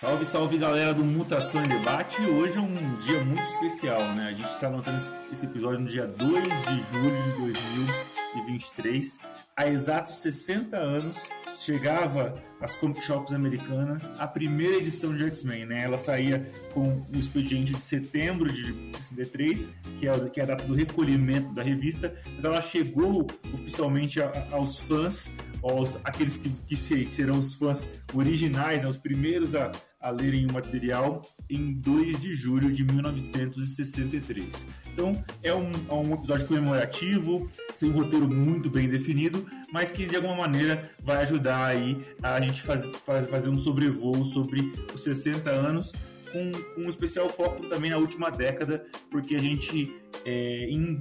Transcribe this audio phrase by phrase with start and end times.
[0.00, 2.20] Salve, salve galera do Mutação em Debate.
[2.22, 4.26] Hoje é um dia muito especial, né?
[4.28, 5.00] A gente está lançando
[5.32, 9.20] esse episódio no dia 2 de julho de 2023.
[9.56, 15.84] Há exatos 60 anos chegava às comic shops americanas a primeira edição de X-Men, né?
[15.84, 20.64] Ela saía com o expediente de setembro de 63, que é, que é a data
[20.64, 25.30] do recolhimento da revista, mas ela chegou oficialmente aos fãs,
[25.64, 28.88] aos, aqueles que, que, serão os fãs originais, né?
[28.88, 34.66] os primeiros a, a lerem o material em 2 de julho de 1963.
[34.92, 40.06] Então é um, é um episódio comemorativo, sem um roteiro muito bem definido, mas que
[40.06, 42.92] de alguma maneira vai ajudar aí a gente fazer,
[43.28, 45.92] fazer um sobrevoo sobre os 60 anos
[46.34, 49.94] com, um especial foco também na última década, porque a gente,
[50.26, 51.00] é, em,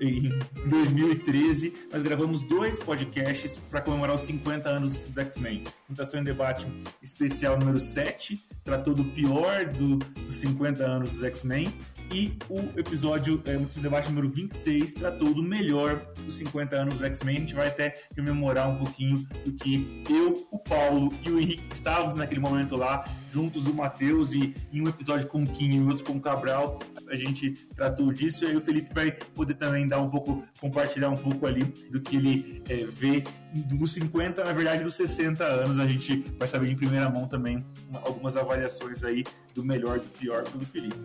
[0.00, 5.62] em 2013, nós gravamos dois podcasts para comemorar os 50 anos dos X-Men.
[5.88, 6.66] Mutação em Debate
[7.00, 11.72] especial número 7, tratou do pior do, dos 50 anos dos X-Men,
[12.12, 17.02] e o episódio é, em Debate número 26 tratou do melhor dos 50 anos dos
[17.02, 17.36] X-Men.
[17.36, 21.64] A gente vai até comemorar um pouquinho do que eu, o Paulo e o Henrique
[21.72, 25.80] estávamos naquele momento lá juntos do Matheus e em um episódio com o Kim e
[25.82, 29.86] outro com o Cabral, a gente tratou disso e aí o Felipe vai poder também
[29.86, 33.22] dar um pouco, compartilhar um pouco ali do que ele é, vê
[33.62, 37.64] dos 50, na verdade dos 60 anos, a gente vai saber em primeira mão também
[37.88, 40.96] uma, algumas avaliações aí do melhor, do pior pelo Felipe.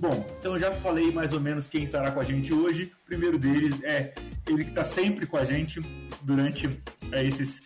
[0.00, 2.92] Bom, então já falei mais ou menos quem estará com a gente hoje.
[3.02, 4.14] O primeiro deles é
[4.46, 5.80] ele que está sempre com a gente
[6.22, 6.68] durante
[7.12, 7.62] é, esses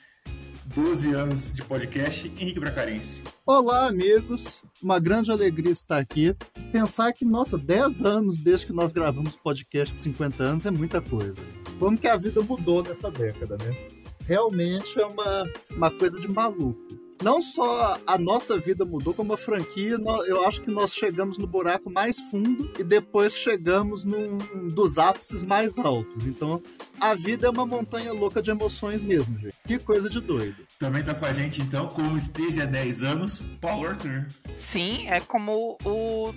[0.67, 3.23] 12 anos de podcast, Henrique Bracarense.
[3.47, 4.65] Olá, amigos.
[4.83, 6.37] Uma grande alegria estar aqui.
[6.73, 11.35] Pensar que, nossa, 10 anos desde que nós gravamos podcast 50 anos é muita coisa.
[11.79, 13.96] Como que a vida mudou nessa década, né?
[14.27, 16.87] Realmente é uma, uma coisa de maluco
[17.23, 19.97] não só a nossa vida mudou, como a franquia,
[20.27, 24.37] eu acho que nós chegamos no buraco mais fundo e depois chegamos num
[24.73, 26.27] dos ápices mais altos.
[26.27, 26.63] Então,
[27.01, 29.55] a vida é uma montanha louca de emoções mesmo, gente.
[29.67, 30.57] Que coisa de doido.
[30.79, 34.27] Também tá com a gente, então, como esteja há 10 anos, Paul Arthur.
[34.57, 36.35] Sim, é como o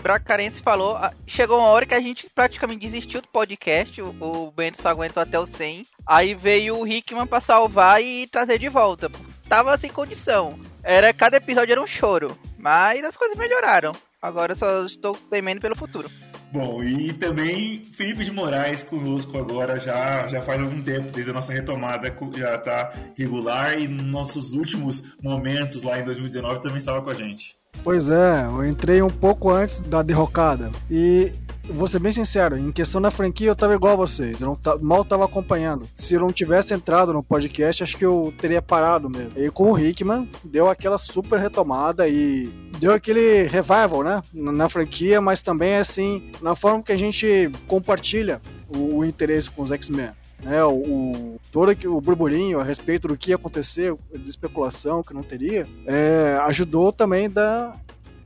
[0.00, 4.80] Bracarense falou, chegou uma hora que a gente praticamente desistiu do podcast, o, o Bento
[4.80, 5.86] só aguentou até o 100.
[6.06, 9.10] Aí veio o Hickman pra salvar e trazer de volta
[9.50, 10.56] tava sem condição.
[10.80, 13.90] Era cada episódio era um choro, mas as coisas melhoraram.
[14.22, 16.08] Agora só estou temendo pelo futuro.
[16.52, 21.34] Bom, e também Felipe de Moraes conosco agora já, já faz algum tempo, desde a
[21.34, 27.02] nossa retomada, já está regular e nos nossos últimos momentos lá em 2019 também estava
[27.02, 27.59] com a gente.
[27.82, 31.32] Pois é, eu entrei um pouco antes da derrocada e
[31.72, 34.78] vou ser bem sincero, em questão da franquia eu tava igual a vocês, eu não
[34.80, 35.86] mal tava acompanhando.
[35.94, 39.32] Se eu não tivesse entrado no podcast, acho que eu teria parado mesmo.
[39.36, 42.46] E com o Hickman, deu aquela super retomada e
[42.78, 48.40] deu aquele revival, né, na franquia, mas também assim, na forma que a gente compartilha
[48.74, 50.10] o, o interesse com os X-Men.
[50.42, 55.12] Né, o, o, todo o burburinho a respeito do que ia acontecer, de especulação que
[55.12, 57.78] não teria, é, ajudou também da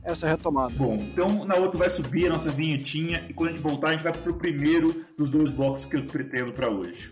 [0.05, 0.73] essa retomada.
[0.75, 3.91] Bom, então na outra vai subir a nossa vinhetinha e quando a gente voltar a
[3.93, 7.11] gente vai pro primeiro dos dois blocos que eu pretendo para hoje.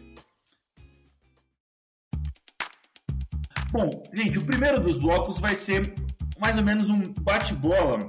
[3.71, 5.91] Bom, gente, o primeiro dos blocos vai ser
[6.39, 8.07] mais ou menos um bate-bola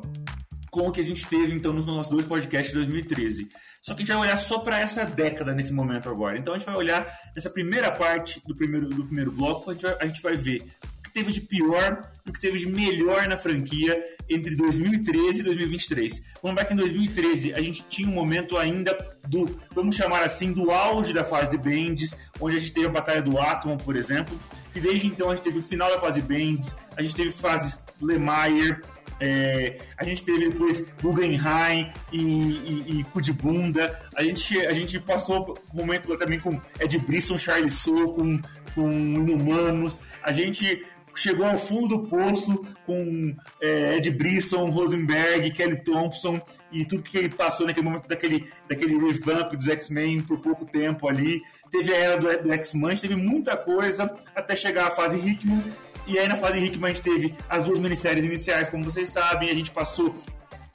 [0.70, 3.48] com o que a gente teve então nos nossos dois podcasts de 2013.
[3.84, 6.38] Só que a gente vai olhar só para essa década nesse momento agora.
[6.38, 9.82] Então a gente vai olhar nessa primeira parte do primeiro, do primeiro bloco, a gente
[9.82, 10.66] vai, a gente vai ver
[11.14, 16.18] teve de pior e o que teve de melhor na franquia entre 2013 e 2023.
[16.42, 20.52] Vamos lembrar que em 2013 a gente tinha um momento ainda do, vamos chamar assim,
[20.52, 23.94] do auge da fase de Bendis, onde a gente teve a Batalha do Atom, por
[23.94, 24.38] exemplo,
[24.74, 27.78] e desde então a gente teve o final da fase Bendis, a gente teve fases
[28.02, 28.80] Lemire,
[29.20, 33.98] é, a gente teve depois Guggenheim e, e, e Cu de Bunda.
[34.14, 38.40] A gente, a gente passou um momento também com Ed Brisson, Charlie Soule, com,
[38.74, 39.98] com Inumanos.
[40.22, 40.84] A gente
[41.16, 46.40] chegou ao fundo do poço com é, Ed Brisson, Rosenberg, Kelly Thompson
[46.72, 51.40] e tudo que passou naquele momento daquele, daquele revamp dos X-Men por pouco tempo ali.
[51.70, 55.62] Teve a era do, do X-Men, teve muita coisa até chegar à fase Hickman.
[56.06, 59.50] E aí na fase Hickman a gente teve as duas minisséries iniciais, como vocês sabem,
[59.50, 60.14] a gente passou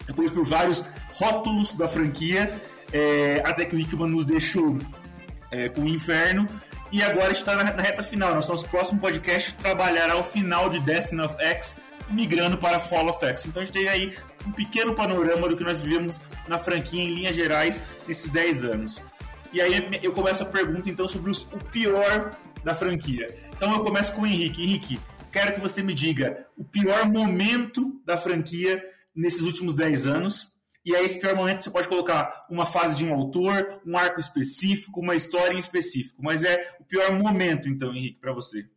[0.05, 0.83] depois por vários
[1.13, 2.51] rótulos da franquia,
[2.91, 4.77] é, até que o Hickman nos deixou
[5.51, 6.47] é, com o Inferno.
[6.91, 8.33] E agora está na, na reta final.
[8.33, 11.75] Nosso, nosso próximo podcast trabalhará o final de Destiny of X,
[12.09, 13.45] migrando para Fall of X.
[13.45, 14.17] Então a gente tem aí
[14.47, 19.01] um pequeno panorama do que nós vivemos na franquia em linhas gerais nesses 10 anos.
[19.53, 22.31] E aí eu começo a pergunta então sobre os, o pior
[22.63, 23.35] da franquia.
[23.55, 24.63] Então eu começo com o Henrique.
[24.63, 24.99] Henrique,
[25.31, 28.83] quero que você me diga o pior momento da franquia
[29.15, 30.51] nesses últimos 10 anos.
[30.85, 34.19] E aí, esse pior momento, você pode colocar uma fase de um autor, um arco
[34.19, 36.23] específico, uma história em específico.
[36.23, 38.67] Mas é o pior momento, então, Henrique, para você.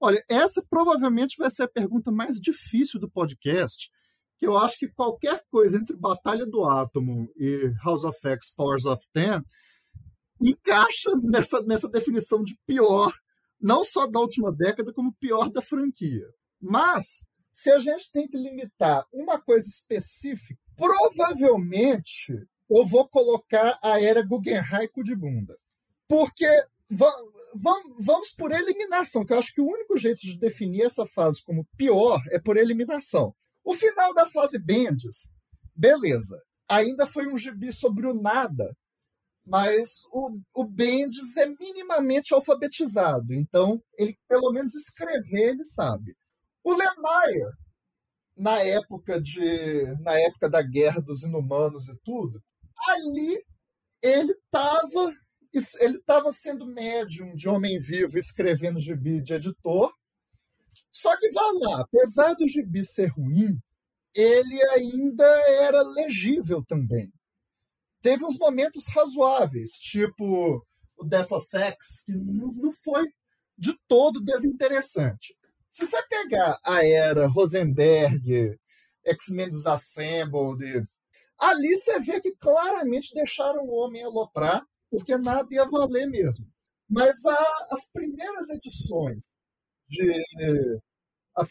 [0.00, 3.88] Olha, essa provavelmente vai ser a pergunta mais difícil do podcast,
[4.36, 8.84] que eu acho que qualquer coisa entre Batalha do Átomo e House of X, Powers
[8.84, 9.40] of Ten,
[10.40, 13.14] encaixa nessa, nessa definição de pior,
[13.62, 16.26] não só da última década, como pior da franquia.
[16.60, 22.34] Mas, se a gente tem que limitar uma coisa específica, provavelmente
[22.68, 25.56] eu vou colocar a era Guggenheim de bunda.
[26.08, 26.48] Porque
[27.98, 31.66] vamos por eliminação, que eu acho que o único jeito de definir essa fase como
[31.76, 33.34] pior é por eliminação.
[33.64, 35.30] O final da fase Bendis,
[35.74, 36.42] beleza.
[36.68, 38.76] Ainda foi um gibi sobre o nada,
[39.44, 46.16] mas o, o Bendis é minimamente alfabetizado, então ele pelo menos escrever ele sabe.
[46.62, 47.50] O Lemire,
[48.36, 52.40] na época de na época da guerra dos inumanos e tudo,
[52.88, 53.44] ali
[54.00, 55.12] ele estava
[55.80, 59.92] ele estava sendo médium de homem vivo escrevendo gibi de editor.
[60.90, 63.58] Só que vá lá, apesar do gibi ser ruim,
[64.14, 67.12] ele ainda era legível também
[68.02, 70.62] teve uns momentos razoáveis, tipo
[70.96, 73.08] o Death of X, que não foi
[73.56, 75.34] de todo desinteressante.
[75.70, 78.58] Se você pegar a era Rosenberg,
[79.06, 80.86] X-Men Disassembled,
[81.38, 86.46] ali você vê que claramente deixaram o homem aloprar, porque nada ia valer mesmo.
[86.88, 89.24] Mas a, as primeiras edições
[89.88, 90.22] de.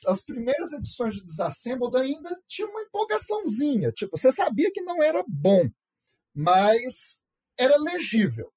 [0.06, 3.92] As primeiras edições de Disassembled ainda tinha uma empolgaçãozinha.
[3.92, 5.68] Tipo, você sabia que não era bom
[6.34, 7.22] mas
[7.58, 8.52] era legível.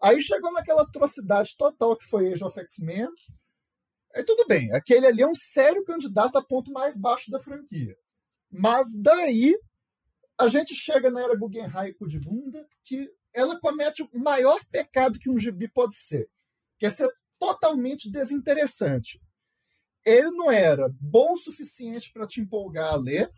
[0.00, 3.08] Aí chegou naquela atrocidade total que foi Age of X-Men.
[4.14, 7.96] Aí tudo bem, aquele ali é um sério candidato a ponto mais baixo da franquia.
[8.50, 9.56] Mas daí
[10.38, 15.30] a gente chega na era Guggenheim de bunda que ela comete o maior pecado que
[15.30, 16.28] um gibi pode ser,
[16.78, 17.08] que é ser
[17.38, 19.20] totalmente desinteressante.
[20.04, 23.30] Ele não era bom o suficiente para te empolgar a ler,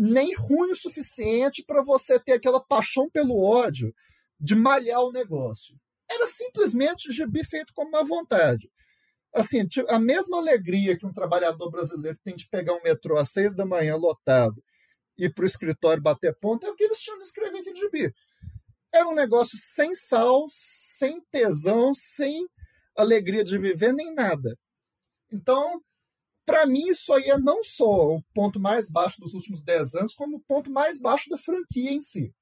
[0.00, 3.94] nem ruim o suficiente para você ter aquela paixão pelo ódio
[4.40, 5.76] de malhar o negócio.
[6.10, 8.70] Era simplesmente gibi feito com má vontade.
[9.34, 13.54] Assim, a mesma alegria que um trabalhador brasileiro tem de pegar um metrô às seis
[13.54, 14.64] da manhã lotado
[15.18, 17.70] e ir para o escritório bater ponta é o que eles tinham de escrever aqui
[17.70, 18.10] no gibi.
[18.92, 22.48] Era um negócio sem sal, sem tesão, sem
[22.96, 24.56] alegria de viver, nem nada.
[25.30, 25.80] Então,
[26.50, 30.14] para mim, isso aí é não só o ponto mais baixo dos últimos 10 anos,
[30.14, 32.34] como o ponto mais baixo da franquia em si.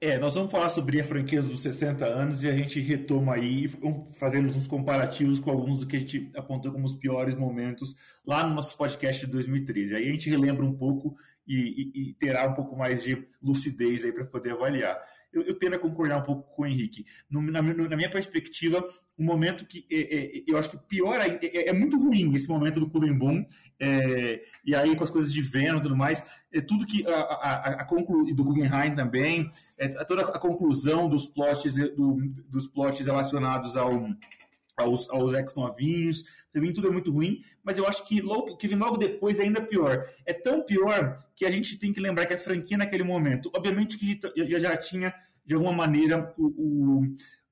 [0.00, 3.66] É, nós vamos falar sobre a franquia dos 60 anos e a gente retoma aí,
[4.12, 7.94] fazemos uns comparativos com alguns do que a gente apontou como os piores momentos
[8.26, 9.94] lá no nosso podcast de 2013.
[9.94, 11.16] Aí a gente relembra um pouco
[11.46, 11.56] e,
[11.94, 15.00] e, e terá um pouco mais de lucidez aí para poder avaliar
[15.34, 17.04] eu, eu tendo a concordar um pouco com o Henrique.
[17.28, 18.84] No, na, na, minha perspectiva,
[19.18, 22.48] um momento que é, é, eu acho que pior é, é, é, muito ruim esse
[22.48, 23.44] momento do Cullen Boom,
[23.80, 27.14] é, e aí com as coisas de Venom e tudo mais, é tudo que a,
[27.14, 32.16] a, a conclu, do Guggenheim também, é, toda a conclusão dos plots, do,
[32.48, 34.08] dos plots relacionados ao
[34.76, 36.24] aos, aos ex-novinhos.
[36.52, 39.44] Também tudo é muito ruim, mas eu acho que logo, que vem logo depois é
[39.44, 40.06] ainda pior.
[40.26, 43.96] É tão pior que a gente tem que lembrar que a franquia naquele momento, obviamente
[43.96, 47.02] que já, já tinha, de alguma maneira, o,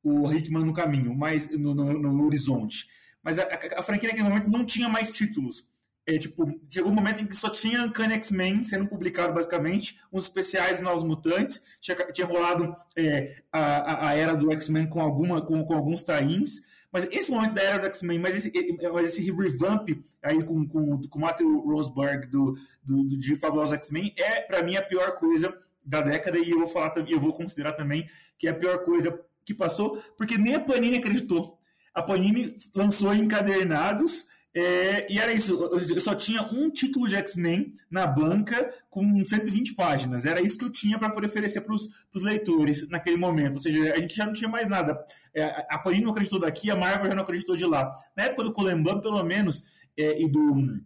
[0.05, 2.87] o, o Hickman no caminho, mas no, no, no horizonte.
[3.23, 5.67] Mas a, a, a, franquia naquele momento não tinha mais títulos.
[6.05, 10.25] É, tipo, chegou um momento em que só tinha Uncanny X-Men sendo publicado, basicamente, uns
[10.25, 15.75] especiais Novos Mutantes, tinha, tinha rolado é, a, a, era do X-Men com, com, com
[15.75, 16.61] alguns tains,
[16.93, 19.89] mas esse momento da era do X-Men, mas esse, esse revamp
[20.23, 24.63] aí com, com, com o Matthew Roseberg do, do, do de Fabulosos X-Men é, para
[24.63, 28.09] mim, a pior coisa da década e eu vou falar eu vou considerar também
[28.39, 31.59] que é a pior coisa que passou, porque nem a Panini acreditou.
[31.95, 37.75] A Panini lançou encadernados é, e era isso, eu só tinha um título de X-Men
[37.91, 40.27] na banca com 120 páginas.
[40.27, 43.55] Era isso que eu tinha para poder oferecer para os leitores naquele momento.
[43.55, 45.03] Ou seja, a gente já não tinha mais nada.
[45.35, 47.95] É, a Panini não acreditou daqui, a Marvel já não acreditou de lá.
[48.15, 49.65] Na época do Colemban, pelo menos,
[49.97, 50.83] é, e do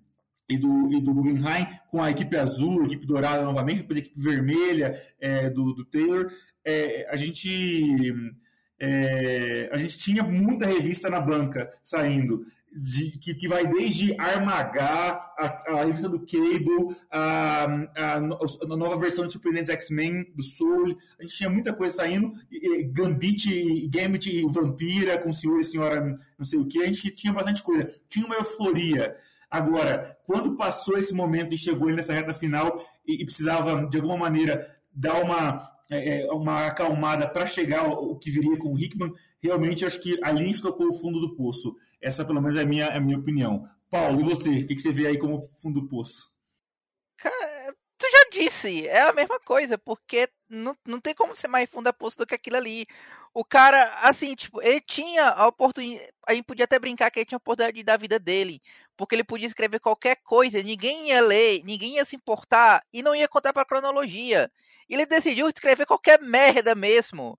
[0.49, 4.01] e do, e do Guggenheim, com a equipe azul, a equipe dourada novamente, depois a
[4.01, 6.31] equipe vermelha é, do, do Taylor,
[6.65, 8.15] é, a gente
[8.79, 12.47] é, a gente tinha muita revista na banca saindo
[12.77, 17.65] de, que, que, vai desde Armagá, a, a revista do Cable, a,
[17.97, 18.21] a, a,
[18.77, 20.97] nova versão de Surpreendentes X-Men do Soul.
[21.19, 22.33] A gente tinha muita coisa saindo.
[22.51, 26.83] E, Gambit, Gambit e Vampira, com Senhor e Senhora não sei o que.
[26.83, 27.89] A gente tinha bastante coisa.
[28.09, 29.17] Tinha uma euforia.
[29.51, 32.75] Agora, quando passou esse momento e chegou nessa reta final
[33.07, 38.17] e, e precisava, de alguma maneira, dar uma, é, é uma acalmada para chegar ao,
[38.19, 39.13] que viria com o Hickman,
[39.43, 41.77] realmente acho que ali a gente tocou o fundo do poço.
[42.01, 43.69] Essa, pelo menos, é a minha, é a minha opinião.
[43.91, 44.51] Paulo, e você?
[44.51, 46.31] O que, que você vê aí como fundo do poço?
[47.17, 47.56] Cara,
[47.99, 51.85] tu já disse, é a mesma coisa, porque não, não tem como ser mais fundo
[51.91, 52.87] do poço do que aquilo ali.
[53.35, 56.11] O cara, assim, tipo, ele tinha a oportunidade.
[56.27, 58.63] A gente podia até brincar que ele tinha a oportunidade da vida dele.
[58.97, 63.15] Porque ele podia escrever qualquer coisa, ninguém ia ler, ninguém ia se importar e não
[63.15, 64.51] ia contar pra cronologia.
[64.89, 67.39] Ele decidiu escrever qualquer merda mesmo.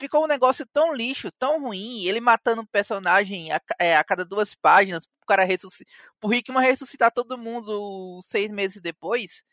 [0.00, 4.24] Ficou um negócio tão lixo, tão ruim, ele matando um personagem a, é, a cada
[4.24, 5.94] duas páginas, o cara ressuscitar.
[6.20, 9.44] Pro Hickman ressuscitar todo mundo seis meses depois.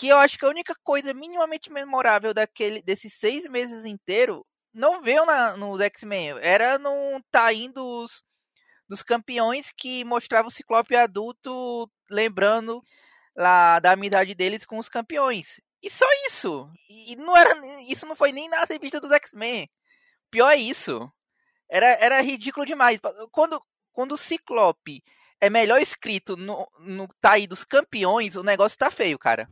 [0.00, 5.02] Que eu acho que a única coisa minimamente memorável daquele, desses seis meses inteiro não
[5.02, 6.38] veio na, nos X-Men.
[6.40, 8.24] Era no Taim dos,
[9.02, 12.82] campeões que mostrava o Ciclope adulto lembrando
[13.36, 15.60] lá da amizade deles com os campeões.
[15.82, 16.72] E só isso.
[16.88, 17.54] E não era,
[17.86, 19.68] isso não foi nem na revista dos X-Men.
[20.30, 21.12] Pior é isso.
[21.68, 22.98] Era, era ridículo demais.
[23.30, 25.04] Quando, quando o Ciclope
[25.38, 27.06] é melhor escrito no, no
[27.46, 29.46] dos campeões, o negócio tá feio, cara.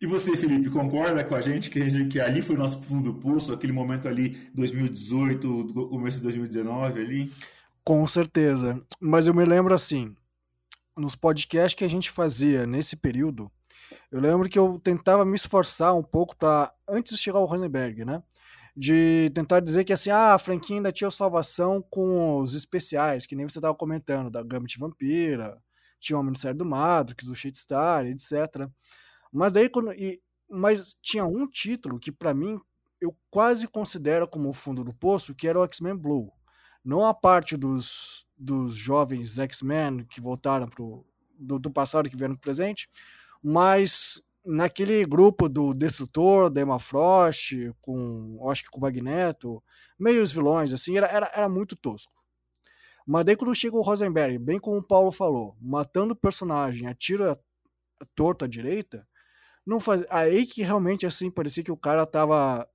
[0.00, 3.18] E você, Felipe, concorda com a gente que, que ali foi o nosso fundo do
[3.20, 7.32] poço, aquele momento ali, 2018, começo de 2019 ali?
[7.84, 8.82] Com certeza.
[8.98, 10.16] Mas eu me lembro assim,
[10.96, 13.50] nos podcasts que a gente fazia nesse período,
[14.10, 18.02] eu lembro que eu tentava me esforçar um pouco para antes de chegar ao Rosenberg,
[18.04, 18.22] né?
[18.74, 23.36] De tentar dizer que assim, ah, a franquia ainda tinha salvação com os especiais, que
[23.36, 25.58] nem você estava comentando, da Gambit Vampira,
[26.00, 28.66] tinha o Ministério do Matrix, o Shitstar, etc.
[29.32, 32.60] Mas daí quando e, mas tinha um título que para mim
[33.00, 36.32] eu quase considero como o fundo do poço, que era o X-Men Blue.
[36.84, 41.06] Não a parte dos, dos jovens X-Men que voltaram pro,
[41.38, 42.88] do, do passado que vieram pro presente,
[43.42, 49.62] mas naquele grupo do Destrutor, da Emma Frost, com, acho que com o Magneto,
[49.98, 52.12] meio os vilões, assim, era, era, era muito tosco.
[53.06, 57.38] Mas daí quando chega o Rosenberg, bem como o Paulo falou, matando o personagem, atira
[58.14, 59.06] torta à direita,
[59.70, 60.04] não faz...
[60.10, 62.68] Aí que realmente assim parecia que o cara tava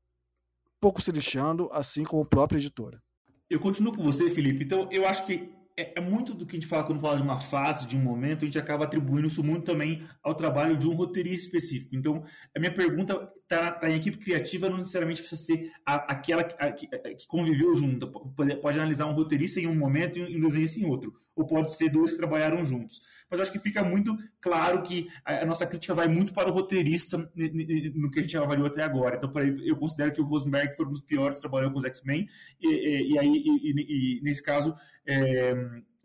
[0.80, 3.04] pouco se lixando, assim como a própria editora.
[3.50, 4.64] Eu continuo com você, Felipe.
[4.64, 7.22] Então, eu acho que é, é, muito do que a gente fala quando fala de
[7.22, 10.88] uma fase, de um momento, a gente acaba atribuindo isso muito também ao trabalho de
[10.88, 11.96] um roteirista específico.
[11.96, 12.24] Então,
[12.56, 16.72] a minha pergunta está tá em equipe criativa, não necessariamente precisa ser a, aquela a,
[16.72, 18.08] que, a, que, conviveu junto.
[18.08, 21.14] Pode, pode, analisar um roteirista em um momento e um desenhista em outro.
[21.36, 23.01] Ou pode ser dois que trabalharam juntos.
[23.30, 27.18] Mas acho que fica muito claro que a, nossa crítica vai muito para o roteirista
[27.18, 29.18] no que a gente avaliou até agora.
[29.18, 29.32] Então,
[29.63, 32.27] eu considero que o Rosenberg foi um dos piores que trabalhou com os X-Men.
[32.62, 34.74] E, e, e, aí, e, nesse caso,
[35.06, 35.54] é,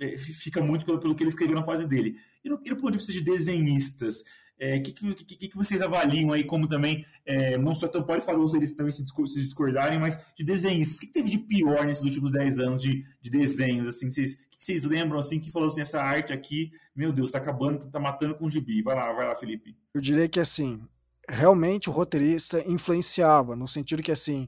[0.00, 2.16] é, fica muito pelo, pelo que ele escreveu na fase dele.
[2.42, 4.24] E no, e no ponto de vista de desenhistas, o
[4.58, 8.38] é, que, que, que, vocês avaliam aí como também, é, não só então pode falar
[8.38, 9.04] os deles também se,
[9.40, 13.04] discordarem, mas de desenhistas, o que, que, teve de pior nesses últimos 10 anos de,
[13.22, 17.10] de desenhos, assim, vocês, que vocês lembram, assim, que falou assim, essa arte aqui, meu
[17.10, 19.74] Deus, tá acabando, tá matando com o gibi, vai lá, vai lá, Felipe.
[19.94, 20.86] Eu diria que, assim,
[21.26, 24.46] realmente o roteirista influenciava, no sentido que, assim,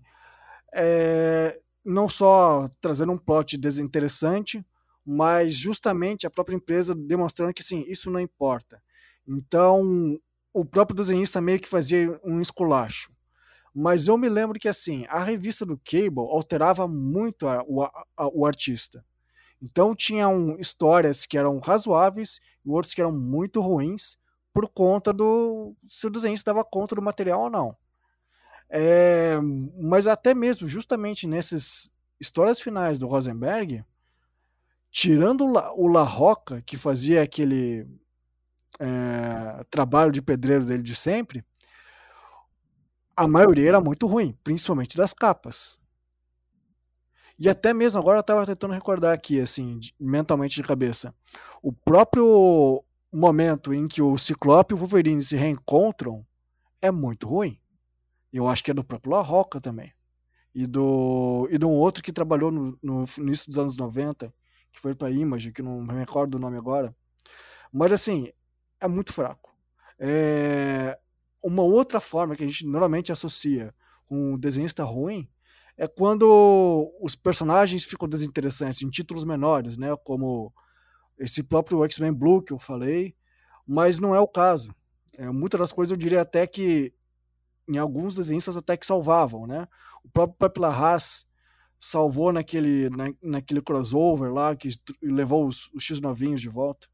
[0.75, 4.63] é, não só trazendo um plot desinteressante,
[5.05, 8.83] mas justamente a própria empresa demonstrando que sim, isso não importa.
[9.27, 10.21] Então,
[10.53, 13.11] o próprio desenhista meio que fazia um esculacho.
[13.75, 18.05] Mas eu me lembro que assim, a revista do Cable alterava muito a, o, a,
[18.33, 19.03] o artista.
[19.63, 24.19] Então tinham histórias que eram razoáveis e outros que eram muito ruins
[24.53, 27.77] por conta do se o desenhista dava conta do material ou não.
[28.69, 29.39] É,
[29.81, 31.89] mas até mesmo, justamente nessas
[32.19, 33.85] histórias finais do Rosenberg,
[34.91, 37.87] tirando o La Roca, que fazia aquele
[38.81, 41.45] é, trabalho de pedreiro dele de sempre,
[43.17, 45.79] a maioria era muito ruim, principalmente das capas.
[47.39, 51.15] E até mesmo agora eu estava tentando recordar aqui, assim, mentalmente de cabeça.
[51.63, 56.25] O próprio momento em que o Ciclope e o Wolverine se reencontram
[56.81, 57.59] é muito ruim.
[58.33, 59.93] Eu acho que é do próprio La Roca também.
[60.55, 64.33] E do, e de um outro que trabalhou no, no início dos anos 90,
[64.73, 66.95] que foi para Image, que não me recordo o nome agora.
[67.73, 68.31] Mas assim,
[68.81, 69.55] é muito fraco.
[69.99, 70.99] É...
[71.43, 73.75] Uma outra forma que a gente normalmente associa
[74.07, 75.29] com um desenhista ruim
[75.83, 79.89] é quando os personagens ficam desinteressantes em títulos menores, né?
[80.05, 80.55] Como
[81.19, 83.17] esse próprio X-Men Blue que eu falei,
[83.67, 84.73] mas não é o caso.
[85.19, 86.95] É, muitas das coisas eu diria até que
[87.69, 89.67] em alguns desenhistas até que salvavam, né?
[90.05, 91.27] O próprio Pepe Larraz
[91.81, 94.69] salvou naquele, na, naquele crossover lá, que
[95.03, 96.87] levou os, os X-novinhos de volta.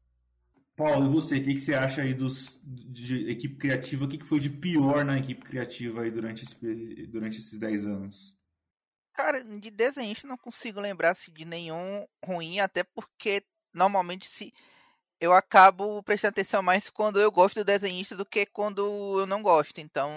[0.75, 4.05] Paulo, e você, o que, que você acha aí dos, de equipe criativa?
[4.05, 6.55] O que, que foi de pior na equipe criativa aí durante, esse,
[7.05, 8.38] durante esses 10 anos?
[9.19, 14.53] Cara, de desenhista não consigo lembrar -se de nenhum ruim, até porque normalmente se
[15.19, 19.43] eu acabo prestando atenção mais quando eu gosto do desenhista do que quando eu não
[19.43, 19.81] gosto.
[19.81, 20.09] Então,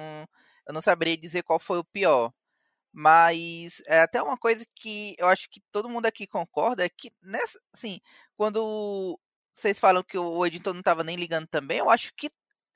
[0.66, 2.32] eu não saberia dizer qual foi o pior.
[2.92, 7.12] Mas é até uma coisa que eu acho que todo mundo aqui concorda é que
[7.22, 8.00] nessa, assim,
[8.36, 9.18] quando
[9.52, 12.30] vocês falam que o editor não estava nem ligando também, eu acho que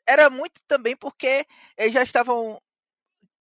[0.08, 1.46] era muito também porque
[1.78, 2.60] eles já estavam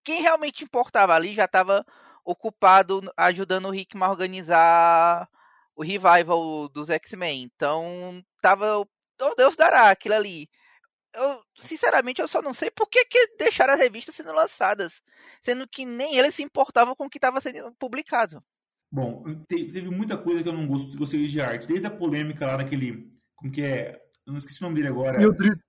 [0.04, 1.86] quem realmente importava ali já estava
[2.26, 5.30] ocupado ajudando o Rickman a organizar
[5.76, 7.44] o revival dos X-Men.
[7.44, 8.80] Então, tava.
[8.80, 10.50] Oh, Deus dará aquilo ali.
[11.14, 15.02] Eu, sinceramente, eu só não sei por que, que deixaram as revistas sendo lançadas,
[15.42, 18.44] sendo que nem eles se importavam com o que estava sendo publicado.
[18.92, 23.14] Bom, teve muita coisa que eu não gostei de arte, desde a polêmica lá daquele.
[23.36, 24.05] Como que é?
[24.26, 25.20] Eu não esqueci o nome dele agora.
[25.20, 25.60] Mildred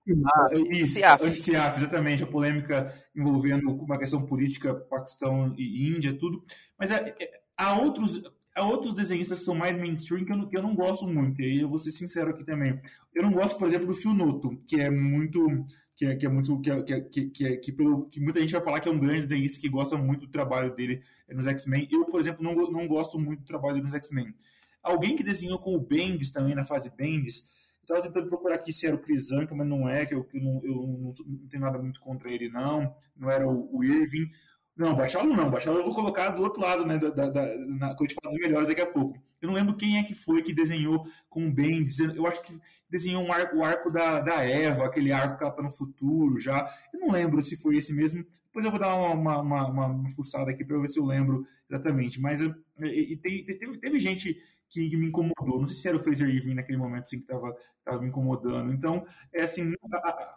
[0.71, 0.95] Isso,
[1.43, 6.43] Ciaf, exatamente, a polêmica envolvendo uma questão política, Paquistão e Índia, tudo.
[6.77, 8.23] Mas é, é, há outros
[8.57, 11.39] há outros desenhistas que são mais mainstream que eu, não, que eu não gosto muito.
[11.41, 12.81] E aí eu vou ser sincero aqui também.
[13.13, 15.65] Eu não gosto, por exemplo, do Phil Noto, que é muito.
[15.95, 16.59] Que é, que é muito.
[16.59, 18.91] Que, é, que, é, que, é, que, pelo, que muita gente vai falar que é
[18.91, 21.87] um grande desenhista que gosta muito do trabalho dele nos X-Men.
[21.91, 24.33] Eu, por exemplo, não, não gosto muito do trabalho dele nos X-Men.
[24.81, 27.45] Alguém que desenhou com o Bendis também, na fase Bendis,
[27.87, 30.61] Estava tentando procurar aqui se era o Crisanca, mas não é, que eu, eu, não,
[30.61, 32.93] eu não, não, tenho nada muito contra ele, não.
[33.15, 34.29] Não era o, o Irving.
[34.75, 35.49] Não, Bachalo não.
[35.49, 36.97] Bachalo eu vou colocar do outro lado, né?
[36.97, 37.45] Da, da, da,
[37.79, 39.17] na, quando a gente fala dos melhores daqui a pouco.
[39.41, 41.85] Eu não lembro quem é que foi que desenhou com o Ben.
[42.13, 45.53] Eu acho que desenhou um arco, o arco da, da Eva, aquele arco que ela
[45.53, 46.69] tá no futuro já.
[46.93, 48.25] Eu não lembro se foi esse mesmo.
[48.47, 51.47] Depois eu vou dar uma, uma, uma, uma fuçada aqui para ver se eu lembro
[51.69, 52.19] exatamente.
[52.19, 54.35] Mas e, e teve, teve gente
[54.69, 55.61] que, me incomodou.
[55.61, 57.55] Não sei se era o Fraser Irving naquele momento assim, que estava
[57.87, 58.73] tava me incomodando.
[58.73, 59.73] Então, é assim,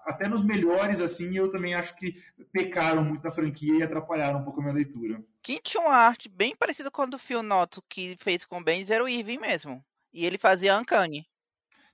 [0.06, 2.22] até nos melhores, assim, eu também acho que
[2.52, 5.23] pecaram muito na franquia e atrapalharam um pouco a minha leitura.
[5.43, 8.64] Quem tinha uma arte bem parecida com a do Phil Noto que fez com o
[8.66, 9.84] era o Irving mesmo.
[10.12, 11.26] E ele fazia Uncanny.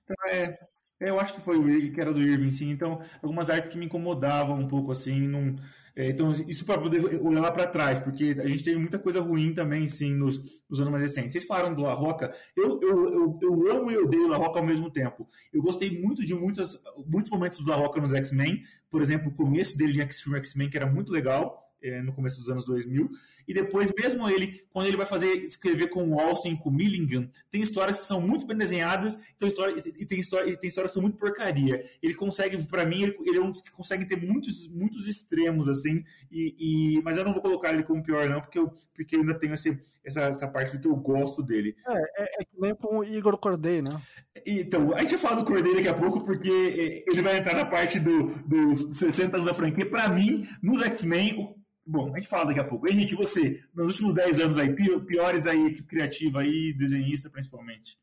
[0.03, 0.59] Então, é,
[0.99, 2.69] eu acho que foi o Irving, que era do Irving, sim.
[2.69, 7.03] Então, algumas artes que me incomodavam um pouco, assim, não é, então, isso para poder
[7.21, 10.79] olhar lá para trás, porque a gente teve muita coisa ruim também, sim, nos, nos
[10.79, 11.33] anos mais recentes.
[11.33, 14.59] Vocês falaram do La Roca, eu, eu, eu, eu amo e odeio o La Roca
[14.59, 15.27] ao mesmo tempo.
[15.51, 19.33] Eu gostei muito de muitas, muitos momentos do La Roca nos X-Men, por exemplo, o
[19.33, 23.09] começo dele em X-Men, que era muito legal, é, no começo dos anos 2000.
[23.47, 27.29] E depois, mesmo ele, quando ele vai fazer escrever com o Austin, com o Milligan,
[27.49, 30.91] tem histórias que são muito bem desenhadas então história, e, tem história, e tem histórias
[30.91, 31.83] que são muito porcaria.
[32.01, 35.69] Ele consegue, para mim, ele, ele, é um dos que consegue ter muitos, muitos extremos,
[35.69, 36.55] assim, e,
[36.97, 39.35] e, mas eu não vou colocar ele como pior, não, porque eu, porque eu ainda
[39.35, 41.75] tenho esse, essa, essa parte do que eu gosto dele.
[41.87, 44.01] É, é, é que nem com o Igor Corday, né?
[44.45, 47.55] Então, a gente vai falar do Corday daqui a pouco, porque é, ele vai entrar
[47.55, 49.87] na parte dos do 60 anos da franquia.
[49.89, 51.55] Para mim, nos X-Men,
[51.89, 52.85] Bom, a gente fala daqui a pouco.
[52.85, 57.97] Henrique, você, nos últimos 10 anos aí, piores aí, equipe criativa aí, desenhista principalmente.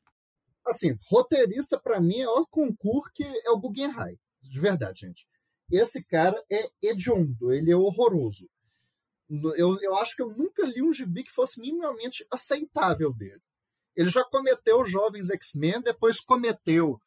[0.66, 4.18] Assim, roteirista para mim é o concurso que é o Guggenheim.
[4.42, 5.29] De verdade, gente.
[5.70, 8.49] Esse cara é hediondo, ele é horroroso.
[9.29, 13.42] Eu, eu acho que eu nunca li um gibi que fosse minimamente aceitável dele.
[13.94, 16.99] Ele já cometeu Jovens X-Men, depois cometeu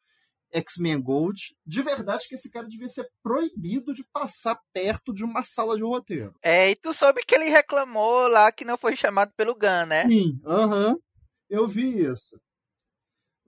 [0.52, 5.44] X-Men Gold, de verdade que esse cara devia ser proibido de passar perto de uma
[5.44, 6.34] sala de roteiro.
[6.42, 10.06] É, e tu soube que ele reclamou lá que não foi chamado pelo Gun, né?
[10.06, 10.92] Sim, aham.
[10.92, 11.00] Uhum,
[11.48, 12.40] eu vi isso.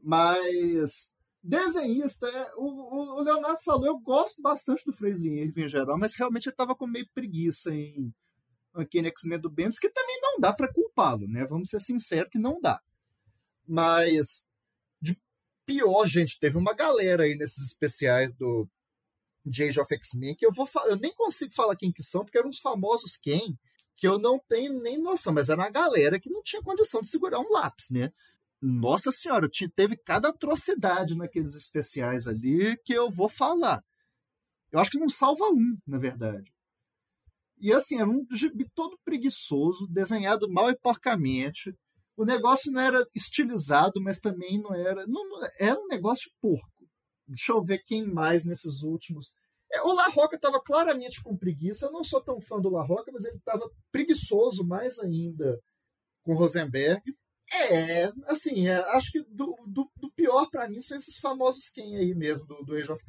[0.02, 5.98] Mas desenhista, é, o, o, Leonardo falou, eu gosto bastante do Fraser Irving em geral,
[5.98, 8.12] mas realmente ele tava com meio preguiça em
[8.74, 11.46] Uncanny X-Men do Bendis, que também não dá para culpá-lo, né?
[11.46, 12.80] Vamos ser sinceros que não dá.
[13.66, 14.46] Mas
[15.70, 18.68] pior, gente, teve uma galera aí nesses especiais do
[19.44, 22.38] de Age of X-Men que eu vou eu nem consigo falar quem que são, porque
[22.38, 23.58] eram os famosos quem,
[23.94, 27.08] que eu não tenho nem noção, mas era uma galera que não tinha condição de
[27.08, 28.12] segurar um lápis, né?
[28.60, 33.82] Nossa senhora, teve cada atrocidade naqueles especiais ali que eu vou falar.
[34.70, 36.52] Eu acho que não salva um, na verdade.
[37.58, 41.74] E assim, era um gibi todo preguiçoso, desenhado mal e porcamente
[42.20, 45.06] o negócio não era estilizado, mas também não era.
[45.06, 45.22] Não,
[45.58, 46.68] era um negócio porco.
[47.26, 49.34] Deixa eu ver quem mais nesses últimos.
[49.72, 51.86] É, o La Roca estava claramente com preguiça.
[51.86, 55.58] Eu não sou tão fã do La Roca, mas ele estava preguiçoso mais ainda
[56.22, 57.02] com Rosenberg.
[57.50, 61.96] É, assim, é, acho que do, do, do pior para mim são esses famosos quem
[61.96, 63.02] aí mesmo, do, do Age of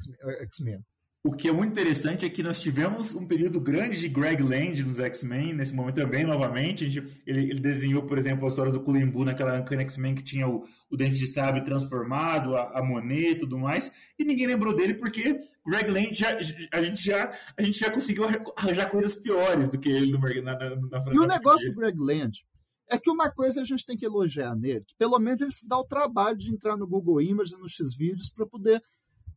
[0.44, 0.80] X-Men.
[1.24, 4.82] O que é muito interessante é que nós tivemos um período grande de Greg Land
[4.82, 6.90] nos X-Men, nesse momento também, novamente.
[6.90, 10.48] Gente, ele, ele, desenhou, por exemplo, a história do Kulimbu naquela Uncanny X-Men que tinha
[10.48, 14.74] o, o, dente de sabre transformado, a, a Monet e tudo mais, e ninguém lembrou
[14.74, 16.36] dele porque Greg Land já,
[16.72, 18.24] a, gente já, a gente já conseguiu
[18.56, 21.96] arranjar coisas piores do que ele no, na, na, na E o negócio do Greg
[22.00, 22.44] Land
[22.90, 25.68] é que uma coisa a gente tem que elogiar nele, que pelo menos ele se
[25.68, 28.82] dá o trabalho de entrar no Google Images, no X-Vídeos, para poder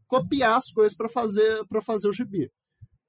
[0.08, 2.52] copiar as coisas para fazer para fazer o gibi.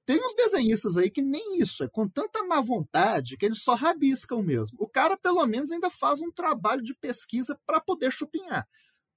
[0.05, 3.75] Tem uns desenhistas aí que nem isso, é com tanta má vontade que eles só
[3.75, 4.77] rabiscam mesmo.
[4.79, 8.65] O cara, pelo menos, ainda faz um trabalho de pesquisa para poder chupinhar.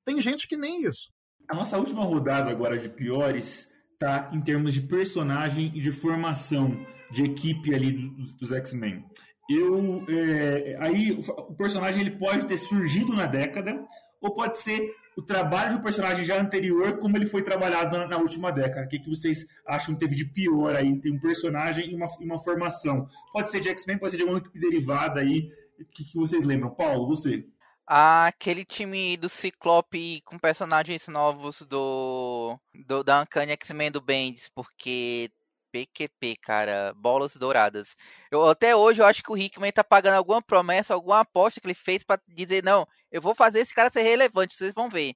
[0.04, 1.12] Tem gente que nem isso.
[1.48, 3.68] A nossa última rodada agora de piores
[4.00, 6.76] tá em termos de personagem e de formação
[7.12, 9.04] de equipe ali dos, dos X-Men.
[9.48, 13.84] Eu, é, aí o personagem ele pode ter surgido na década
[14.20, 18.16] ou pode ser o trabalho do personagem já anterior, como ele foi trabalhado na, na
[18.16, 18.86] última década.
[18.86, 20.98] O que, que vocês acham que teve de pior aí?
[20.98, 23.06] Tem um personagem e uma, uma formação.
[23.30, 25.52] Pode ser de X-Men, pode ser de alguma equipe derivada aí.
[25.78, 26.70] O que, que vocês lembram?
[26.70, 27.46] Paulo, você?
[27.92, 32.56] aquele time do Ciclope com personagens novos do,
[32.86, 35.28] do da Uncanny X-Men do Bendis, porque
[35.72, 37.96] PQP, cara, bolas douradas.
[38.30, 41.66] Eu até hoje eu acho que o Hickman tá pagando alguma promessa, alguma aposta que
[41.66, 45.14] ele fez para dizer não, eu vou fazer esse cara ser relevante, vocês vão ver.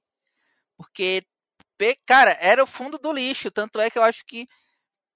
[0.77, 1.23] Porque
[2.05, 4.47] cara, era o fundo do lixo, tanto é que eu acho que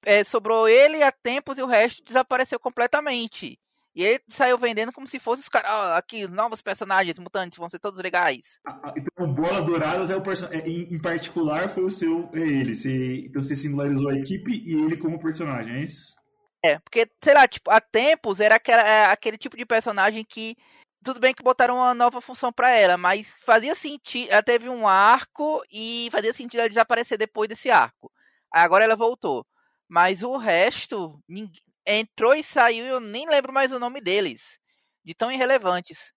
[0.06, 3.60] é, sobrou ele a tempos e o resto desapareceu completamente.
[4.00, 7.70] E ele saiu vendendo como se fosse os caras, oh, aqui, novos personagens mutantes, vão
[7.70, 8.58] ser todos legais.
[8.66, 10.62] Ah, ah, então, Bolas Douradas é o personagem.
[10.62, 12.30] É, em, em, particular foi o seu.
[12.34, 12.74] É ele.
[12.74, 16.16] Você, então você singularizou a equipe e ele como personagem, é isso?
[16.64, 20.56] É, porque, sei lá, tipo, há tempos era aquela, é, aquele tipo de personagem que.
[21.04, 24.32] Tudo bem que botaram uma nova função para ela, mas fazia sentido.
[24.32, 28.10] Ela teve um arco e fazia sentido ela desaparecer depois desse arco.
[28.50, 29.46] Agora ela voltou.
[29.90, 34.60] Mas o resto, ninguém, entrou e saiu eu nem lembro mais o nome deles.
[35.04, 36.14] De tão irrelevantes.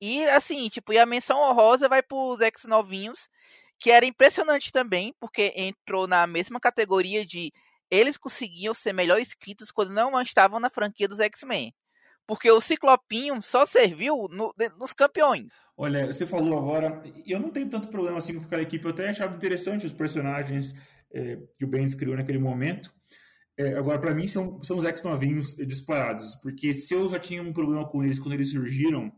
[0.00, 3.28] E assim, tipo, e a menção honrosa vai pros ex novinhos,
[3.78, 7.52] que era impressionante também, porque entrou na mesma categoria de
[7.90, 11.74] eles conseguiam ser melhor escritos quando não estavam na franquia dos X-Men.
[12.26, 15.46] Porque o Ciclopinho só serviu no, nos campeões.
[15.76, 19.08] Olha, você falou agora, eu não tenho tanto problema assim com aquela equipe, eu até
[19.08, 20.74] achava interessante os personagens
[21.12, 22.92] é, que o Bendis criou naquele momento.
[23.58, 27.52] É, agora, para mim, são, são os ex-novinhos disparados, porque se eu já tinha um
[27.52, 29.10] problema com eles quando eles surgiram,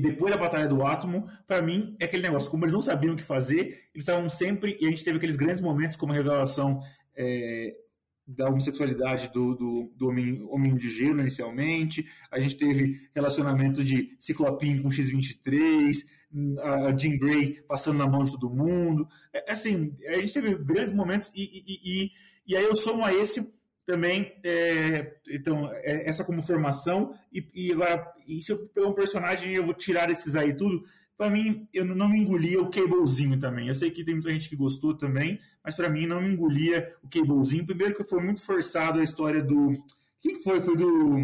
[0.00, 3.16] depois da Batalha do Átomo, para mim é aquele negócio, como eles não sabiam o
[3.16, 6.80] que fazer, eles estavam sempre, e a gente teve aqueles grandes momentos, como a revelação
[7.14, 7.76] é,
[8.26, 14.14] da homossexualidade do, do, do homem, homem de gelo inicialmente, a gente teve relacionamento de
[14.18, 16.06] Ciclopim com X-23,
[16.60, 20.92] a Jean Grey passando na mão de todo mundo, é, assim, a gente teve grandes
[20.92, 22.10] momentos e, e, e
[22.48, 23.52] e aí eu somo a esse
[23.86, 28.94] também, é, então, é, essa como formação, e, e agora, e se eu pegar um
[28.94, 30.84] personagem eu vou tirar esses aí tudo,
[31.18, 33.66] para mim, eu não me engolia o Cablezinho também.
[33.66, 36.94] Eu sei que tem muita gente que gostou também, mas para mim não me engolia
[37.02, 37.66] o Cablezinho.
[37.66, 39.74] Primeiro que foi muito forçado a história do...
[40.20, 40.60] Quem foi?
[40.60, 41.16] Foi do,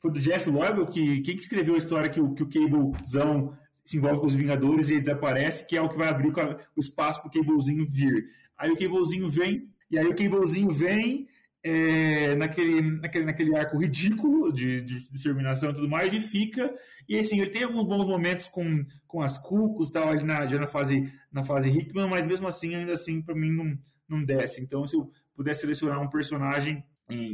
[0.00, 3.56] foi do Jeff Loeb, que, quem que escreveu a história que o, que o Cablezão
[3.84, 6.32] se envolve com os Vingadores e ele desaparece, que é o que vai abrir
[6.76, 8.26] o espaço para o Cablezinho vir.
[8.58, 11.28] Aí o Cablezinho vem, e aí o Cablezinho vem
[11.62, 16.72] é, naquele, naquele, naquele arco ridículo de, de, e tudo mais, e fica.
[17.08, 20.58] E assim, ele tem alguns bons momentos com, com as cucos tal, ali na, já
[20.58, 24.60] na fase, na fase Hickman, mas mesmo assim, ainda assim, para mim não, não desce.
[24.62, 26.84] Então, se eu pudesse selecionar um personagem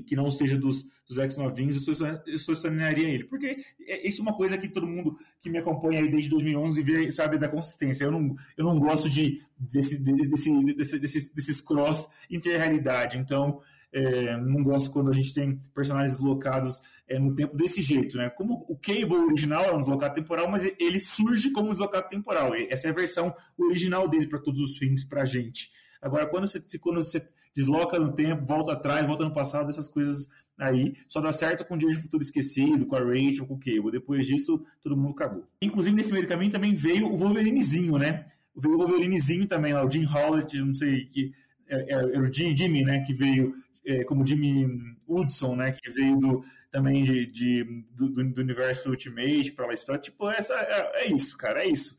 [0.06, 3.24] que não seja dos, dos ex-novinhos, eu selecionaria ele.
[3.24, 7.10] Porque é, isso é uma coisa que todo mundo que me acompanha desde 2011 vê,
[7.10, 8.04] sabe da consistência.
[8.04, 13.18] Eu não, eu não gosto de, desse, desse, desse, desses, desses cross inter-realidade.
[13.18, 13.60] Então,
[13.92, 18.30] é, não gosto quando a gente tem personagens deslocados é, no tempo desse jeito, né?
[18.30, 22.54] Como o Cable original é um deslocado temporal, mas ele surge como um deslocado temporal.
[22.54, 25.70] Essa é a versão original dele para todos os fins, para a gente.
[26.02, 30.28] Agora, quando você, quando você desloca no tempo, volta atrás, volta no passado, essas coisas
[30.58, 33.58] aí só dá certo com o Dia de Futuro Esquecido, com a Rachel, com o
[33.58, 33.92] Cable.
[33.92, 35.46] Depois disso, todo mundo cagou.
[35.62, 38.26] Inclusive, nesse meio caminho também veio o Wolverinezinho, né?
[38.54, 41.32] Veio o Wolverinezinho também lá, o Jim Hollett, não sei, que
[41.68, 43.04] é, é, era o Jimmy, né?
[43.04, 43.54] Que veio
[43.86, 45.70] é, como Jimmy Woodson, né?
[45.70, 50.00] Que veio do, também de, de do, do, universo Ultimate para a história.
[50.00, 51.96] Tipo, essa, é, é isso, cara, é isso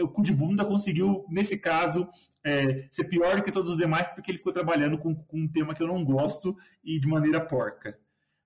[0.00, 2.08] o cu de bunda conseguiu, nesse caso,
[2.44, 5.48] é, ser pior do que todos os demais, porque ele ficou trabalhando com, com, um
[5.48, 7.98] tema que eu não gosto e de maneira porca.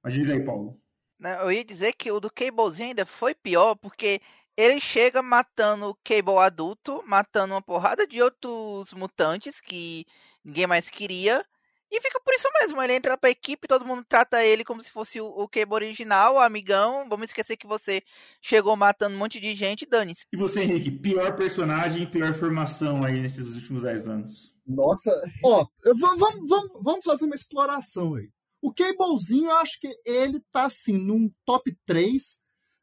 [0.03, 0.81] Mas diga aí, Paulo.
[1.21, 4.21] eu ia dizer que o do Cablezinho ainda foi pior, porque
[4.57, 10.07] ele chega matando o Cable adulto, matando uma porrada de outros mutantes que
[10.45, 11.45] ninguém mais queria,
[11.91, 14.91] E fica por isso mesmo, ele entra pra equipe, todo mundo trata ele como se
[14.91, 17.09] fosse o, o Cable original, o amigão.
[17.09, 18.03] Vamos esquecer que você
[18.43, 20.27] chegou matando um monte de gente, dane-se.
[20.33, 24.55] E você, Henrique, pior personagem e pior formação aí nesses últimos 10 anos?
[24.67, 25.13] Nossa,
[25.45, 28.29] ó, vamos, vamos, vamos fazer uma exploração aí.
[28.61, 32.43] O Cablezinho, eu acho que ele tá assim, num top 3,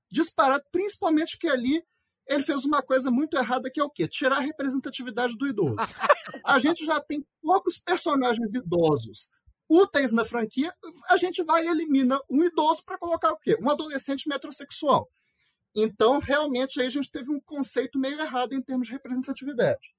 [0.10, 1.84] disparado, principalmente que ali
[2.28, 4.08] ele fez uma coisa muito errada que é o quê?
[4.08, 5.76] Tirar a representatividade do idoso.
[6.46, 9.32] A gente já tem poucos personagens idosos
[9.70, 10.74] úteis na franquia,
[11.10, 13.58] a gente vai e elimina um idoso para colocar o quê?
[13.62, 15.10] Um adolescente metrosexual.
[15.76, 19.94] Então, realmente, aí a gente teve um conceito meio errado em termos de representatividade.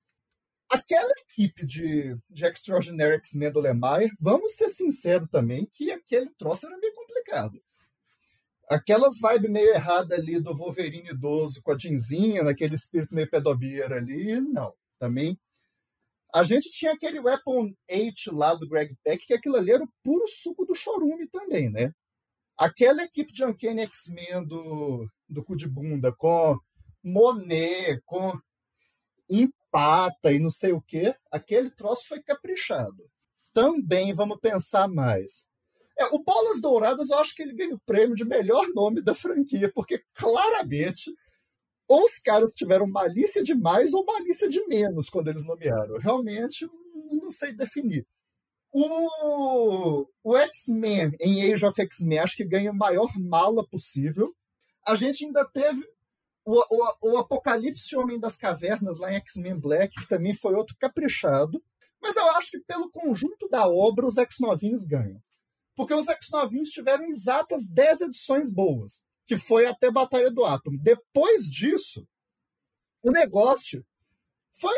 [0.70, 6.66] Aquela equipe de, de Extraordinary X-Men do Lemire, vamos ser sinceros também, que aquele troço
[6.66, 7.60] era meio complicado
[8.68, 13.96] aquelas vibes meio erradas ali do Wolverine idoso com a Jinzinha, naquele espírito meio pedobeira
[13.96, 14.72] ali, não.
[14.98, 15.38] Também.
[16.32, 19.92] A gente tinha aquele Weapon 8 lá do Greg Peck, que aquilo ali era o
[20.02, 21.92] puro suco do chorume também, né?
[22.56, 26.58] Aquela equipe de Uncanny X-Men do, do cu de bunda, com
[27.02, 28.32] Monet, com
[29.28, 33.08] Empata e não sei o quê, aquele troço foi caprichado.
[33.52, 35.46] Também vamos pensar mais
[35.98, 39.14] é, o Bolas Douradas, eu acho que ele ganha o prêmio de melhor nome da
[39.14, 41.14] franquia, porque claramente
[41.86, 45.98] ou os caras tiveram malícia de mais ou malícia de menos quando eles nomearam.
[45.98, 46.66] Realmente,
[47.10, 48.06] não sei definir.
[48.72, 54.34] O, o X-Men, em Age of X-Men, acho que ganha a maior mala possível.
[54.84, 55.86] A gente ainda teve
[56.44, 60.74] o, o, o Apocalipse Homem das Cavernas lá em X-Men Black, que também foi outro
[60.78, 61.62] caprichado.
[62.02, 65.22] Mas eu acho que pelo conjunto da obra, os X-Novinhos ganham
[65.74, 70.78] porque os X-Novinhos tiveram exatas 10 edições boas, que foi até Batalha do Átomo.
[70.80, 72.06] Depois disso,
[73.02, 73.84] o negócio
[74.52, 74.74] foi.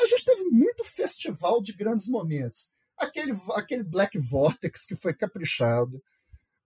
[0.00, 2.70] A gente teve muito festival de grandes momentos.
[2.96, 6.02] Aquele, aquele Black Vortex que foi caprichado.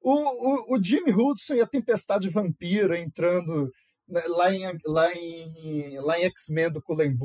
[0.01, 3.71] O, o, o Jimmy Hudson e a Tempestade Vampira entrando
[4.09, 7.17] né, lá em, lá em, lá em X-Men do Cullen.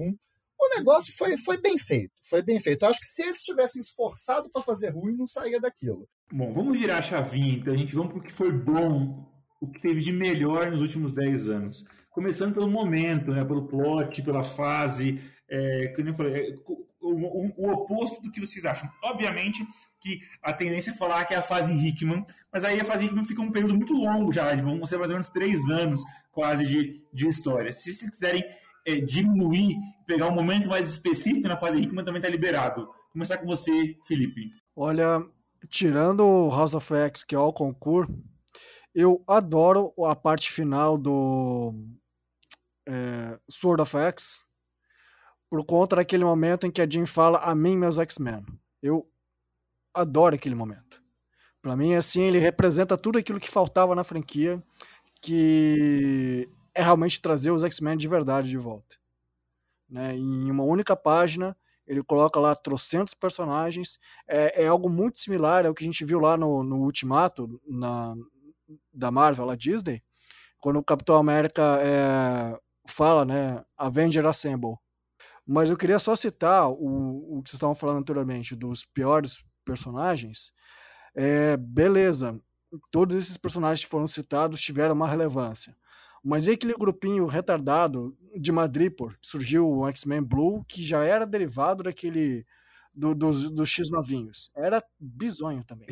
[0.57, 2.13] O negócio foi, foi bem feito.
[2.23, 2.83] Foi bem feito.
[2.83, 6.07] Eu acho que se eles tivessem esforçado para fazer ruim, não saía daquilo.
[6.31, 7.73] Bom, vamos virar a chavinha, então.
[7.73, 9.27] A gente vamos para o que foi bom,
[9.59, 11.83] o que teve de melhor nos últimos 10 anos.
[12.11, 16.55] Começando pelo momento, né, pelo plot, pela fase, é, que eu falei, é,
[17.01, 18.89] o, o, oposto do que vocês acham.
[19.03, 19.65] Obviamente
[19.99, 23.25] que a tendência é falar que é a fase Hickman, mas aí a fase Hickman
[23.25, 27.03] fica um período muito longo já, vão ser mais ou menos três anos quase de,
[27.11, 27.71] de história.
[27.71, 28.43] Se vocês quiserem
[28.85, 32.87] é, diminuir, pegar um momento mais específico na fase Hickman, também está liberado.
[33.11, 34.51] Começar com você, Felipe.
[34.75, 35.19] Olha,
[35.67, 38.13] tirando House of X, que é o concurso,
[38.93, 41.73] eu adoro a parte final do
[42.87, 44.45] é, Sword of X,
[45.49, 48.45] por conta daquele momento em que a Jean fala a mim, meus X-Men.
[48.81, 49.07] Eu
[49.93, 51.01] adoro aquele momento.
[51.61, 54.63] Para mim, assim, ele representa tudo aquilo que faltava na franquia,
[55.21, 58.95] que é realmente trazer os X-Men de verdade de volta.
[59.89, 60.15] Né?
[60.15, 61.57] Em uma única página,
[61.89, 63.97] ele coloca lá trocentos personagens.
[64.27, 68.13] É, é, algo muito similar ao que a gente viu lá no, no Ultimato, na,
[68.93, 70.03] da Marvel, a Disney,
[70.59, 74.75] quando o Capitão América é, fala, né, Avenger Assemble.
[75.43, 80.53] Mas eu queria só citar o, o que vocês estavam falando anteriormente, dos piores personagens.
[81.15, 82.39] É, beleza,
[82.91, 85.75] todos esses personagens que foram citados tiveram uma relevância.
[86.23, 91.83] Mas e aquele grupinho retardado de Madripoor, surgiu o X-Men Blue, que já era derivado
[91.83, 92.45] daquele
[92.93, 94.51] do, dos, dos X novinhos.
[94.55, 95.87] Era bizonho também.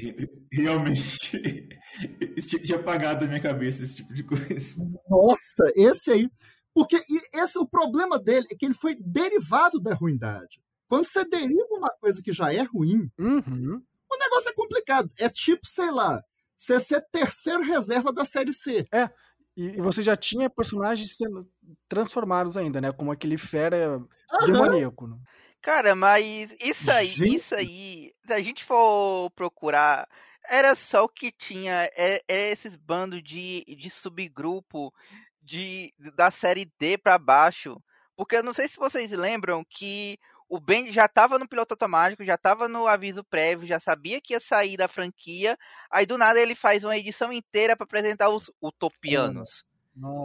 [0.51, 1.69] Realmente.
[2.35, 4.75] Isso tinha apagado da minha cabeça esse tipo de coisa.
[5.09, 6.29] Nossa, esse aí.
[6.73, 7.01] Porque
[7.33, 10.61] esse, o problema dele é que ele foi derivado da ruindade.
[10.87, 13.81] Quando você deriva uma coisa que já é ruim, uhum.
[14.11, 15.09] o negócio é complicado.
[15.19, 16.21] É tipo, sei lá,
[16.55, 18.87] você ser terceiro reserva da série C.
[18.93, 19.09] É,
[19.57, 21.49] e, você já tinha personagens sendo
[21.89, 22.91] transformados ainda, né?
[22.91, 24.45] Como aquele fera uhum.
[24.45, 25.07] demoníaco.
[25.07, 25.17] Né?
[25.61, 27.35] Cara, mas isso aí, gente.
[27.37, 30.07] isso aí, se a gente for procurar,
[30.47, 34.93] era só o que tinha, era, é, era é esses bandos de, de subgrupo
[35.41, 37.81] de, da série D para baixo.
[38.15, 42.23] Porque eu não sei se vocês lembram que o Ben já estava no piloto automático,
[42.23, 45.57] já estava no aviso prévio, já sabia que ia sair da franquia.
[45.91, 49.65] Aí do nada ele faz uma edição inteira para apresentar os utopianos.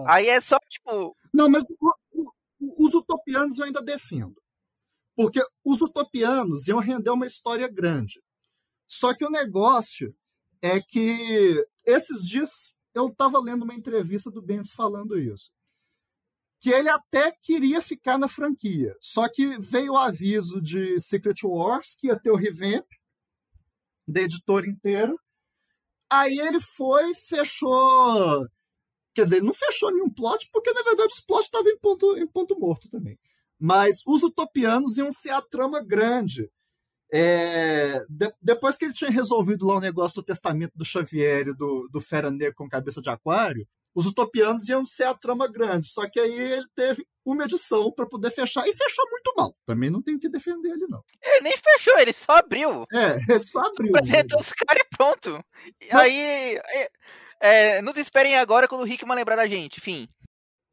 [0.06, 1.16] Aí é só tipo.
[1.32, 1.64] Não, mas
[2.60, 4.40] os utopianos eu ainda defendo.
[5.16, 8.22] Porque os utopianos iam render uma história grande.
[8.86, 10.14] Só que o negócio
[10.60, 15.52] é que esses dias eu estava lendo uma entrevista do Benz falando isso
[16.62, 18.96] que ele até queria ficar na franquia.
[19.00, 22.86] Só que veio o aviso de Secret Wars que ia ter o revamp
[24.06, 25.12] da editora inteira.
[26.08, 28.46] Aí ele foi, fechou.
[29.12, 32.16] Quer dizer, ele não fechou nenhum plot, porque na verdade os plots estavam em ponto,
[32.16, 33.18] em ponto morto também.
[33.58, 36.48] Mas os utopianos iam ser a trama grande.
[37.12, 41.54] É, de, depois que ele tinha resolvido lá o negócio do testamento do Xavier e
[41.54, 45.88] do, do Fera com cabeça de aquário, os utopianos iam ser a trama grande.
[45.88, 49.54] Só que aí ele teve uma edição para poder fechar e fechou muito mal.
[49.64, 51.02] Também não tem que defender ele, não.
[51.22, 52.84] Ele nem fechou, ele só abriu.
[52.92, 53.94] É, ele só abriu.
[53.94, 55.44] Apresentou os caras e pronto.
[55.92, 56.00] Mas...
[56.00, 56.56] Aí.
[56.56, 56.90] É,
[57.44, 60.08] é, nos esperem agora quando o Rickman lembrar da gente, enfim.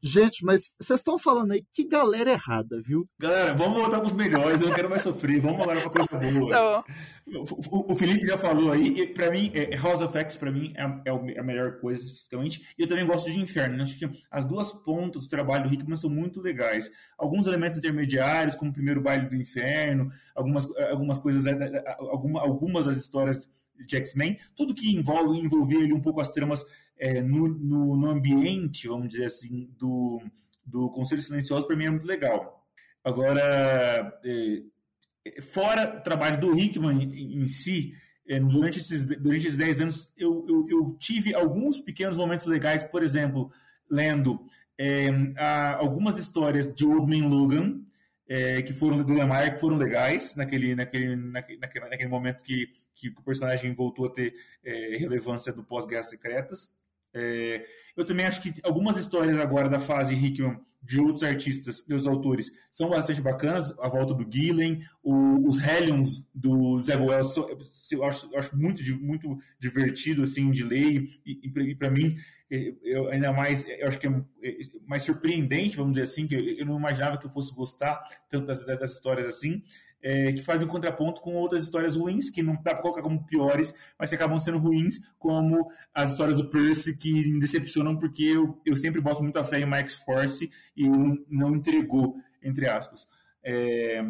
[0.02, 3.06] Gente, mas vocês estão falando aí que galera errada, viu?
[3.18, 6.84] Galera, vamos voltar pros melhores, eu não quero mais sofrer, vamos agora pra coisa boa.
[7.70, 10.72] O, o, Felipe já falou aí, e pra mim, é, House of X, pra mim,
[10.74, 14.46] é, é, a melhor coisa, especificamente, e eu também gosto de Inferno, acho que as
[14.46, 16.90] duas pontas do trabalho do Hickman são muito legais.
[17.18, 22.40] Alguns elementos intermediários, como o primeiro baile do Inferno, algumas, algumas coisas, é, é, alguma,
[22.40, 23.46] algumas das histórias
[23.86, 26.64] de X-Men, tudo que envolve envolver ali um pouco as tramas
[27.00, 30.22] é, no, no, no, ambiente, vamos dizer assim, do,
[30.64, 32.62] do Conselho Silencioso, para mim é muito legal.
[33.02, 34.62] Agora, é,
[35.40, 37.94] fora o trabalho do Hickman em, em si,
[38.28, 42.82] é, durante, esses, durante esses 10 anos, eu, eu, eu, tive alguns pequenos momentos legais,
[42.82, 43.50] por exemplo,
[43.90, 44.38] lendo
[44.78, 45.08] é,
[45.78, 47.80] algumas histórias de Old Man Logan,
[48.28, 53.08] é, que foram do Lemire, que foram legais naquele, naquele, naquele, naquele momento que, que
[53.08, 56.70] o personagem voltou a ter é, relevância do pós-Guerras Secretas.
[57.12, 61.92] É, eu também acho que algumas histórias agora da fase Hickman de outros artistas e
[61.92, 63.70] os autores são bastante bacanas.
[63.80, 67.36] A volta do Gillen, o, os Hellions do Zé Wells,
[67.92, 72.16] eu acho, eu acho muito, muito divertido assim de ler e, e para mim
[72.82, 74.52] eu ainda mais eu acho que é, é
[74.84, 78.46] mais surpreendente, vamos dizer assim, que eu, eu não imaginava que eu fosse gostar tanto
[78.46, 79.62] das, das histórias assim
[80.02, 83.24] é, que fazem um contraponto com outras histórias ruins, que não dá para colocar como
[83.24, 88.24] piores, mas que acabam sendo ruins, como as histórias do Percy, que me decepcionam porque
[88.24, 90.88] eu, eu sempre boto muita fé em Max Force e
[91.28, 93.08] não entregou, entre aspas.
[93.42, 94.02] É,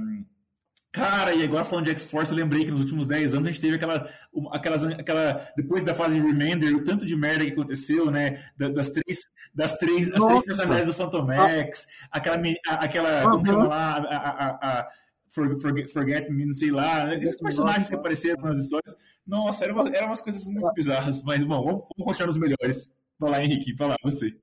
[0.92, 3.60] Cara, e agora falando de X-Force, eu lembrei que nos últimos 10 anos a gente
[3.60, 4.10] teve aquela,
[4.50, 8.42] aquelas, aquela depois da fase de Remainder, o tanto de merda que aconteceu, né?
[8.56, 9.20] Das três,
[9.54, 14.88] das três, três personagens do Phantom X, aquela, aquela como chama lá, a, a, a,
[15.30, 17.18] Forget, Forget Me, não sei lá, né?
[17.18, 18.96] esses personagens que apareceram nas histórias.
[19.26, 22.90] Nossa, eram, uma, eram umas coisas muito bizarras, mas bom, vamos, vamos continuar nos melhores.
[23.18, 24.36] Vai lá, Henrique, vai lá, você.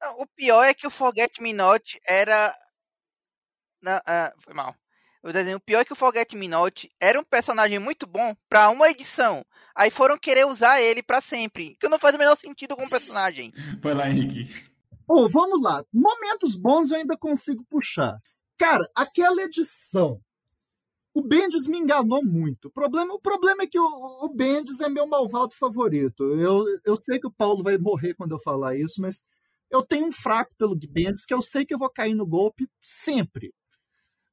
[0.00, 2.54] Não, o pior é que o Forget Me Not era.
[3.80, 4.74] Não, uh, foi mal.
[5.22, 8.90] O pior é que o Forget Me Not era um personagem muito bom para uma
[8.90, 9.42] edição.
[9.74, 11.76] Aí foram querer usar ele para sempre.
[11.80, 13.50] Que não faz o menor sentido com o personagem.
[13.82, 14.46] Vai lá, Henrique.
[15.06, 15.82] Bom, vamos lá.
[15.90, 18.18] Momentos bons eu ainda consigo puxar.
[18.58, 20.20] Cara, aquela edição
[21.14, 22.66] o Bendis me enganou muito.
[22.66, 26.24] O problema, o problema é que o, o Bendis é meu malvado favorito.
[26.24, 29.24] Eu, eu sei que o Paulo vai morrer quando eu falar isso, mas
[29.70, 32.68] eu tenho um fraco pelo Bendis, que eu sei que eu vou cair no golpe
[32.82, 33.54] sempre.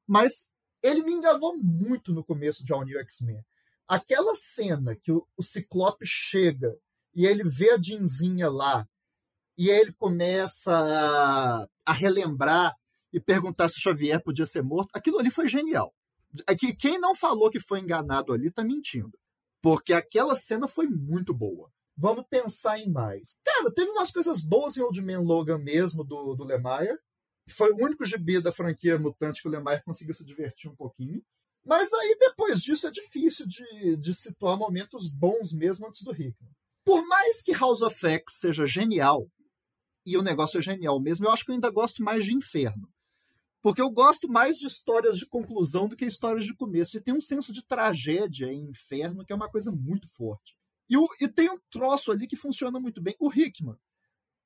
[0.04, 0.50] Mas
[0.82, 3.40] ele me enganou muito no começo de All New X-Men.
[3.86, 6.76] Aquela cena que o, o Ciclope chega
[7.14, 8.88] e ele vê a Jinzinha lá,
[9.56, 12.74] e ele começa a, a relembrar
[13.12, 15.94] e perguntar se o Xavier podia ser morto, aquilo ali foi genial
[16.46, 19.18] é que quem não falou que foi enganado ali tá mentindo.
[19.62, 21.70] Porque aquela cena foi muito boa.
[21.96, 23.32] Vamos pensar em mais.
[23.44, 26.98] Cara, teve umas coisas boas em Old Man Logan mesmo, do, do Lemire.
[27.48, 31.22] Foi o único gibi da franquia Mutante que o Lemire conseguiu se divertir um pouquinho.
[31.64, 36.50] Mas aí, depois disso, é difícil de, de situar momentos bons mesmo antes do Hickman.
[36.84, 39.28] Por mais que House of X seja genial,
[40.04, 42.88] e o negócio é genial mesmo, eu acho que eu ainda gosto mais de Inferno.
[43.62, 46.96] Porque eu gosto mais de histórias de conclusão do que histórias de começo.
[46.96, 50.56] E tem um senso de tragédia em inferno que é uma coisa muito forte.
[50.90, 53.14] E, o, e tem um troço ali que funciona muito bem.
[53.20, 53.76] O Hickman.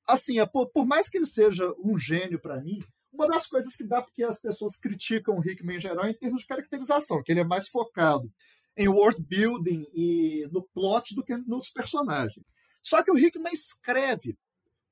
[0.07, 2.77] Assim, é, por, por mais que ele seja um gênio para mim,
[3.11, 6.17] uma das coisas que dá porque as pessoas criticam o Hickman em geral é em
[6.17, 8.31] termos de caracterização, que ele é mais focado
[8.77, 12.45] em world building e no plot do que nos personagens.
[12.83, 14.37] Só que o Hickman escreve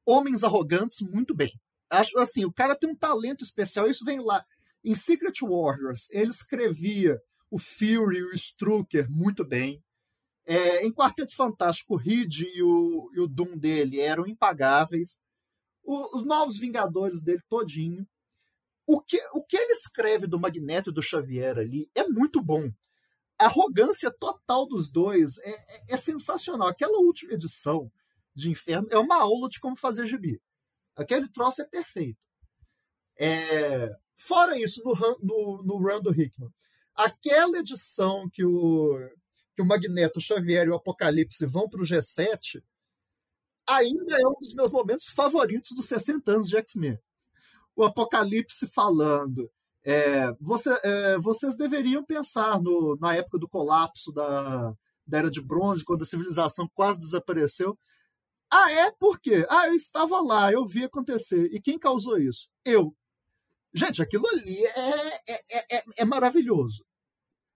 [0.04, 1.54] homens arrogantes muito bem
[1.90, 4.46] acho assim, o cara tem um talento especial, isso vem lá.
[4.84, 9.84] Em Secret Warriors, ele escrevia o Fury e o Strucker muito bem.
[10.46, 15.20] É, em Quarteto Fantástico, o Reed e o, e o Doom dele eram impagáveis.
[15.84, 18.08] O, os Novos Vingadores dele todinho.
[18.86, 22.72] O que, o que ele escreve do Magneto e do Xavier ali é muito bom.
[23.40, 26.68] A arrogância total dos dois é, é, é sensacional.
[26.68, 27.92] Aquela última edição
[28.36, 30.40] de Inferno é uma aula de como fazer gibi.
[30.96, 32.20] Aquele troço é perfeito.
[33.18, 36.52] É, fora isso, no, no, no do Hickman,
[36.96, 38.98] aquela edição que o,
[39.56, 42.62] que o Magneto, o Xavier e o Apocalipse vão para o G7,
[43.68, 47.00] ainda é um dos meus momentos favoritos dos 60 anos de X-Men.
[47.76, 49.52] O Apocalipse falando.
[49.84, 54.74] É, você, é, vocês deveriam pensar no, na época do colapso da,
[55.06, 57.78] da Era de Bronze, quando a civilização quase desapareceu.
[58.58, 58.90] Ah, é?
[58.92, 59.46] Por quê?
[59.50, 61.54] Ah, eu estava lá, eu vi acontecer.
[61.54, 62.50] E quem causou isso?
[62.64, 62.96] Eu.
[63.74, 66.86] Gente, aquilo ali é, é, é, é maravilhoso.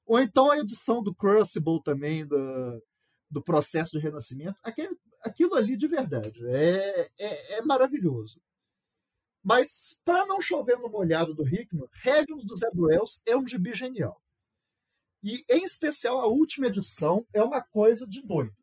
[0.06, 2.84] Ou então a edição do Crucible também, do,
[3.32, 4.60] do processo de renascimento.
[4.62, 6.46] Aquele, aquilo ali de verdade.
[6.48, 8.42] É, é, é maravilhoso.
[9.42, 12.68] Mas, para não chover no molhado do Hickman, Hellions do Zé
[13.26, 14.22] é um gibi genial.
[15.24, 18.59] E, em especial, a última edição é uma coisa de doido.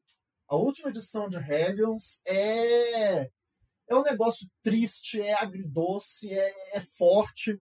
[0.48, 3.30] A última edição de Hellions é,
[3.88, 7.60] é um negócio triste, é agridoce, é, é forte.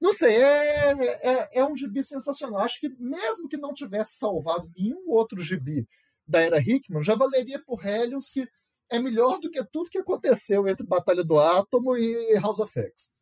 [0.00, 2.60] Não sei, é, é, é, um gibi sensacional.
[2.60, 5.88] Acho que mesmo que não tivesse salvado nenhum outro gibi
[6.26, 8.48] da era Hickman, já valeria por Hellions que
[8.90, 13.12] é melhor do que tudo que aconteceu entre Batalha do Átomo e House of X.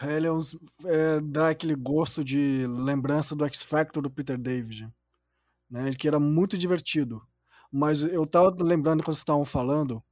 [0.00, 4.88] Hellions é, dá aquele gosto de lembrança do X Factor do Peter David,
[5.70, 7.22] né, que era muito divertido.
[7.72, 10.02] Mas eu tava lembrando quando vocês estavam falando,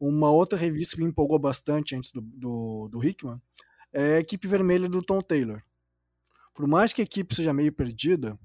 [0.00, 3.40] uma outra revista que me empolgou bastante antes do, do, do Hickman
[3.92, 5.62] é a Equipe Vermelha do Tom Taylor.
[6.52, 8.38] Por mais que a equipe seja meio perdida,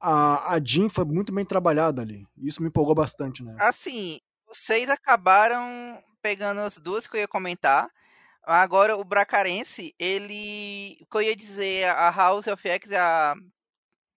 [0.00, 2.26] a, a Jean foi muito bem trabalhada ali.
[2.36, 3.56] Isso me empolgou bastante, né?
[3.58, 7.88] Assim, vocês acabaram pegando as duas que eu ia comentar.
[8.42, 10.98] Agora, o Bracarense, ele.
[11.00, 13.34] O que eu ia dizer, a House of X, a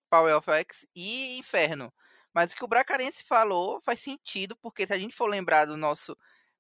[0.09, 1.91] Power of X e Inferno.
[2.37, 5.75] Mas o que o Bracarense falou faz sentido, porque se a gente for lembrar do
[5.75, 6.15] nosso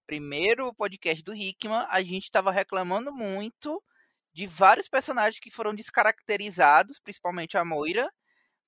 [0.07, 3.79] primeiro podcast do Hickman, a gente estava reclamando muito
[4.33, 8.11] de vários personagens que foram descaracterizados, principalmente a Moira,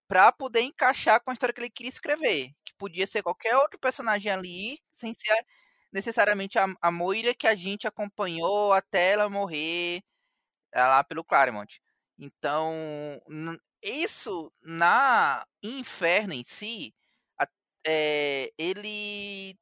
[0.08, 2.52] para poder encaixar com a história que ele queria escrever.
[2.64, 5.44] Que podia ser qualquer outro personagem ali, sem ser
[5.92, 10.04] necessariamente a, a Moira que a gente acompanhou até ela morrer
[10.72, 11.82] é, lá pelo Claremont.
[12.20, 12.72] Então,
[13.82, 16.94] isso na Inferno em si,
[17.86, 19.58] é, ele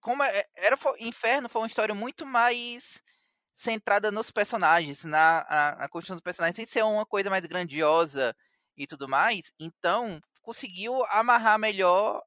[0.00, 3.02] como é, era Inferno foi uma história muito mais
[3.56, 8.36] centrada nos personagens, na, na, na construção dos personagens, sem ser uma coisa mais grandiosa
[8.76, 9.52] e tudo mais.
[9.58, 12.22] Então, conseguiu amarrar melhor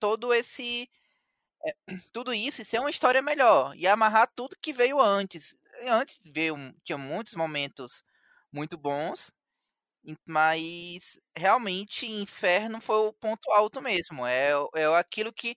[0.00, 0.88] todo esse
[1.64, 1.74] é,
[2.12, 5.54] tudo isso e ser uma história melhor e amarrar tudo que veio antes.
[5.82, 8.04] Antes veio tinha muitos momentos
[8.52, 9.30] muito bons,
[10.26, 14.26] mas realmente Inferno foi o ponto alto mesmo.
[14.26, 15.56] É, é aquilo que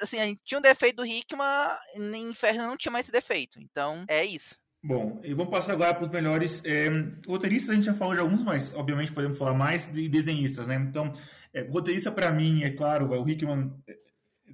[0.00, 3.60] assim, a gente tinha um defeito do Hickman, em Inferno não tinha mais esse defeito.
[3.60, 4.56] Então, é isso.
[4.82, 6.88] Bom, e vamos passar agora para os melhores é,
[7.26, 7.70] roteiristas.
[7.70, 10.76] A gente já falou de alguns, mas obviamente podemos falar mais de desenhistas, né?
[10.76, 11.12] Então,
[11.52, 13.72] é, roteirista para mim, é claro, o Hickman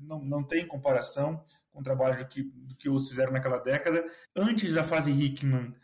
[0.01, 4.05] não, não tem comparação com o trabalho que, que os fizeram naquela década.
[4.35, 5.74] Antes da fase Hickman,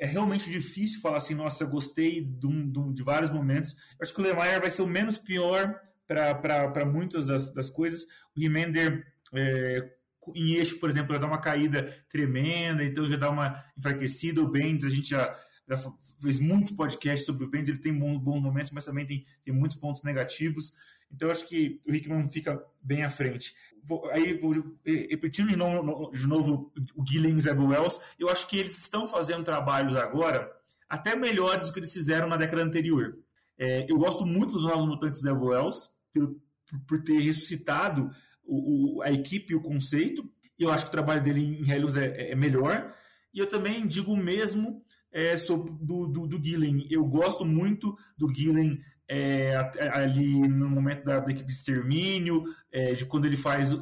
[0.00, 3.72] é realmente difícil falar assim, nossa, gostei de, de, de vários momentos.
[3.72, 8.04] Eu acho que o Lemaier vai ser o menos pior para muitas das, das coisas.
[8.34, 9.92] O Remender é,
[10.34, 14.40] em eixo, por exemplo, já dá uma caída tremenda, então já dá uma enfraquecida.
[14.40, 15.36] O Bendis, a gente já,
[15.70, 19.54] já fez muitos podcasts sobre o Bendis, ele tem bons, momentos, mas também tem, tem
[19.54, 20.72] muitos pontos negativos.
[21.12, 23.54] Então, acho que o Hickman fica bem à frente.
[23.84, 24.52] Vou, aí, vou
[24.84, 29.06] repetindo de novo, de novo o e o Zeb Wells, eu acho que eles estão
[29.06, 30.50] fazendo trabalhos agora
[30.88, 33.16] até melhores do que eles fizeram na década anterior.
[33.56, 36.36] É, eu gosto muito dos Novos Mutantes do Zeb Wells, por,
[36.88, 38.10] por ter ressuscitado
[38.42, 40.28] o, o, a equipe e o conceito.
[40.58, 42.92] Eu acho que o trabalho dele em Helios é, é melhor.
[43.32, 46.86] E eu também digo o mesmo é, sobre do, do, do Gillen.
[46.90, 48.80] Eu gosto muito do Gillen
[49.12, 49.56] é,
[49.92, 53.72] ali no momento da, da equipe de extermínio, é, de quando ele faz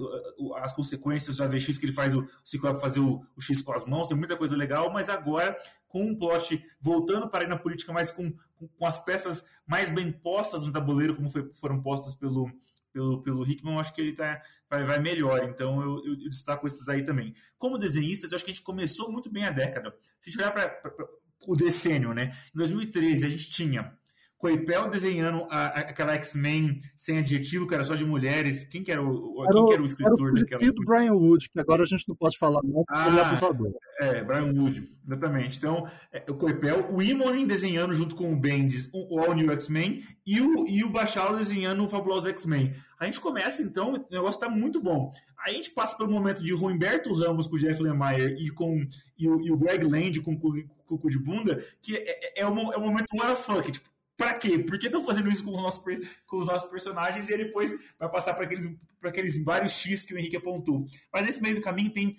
[0.57, 3.72] as consequências do AVX, que ele faz o, o Ciclope fazer o, o, X com
[3.72, 5.55] as mãos, tem muita coisa legal, mas agora
[5.87, 9.91] com um plot voltando para ir na política, mas com, com, com as peças mais
[9.91, 12.51] bem postas no tabuleiro, como foi, foram postas pelo,
[12.93, 15.45] pelo, pelo Hickman, acho que ele tá, vai, vai melhor.
[15.45, 17.34] Então eu, eu, eu, destaco esses aí também.
[17.57, 19.95] Como desenhistas, eu acho que a gente começou muito bem a década.
[20.20, 21.09] Se a gente olhar para
[21.47, 22.36] o decênio, né?
[22.55, 23.97] Em 2013 a gente tinha
[24.39, 28.64] Coipel desenhando a, aquela X-Men sem adjetivo, que era só de mulheres.
[28.64, 30.72] Quem que era o, era quem que era o escritor era o daquela?
[30.72, 33.72] do Brian Wood, que agora a gente não pode falar ah, ele é ah, abusador.
[34.01, 35.59] É, Brian Wood, exatamente.
[35.59, 40.03] Então, é, o Coipel, o Imonen desenhando junto com o Bendis o All New X-Men
[40.24, 42.72] e o, e o Bachalo desenhando o Fabuloso X-Men.
[42.99, 45.11] A gente começa, então, o negócio está muito bom.
[45.45, 48.86] Aí a gente passa pelo momento de Humberto Ramos com o Jeff Lemire e, com,
[49.18, 52.47] e, o, e o Greg Land com o cu de bunda, que é, é, é,
[52.47, 53.89] o, é o momento what the fuck, tipo,
[54.19, 54.59] Pra quê?
[54.59, 55.81] Por que estão fazendo isso com os, nossos,
[56.27, 58.69] com os nossos personagens e depois vai passar para aqueles,
[59.01, 60.85] aqueles vários X que o Henrique apontou?
[61.12, 62.16] Mas nesse meio do caminho tem,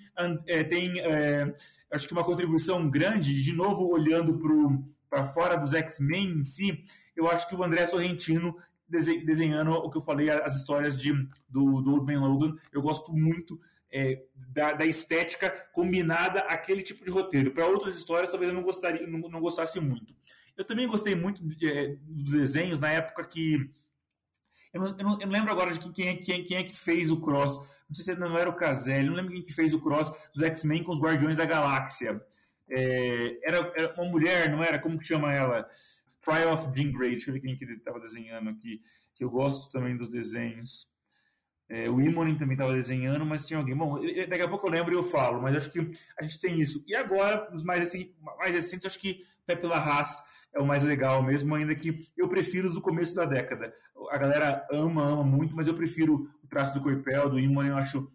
[0.47, 1.54] é, tem é,
[1.91, 4.39] acho que uma contribuição grande, de novo olhando
[5.10, 6.86] para fora dos X-Men em si,
[7.18, 8.56] eu acho que o André Sorrentino
[8.88, 11.12] desenhando o que eu falei, as histórias de,
[11.50, 13.60] do, do Logan, eu gosto muito
[13.91, 17.52] é, da, da, estética combinada àquele tipo de roteiro.
[17.52, 20.16] Para outras histórias, talvez eu não, gostaria, não, não gostasse muito.
[20.60, 23.72] Eu também gostei muito de, é, dos desenhos na época que.
[24.74, 26.76] Eu não, eu não, eu não lembro agora de quem, é, quem, quem, é que
[26.76, 27.57] fez o cross.
[27.88, 30.43] Não sei se não era o Caselli, não lembro quem que fez o cross dos
[30.43, 32.22] X-Men com os Guardiões da Galáxia.
[32.70, 34.78] É, era, era, uma mulher, não era?
[34.78, 35.66] Como que chama ela?
[36.20, 37.12] Trial of Jean Grey.
[37.12, 38.82] Deixa eu ver quem que estava desenhando aqui.
[39.16, 40.89] Que eu gosto também dos desenhos.
[41.70, 43.78] É, o Imonen também estava desenhando, mas tinha alguém.
[43.78, 43.95] Bom,
[44.28, 45.80] daqui a pouco eu lembro e eu falo, mas acho que
[46.20, 46.84] a gente tem isso.
[46.86, 50.22] E agora, os mais, assim, mais recentes, acho que Pepe Larraz
[50.54, 53.74] é o mais legal mesmo, ainda que eu prefiro os do começo da década.
[54.10, 57.78] A galera ama, ama muito, mas eu prefiro o traço do Coipel, do Imonen, eu
[57.78, 58.12] acho.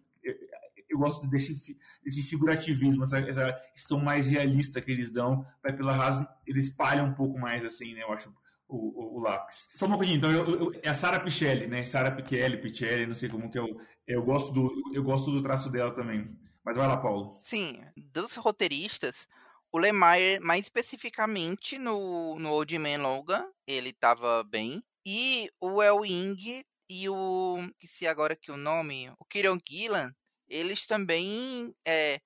[0.87, 5.45] Eu gosto desse, desse figurativismo, essa, essa questão mais realista que eles dão.
[5.61, 8.03] Pepe Larraz, eles espalham um pouco mais, assim, né?
[8.03, 8.33] Eu acho
[8.67, 9.67] o, o, o, lápis.
[9.75, 11.83] Só uma coisinha, então eu, eu, é a Sara Pichelli, né?
[11.85, 15.69] Sara Pichelli, Pichelli, não sei como que eu, eu gosto do eu gosto do traço
[15.69, 16.25] dela também.
[16.63, 17.31] Mas vai lá, Paulo.
[17.45, 19.27] Sim, dos roteiristas,
[19.75, 24.81] o Lemire, mais especificamente no, no Old Man Logan, ele tava bem.
[25.05, 27.57] E o El Ying e o.
[27.77, 29.11] que se agora que o nome.
[29.19, 30.15] O Kieron Gillan,
[30.47, 31.75] eles também.
[31.85, 32.21] É,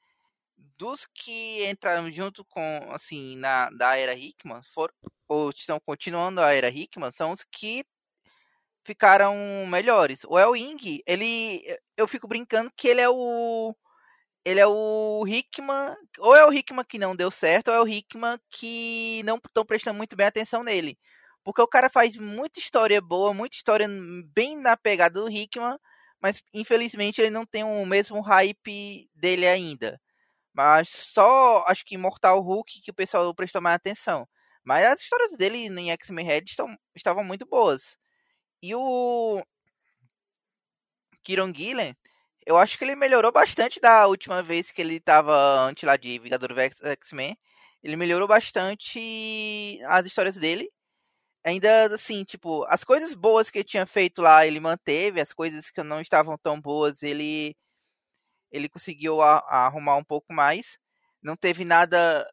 [0.77, 4.93] dos que entraram junto com, assim, na da era Hickman, for,
[5.27, 7.83] ou estão continuando a era Hickman, são os que
[8.85, 9.35] ficaram
[9.65, 10.23] melhores.
[10.25, 11.63] O El Ying, ele,
[11.97, 13.75] eu fico brincando que ele é o
[14.49, 17.87] ele é o Hickman, ou é o Hickman que não deu certo, ou é o
[17.87, 20.97] Hickman que não estão prestando muito bem atenção nele.
[21.43, 23.87] Porque o cara faz muita história boa, muita história
[24.33, 25.77] bem na pegada do Hickman,
[26.19, 30.01] mas infelizmente ele não tem o mesmo hype dele ainda.
[30.53, 34.27] Mas só acho que Mortal Hulk que o pessoal prestou mais atenção.
[34.63, 37.97] Mas as histórias dele em X-Men Red estão, estavam muito boas.
[38.61, 39.43] E o
[41.23, 41.95] Kieron Gillen,
[42.49, 46.17] eu acho que ele melhorou bastante da última vez que ele estava antes lá de
[46.17, 47.37] Vingador X-Men.
[47.83, 50.67] Ele melhorou bastante as histórias dele.
[51.45, 55.21] Ainda assim, tipo, as coisas boas que ele tinha feito lá, ele manteve.
[55.21, 57.55] As coisas que não estavam tão boas, ele
[58.51, 60.77] ele conseguiu a, a arrumar um pouco mais.
[61.21, 62.27] Não teve nada.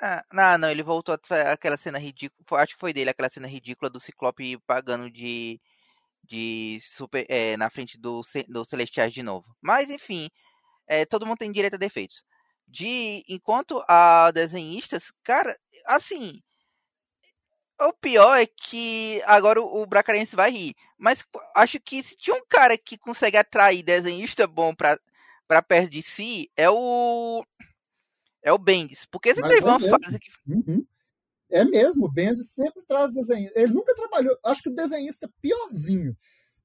[0.00, 1.16] Ah, não, não, ele voltou
[1.50, 2.62] aquela cena ridícula.
[2.62, 5.60] Acho que foi dele, aquela cena ridícula do Ciclope pagando de.
[6.24, 7.26] De super.
[7.28, 9.54] É, na frente do, do Celestiais de novo.
[9.60, 10.28] Mas, enfim,
[10.86, 12.24] é, todo mundo tem direito a defeitos.
[12.66, 16.40] De, enquanto a desenhistas, cara, assim.
[17.80, 20.74] O pior é que agora o, o Bracarense vai rir.
[20.96, 24.98] Mas acho que se tinha um cara que consegue atrair desenhista bom pra
[25.52, 27.44] para perto de si é o
[28.42, 30.84] é o Bendis, porque você Mas teve é uma fase que uhum.
[31.52, 33.50] É mesmo, o Bendis sempre traz desenho.
[33.54, 36.16] Ele nunca trabalhou, acho que o desenhista piorzinho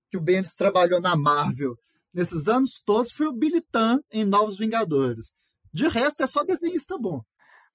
[0.10, 1.78] que o Bendis trabalhou na Marvel
[2.14, 5.34] nesses anos todos foi o Billy Tan em Novos Vingadores.
[5.74, 7.22] De resto é só desenhista bom.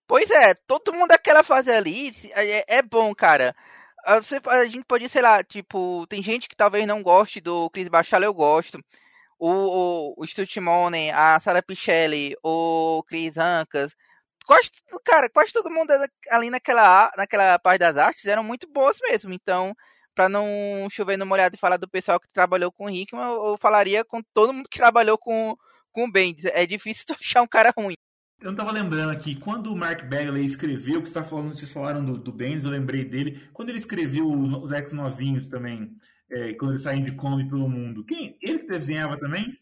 [0.06, 3.54] Pois é, todo mundo daquela fase ali é, é bom, cara.
[4.04, 7.70] Ah, você, a gente pode, sei lá, tipo, tem gente que talvez não goste do
[7.70, 8.82] Chris Bachalo, eu gosto
[9.42, 13.96] o, o, o Stuart Monen, a Sarah Pichelli, o Chris Ancas,
[14.46, 14.70] quase,
[15.04, 15.90] cara, quase todo mundo
[16.30, 19.32] ali naquela, naquela parte das artes eram muito boas mesmo.
[19.32, 19.74] Então,
[20.14, 23.56] para não chover no molhado e falar do pessoal que trabalhou com o Hickman, eu
[23.58, 25.56] falaria com todo mundo que trabalhou com,
[25.90, 26.44] com o Bendis.
[26.46, 27.94] É difícil achar um cara ruim.
[28.40, 31.54] Eu não tava lembrando aqui, quando o Mark Bagley escreveu, o que você tá falando,
[31.54, 33.48] vocês falaram do, do Bendis, eu lembrei dele.
[33.52, 35.96] Quando ele escreveu os, os X novinhos também,
[36.28, 38.04] é, quando eles saem de Kombi pelo mundo.
[38.04, 38.36] Quem?
[38.42, 39.56] Ele que desenhava também?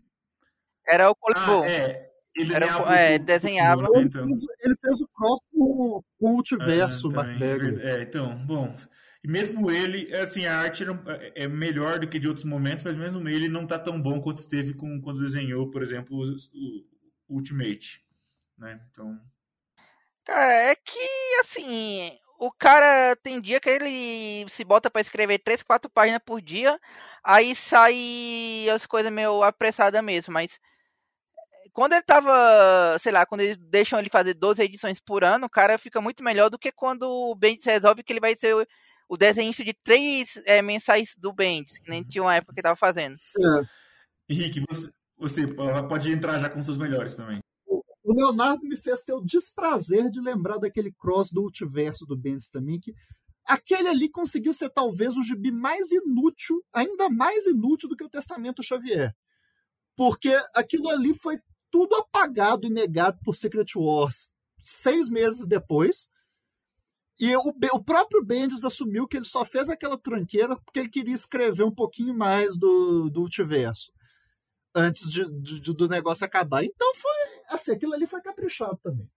[0.87, 1.63] Era o Colibô.
[1.63, 2.10] Ah, é.
[2.37, 2.97] Ele Era, desenhava.
[2.97, 3.89] É, o, desenhava.
[3.97, 4.29] Então.
[4.61, 8.75] Ele fez o cross com, com o multiverso, é, É, então, bom.
[9.23, 10.85] E mesmo ele, assim, a arte
[11.35, 14.39] é melhor do que de outros momentos, mas mesmo ele não tá tão bom quanto
[14.39, 16.37] esteve com, quando desenhou, por exemplo, o,
[17.29, 18.03] o Ultimate.
[18.57, 18.81] Né?
[18.91, 19.21] Então.
[20.25, 20.99] Cara, é que,
[21.41, 26.41] assim, o cara tem dia que ele se bota para escrever três, quatro páginas por
[26.41, 26.81] dia,
[27.23, 30.59] aí sai as coisas meio apressadas mesmo, mas
[31.73, 35.51] quando ele tava, sei lá, quando eles deixam ele fazer 12 edições por ano, o
[35.51, 38.67] cara fica muito melhor do que quando o Bendis resolve que ele vai ser o,
[39.09, 42.77] o desenhista de três é, mensais do Bendis, que nem tinha uma época que tava
[42.77, 43.17] fazendo.
[43.39, 44.33] É.
[44.33, 45.47] Henrique, você, você
[45.89, 47.41] pode entrar já com seus melhores também.
[48.03, 52.51] O Leonardo me fez ter o desprazer de lembrar daquele cross do multiverso do Bendis
[52.51, 52.95] também, que
[53.45, 58.09] aquele ali conseguiu ser talvez o gibi mais inútil, ainda mais inútil do que o
[58.09, 59.15] Testamento Xavier.
[59.97, 61.39] Porque aquilo ali foi
[61.71, 66.11] tudo apagado e negado por Secret Wars seis meses depois.
[67.19, 71.13] E o, o próprio Bendis assumiu que ele só fez aquela tranqueira porque ele queria
[71.13, 73.93] escrever um pouquinho mais do, do multiverso
[74.75, 76.65] antes de, de, do negócio acabar.
[76.65, 79.09] Então foi assim, aquilo ali foi caprichado também.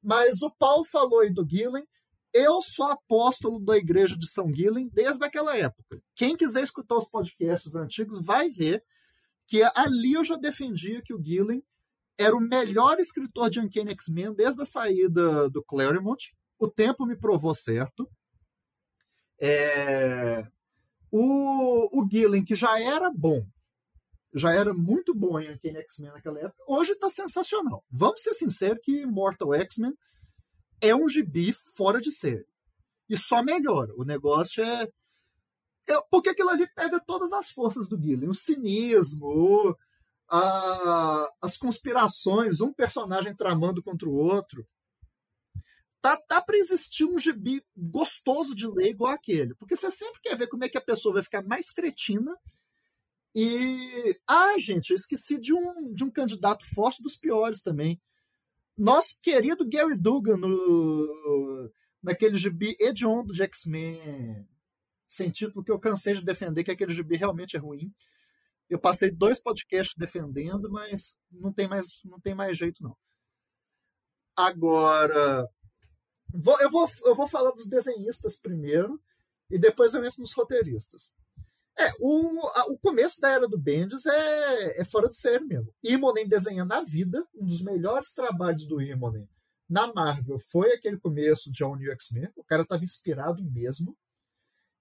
[0.00, 1.86] Mas o Paulo falou aí do Gillen.
[2.32, 6.02] Eu sou apóstolo da igreja de São Gillen desde aquela época.
[6.14, 8.82] Quem quiser escutar os podcasts antigos vai ver
[9.46, 11.62] que ali eu já defendia que o Gillen
[12.22, 17.16] era o melhor escritor de Uncanny X-Men desde a saída do Claremont o tempo me
[17.16, 18.08] provou certo.
[19.40, 20.46] É...
[21.10, 23.44] O, o Gillen, que já era bom,
[24.32, 27.84] já era muito bom em Uncanny X-Men naquela época, hoje está sensacional.
[27.90, 29.92] Vamos ser sinceros que Mortal X-Men
[30.80, 32.46] é um gibi fora de série.
[33.08, 33.92] E só melhora.
[33.96, 34.88] O negócio é.
[35.88, 38.30] é porque aquilo ali pega todas as forças do Gillen.
[38.30, 39.76] O cinismo,
[40.32, 41.28] a...
[41.40, 44.66] as conspirações, um personagem tramando contra o outro
[46.02, 49.54] tá, tá para existir um gibi gostoso de ler igual aquele.
[49.54, 52.36] Porque você sempre quer ver como é que a pessoa vai ficar mais cretina.
[53.34, 54.20] E.
[54.26, 58.02] Ah, gente, eu esqueci de um, de um candidato forte dos piores também.
[58.76, 61.70] Nosso querido Gary Dugan, no,
[62.02, 64.46] naquele gibi hediondo de X-Men,
[65.06, 67.92] sem título, que eu cansei de defender, que aquele gibi realmente é ruim.
[68.72, 72.96] Eu passei dois podcasts defendendo, mas não tem mais, não tem mais jeito, não.
[74.36, 75.46] Agora,
[76.32, 78.98] Vou, eu, vou, eu vou falar dos desenhistas primeiro
[79.50, 81.12] e depois eu entro nos roteiristas.
[81.78, 85.72] É, o, a, o começo da era do Bendis é, é fora de série mesmo.
[85.82, 89.28] Imonen desenhando a vida, um dos melhores trabalhos do Imonen
[89.68, 92.30] na Marvel foi aquele começo de All New X-Men.
[92.36, 93.96] O cara estava inspirado mesmo.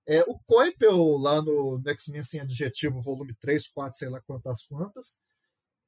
[0.07, 4.63] É, o Coipel, lá no, no X-Men Sem Adjetivo, volume 3, 4, sei lá quantas
[4.65, 5.19] quantas.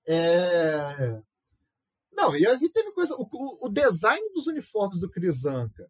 [0.05, 1.21] É,
[2.15, 3.15] não, e ali teve coisa.
[3.17, 5.89] O, o design dos uniformes do Crisanca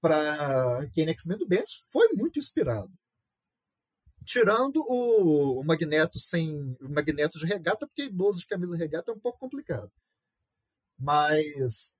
[0.00, 2.92] para Kane X-Men do Bendis foi muito inspirado.
[4.24, 6.76] Tirando o, o, Magneto sem.
[6.80, 9.90] O Magneto de regata, porque idoso de camisa regata é um pouco complicado.
[10.98, 11.97] Mas.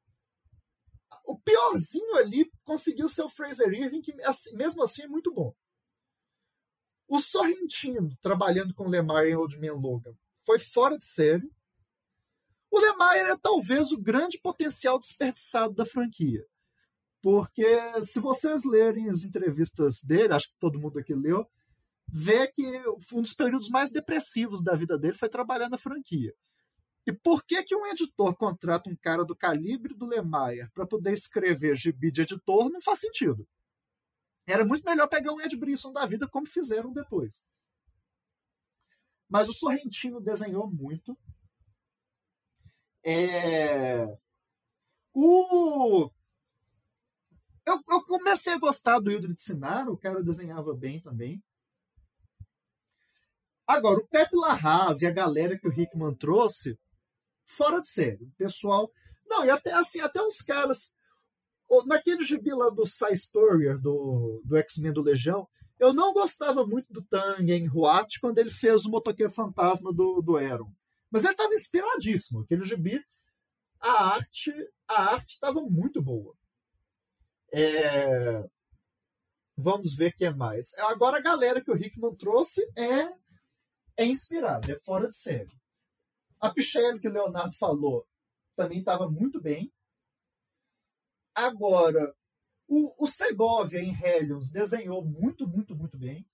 [1.25, 5.55] O piorzinho ali conseguiu ser o Fraser Irving, que assim, mesmo assim é muito bom.
[7.07, 11.51] O Sorrentino, trabalhando com Lemar em Old Man Logan, foi fora de série.
[12.71, 16.45] O Lemaier é talvez o grande potencial desperdiçado da franquia.
[17.23, 17.65] Porque
[18.05, 21.47] se vocês lerem as entrevistas dele, acho que todo mundo aqui leu,
[22.07, 22.65] vê que
[23.13, 26.35] um dos períodos mais depressivos da vida dele foi trabalhar na franquia.
[27.09, 31.13] E por que, que um editor contrata um cara do calibre do Lemaier para poder
[31.13, 33.49] escrever gibi de editor não faz sentido.
[34.47, 37.43] Era muito melhor pegar um Ed Brisson da vida, como fizeram depois.
[39.27, 41.17] Mas o Sorrentino desenhou muito,
[43.03, 44.05] é...
[45.15, 46.11] O...
[47.65, 51.43] Eu, eu, comecei a gostar do Hildred Sinar, o cara desenhava bem também.
[53.67, 56.79] Agora, o Pepe Larraz e a galera que o Hickman trouxe,
[57.49, 58.25] fora de série.
[58.25, 58.91] O pessoal.
[59.27, 60.97] Não, e até assim, até uns caras.
[61.87, 65.47] Naquele gibi lá do Cy Spurrier, do, do X-Men do Legião,
[65.79, 70.37] eu não gostava muito do Tangen Huat quando ele fez o motoqueiro fantasma do, do
[70.37, 70.73] Aaron.
[71.11, 72.41] Mas ele estava inspiradíssimo.
[72.41, 73.03] Aquele gibi,
[73.81, 74.53] a arte
[74.89, 76.35] a arte estava muito boa.
[77.53, 78.43] É...
[79.57, 80.73] Vamos ver o que é mais.
[80.79, 83.09] Agora a galera que o Hickman trouxe é,
[83.97, 85.51] é inspirada, é fora de série.
[86.41, 88.07] A Pichelle que o Leonardo falou
[88.57, 89.73] também estava muito bem.
[91.35, 92.15] Agora,
[92.67, 96.27] o, o Segovia em Hellions desenhou muito, muito, muito bem.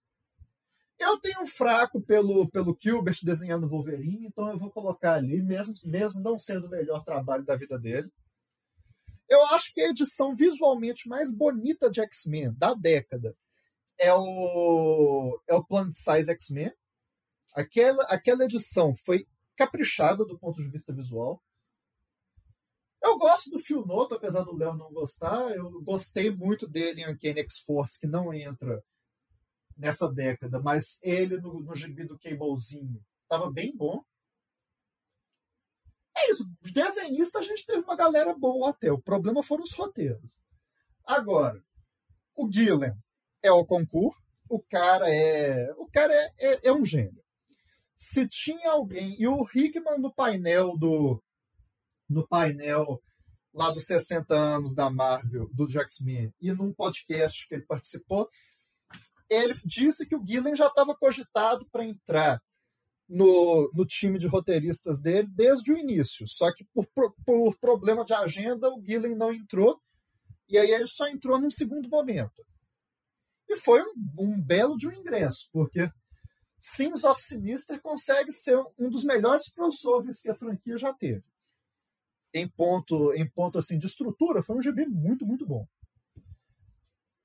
[0.98, 5.74] Eu tenho um fraco pelo, pelo Gilbert desenhando Wolverine, então eu vou colocar ali, mesmo,
[5.84, 8.10] mesmo não sendo o melhor trabalho da vida dele.
[9.28, 13.36] Eu acho que a edição visualmente mais bonita de X-Men da década
[13.98, 16.72] é o, é o Planet Size X-Men.
[17.54, 19.26] Aquela, aquela edição foi
[19.56, 21.42] caprichada do ponto de vista visual.
[23.02, 25.50] Eu gosto do Phil Noto, apesar do Léo não gostar.
[25.54, 28.82] Eu gostei muito dele em Uncanny X-Force, que não entra
[29.76, 34.02] nessa década, mas ele no, no gibi do Cablezinho estava bem bom.
[36.16, 36.44] É isso.
[36.62, 38.90] Desenhista a gente teve uma galera boa até.
[38.92, 40.40] O problema foram os roteiros.
[41.04, 41.62] Agora,
[42.34, 42.94] o Gillen
[43.42, 44.22] é o concurso.
[44.48, 45.72] O cara é.
[45.74, 47.23] O cara é, é, é, um gênio.
[47.96, 49.16] Se tinha alguém.
[49.18, 51.22] E o Hickman no painel do.
[52.08, 53.00] No painel
[53.54, 58.28] lá dos 60 anos da Marvel, do X-Men, e num podcast que ele participou,
[59.30, 62.42] ele disse que o Gillen já estava cogitado para entrar
[63.08, 66.26] no, no time de roteiristas dele desde o início.
[66.28, 66.86] Só que por,
[67.24, 69.80] por problema de agenda, o Gillen não entrou,
[70.48, 72.44] e aí ele só entrou num segundo momento.
[73.48, 75.90] E foi um, um belo de um ingresso, porque
[76.66, 81.22] Sins of Sinister consegue ser um dos melhores crossovers que a franquia já teve.
[82.32, 85.68] Em ponto, em ponto assim de estrutura, foi um GB muito, muito bom.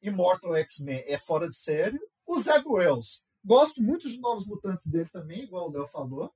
[0.01, 1.97] Immortal X-Men é fora de série.
[2.25, 6.33] O Zeb Wells, gosto muito de Novos Mutantes dele também, igual o Léo falou.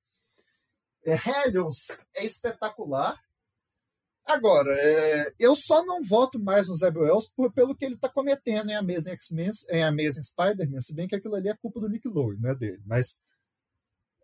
[1.06, 3.22] É, Hellions é espetacular.
[4.26, 8.08] Agora, é, eu só não voto mais no Zeb Wells por, pelo que ele está
[8.08, 11.90] cometendo em Amazing X-Men, em Amazing Spider-Man, se bem que aquilo ali é culpa do
[11.90, 12.82] Nick Lowe, não é dele.
[12.86, 13.20] Mas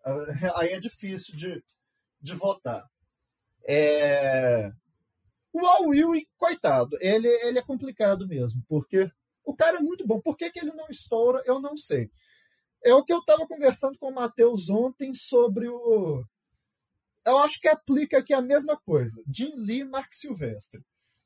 [0.06, 1.62] uh, aí é difícil de,
[2.22, 2.86] de votar.
[3.68, 4.72] É...
[5.52, 9.12] O Al Will, coitado, ele, ele é complicado mesmo, porque
[9.44, 10.22] o cara é muito bom.
[10.22, 12.10] Por que, que ele não estoura, eu não sei.
[12.84, 16.24] É o que eu estava conversando com o Matheus ontem sobre o
[17.30, 19.22] eu acho que aplica aqui a mesma coisa.
[19.34, 20.82] Jim Lee Mark Silvestre.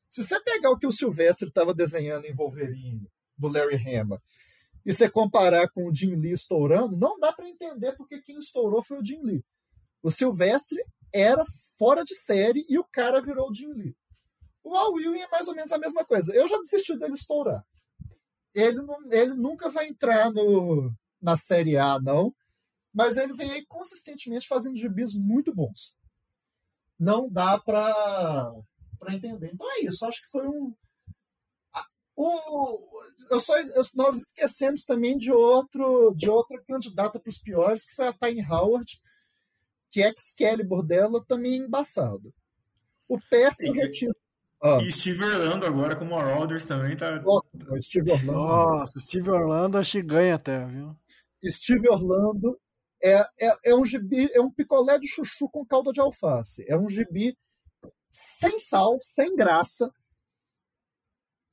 [0.10, 4.22] Se você pegar o que o Silvestre estava desenhando em Wolverine, do Larry Hama,
[4.86, 8.84] e você comparar com o Jim Lee estourando, não dá para entender porque quem estourou
[8.84, 9.44] foi o Jim Lee.
[10.02, 10.84] O Silvestre
[11.14, 11.44] era
[11.78, 13.96] fora de série e o cara virou o Jim Lee.
[14.64, 16.34] O Al Ewing é mais ou menos a mesma coisa.
[16.34, 17.66] Eu já desisti dele estourar.
[18.54, 22.34] Ele, não, ele nunca vai entrar no, na Série A, não.
[22.94, 25.98] Mas ele vem aí consistentemente fazendo gibis muito bons.
[27.00, 28.54] Não dá para
[29.10, 29.52] entender.
[29.54, 30.06] Então é isso.
[30.06, 30.76] Acho que foi um.
[32.16, 32.80] O,
[33.32, 37.96] eu só, eu, nós esquecemos também de outro de outra candidata para os piores, que
[37.96, 39.02] foi a Tiny Howard,
[39.90, 42.32] que é Excalibur dela também é embaçado.
[43.10, 44.16] O Percy retira.
[44.62, 44.78] Ah.
[44.82, 47.20] E Steve Orlando agora como Marauders também tá.
[47.20, 47.48] Nossa,
[47.82, 48.32] Steve Orlando.
[48.32, 50.96] Nossa, Steve Orlando acho que ganha até, viu?
[51.44, 52.58] Steve Orlando
[53.04, 56.66] é, é, é um gibi, é um picolé de chuchu com calda de alface.
[56.70, 57.38] É um gibi
[58.10, 59.92] sem sal, sem graça.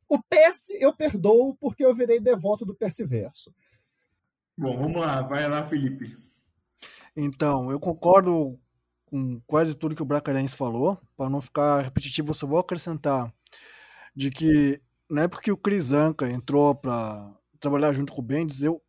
[0.08, 3.52] O Percy eu perdoo porque eu virei devoto do Perciverso.
[4.56, 6.16] Bom, vamos lá, vai lá, Felipe.
[7.16, 8.58] Então, eu concordo
[9.06, 11.00] com quase tudo que o Bracarense falou.
[11.16, 13.32] Para não ficar repetitivo, eu só vou acrescentar
[14.14, 18.62] de que na época que o Chris Anka entrou para trabalhar junto com o Bendis,
[18.62, 18.80] eu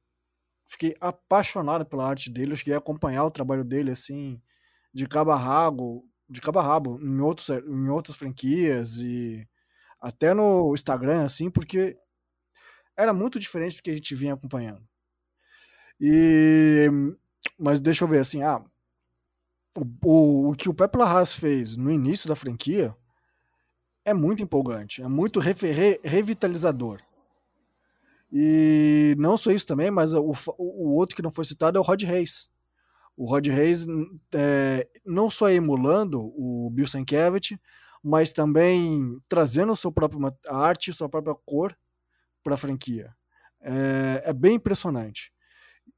[0.71, 4.41] fiquei apaixonado pela arte dele, eu cheguei a acompanhar o trabalho dele assim,
[4.93, 9.45] de cabo a rabo, de cabo a rabo em, outros, em outras franquias e
[9.99, 11.97] até no Instagram, assim, porque
[12.95, 14.81] era muito diferente do que a gente vinha acompanhando.
[15.99, 16.87] E
[17.57, 18.63] mas deixa eu ver assim, ah,
[19.75, 22.95] o, o, o que o Pepe Larraz fez no início da franquia
[24.05, 27.01] é muito empolgante, é muito re, re, revitalizador.
[28.31, 31.83] E não só isso também, mas o, o outro que não foi citado é o
[31.83, 32.49] Rod Reis.
[33.17, 33.85] O Rod Reis
[34.33, 37.57] é, não só emulando o Bill Sienkiewicz,
[38.03, 41.75] mas também trazendo sua própria arte, sua própria cor
[42.43, 43.13] para a franquia.
[43.61, 45.31] É, é, bem impressionante.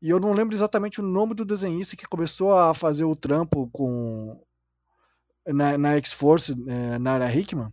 [0.01, 3.69] E eu não lembro exatamente o nome do desenhista que começou a fazer o trampo
[3.71, 4.43] com
[5.45, 7.71] na, na X-Force, é, na área Hickman,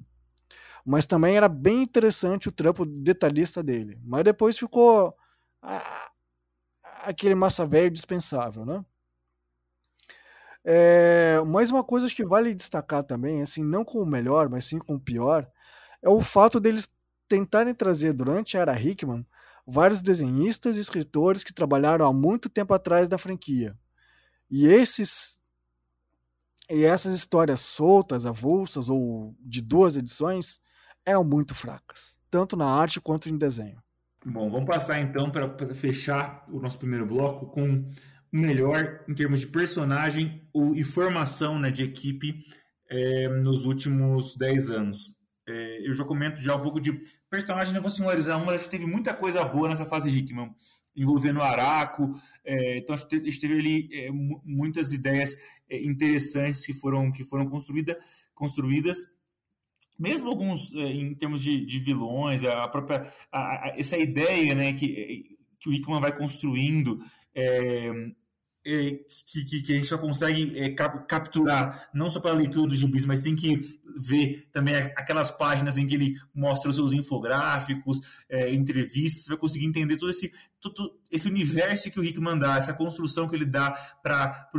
[0.84, 3.98] mas também era bem interessante o trampo detalhista dele.
[4.04, 5.14] Mas depois ficou
[5.62, 6.10] ah,
[7.02, 8.84] aquele massa velho dispensável, né?
[10.64, 14.78] É, mas uma coisa que vale destacar também, assim, não com o melhor, mas sim
[14.78, 15.50] com o pior,
[16.02, 16.88] é o fato deles
[17.28, 19.26] tentarem trazer durante a era Hickman
[19.66, 23.76] vários desenhistas e escritores que trabalharam há muito tempo atrás da franquia.
[24.50, 25.38] E esses
[26.68, 30.60] e essas histórias soltas, avulsas ou de duas edições
[31.04, 33.82] eram muito fracas, tanto na arte quanto em desenho.
[34.24, 37.86] Bom, vamos passar então para fechar o nosso primeiro bloco com o
[38.30, 42.44] melhor em termos de personagem e formação né, de equipe
[42.88, 45.14] é, nos últimos 10 anos.
[45.48, 48.70] É, eu já comento já um pouco de personagem, não vou singularizar uma, acho que
[48.70, 50.54] teve muita coisa boa nessa fase Hickman,
[50.94, 54.10] envolvendo Araco, é, então a gente teve ali é,
[54.44, 55.34] muitas ideias
[55.68, 57.98] é, interessantes que foram, que foram construída,
[58.34, 58.98] construídas
[60.00, 64.72] mesmo alguns é, em termos de, de vilões, a própria a, a, essa ideia né,
[64.72, 66.98] que, que o Hickman vai construindo,
[67.34, 67.90] é,
[68.66, 72.78] é, que, que, a gente só consegue é, cap, capturar, não só pela leitura dos
[72.78, 78.00] gibis, mas tem que ver também aquelas páginas em que ele mostra os seus infográficos,
[78.28, 80.32] é, entrevistas, vai conseguir entender todo esse
[81.10, 83.70] esse universo que o Rick mandar, essa construção que ele dá
[84.02, 84.50] para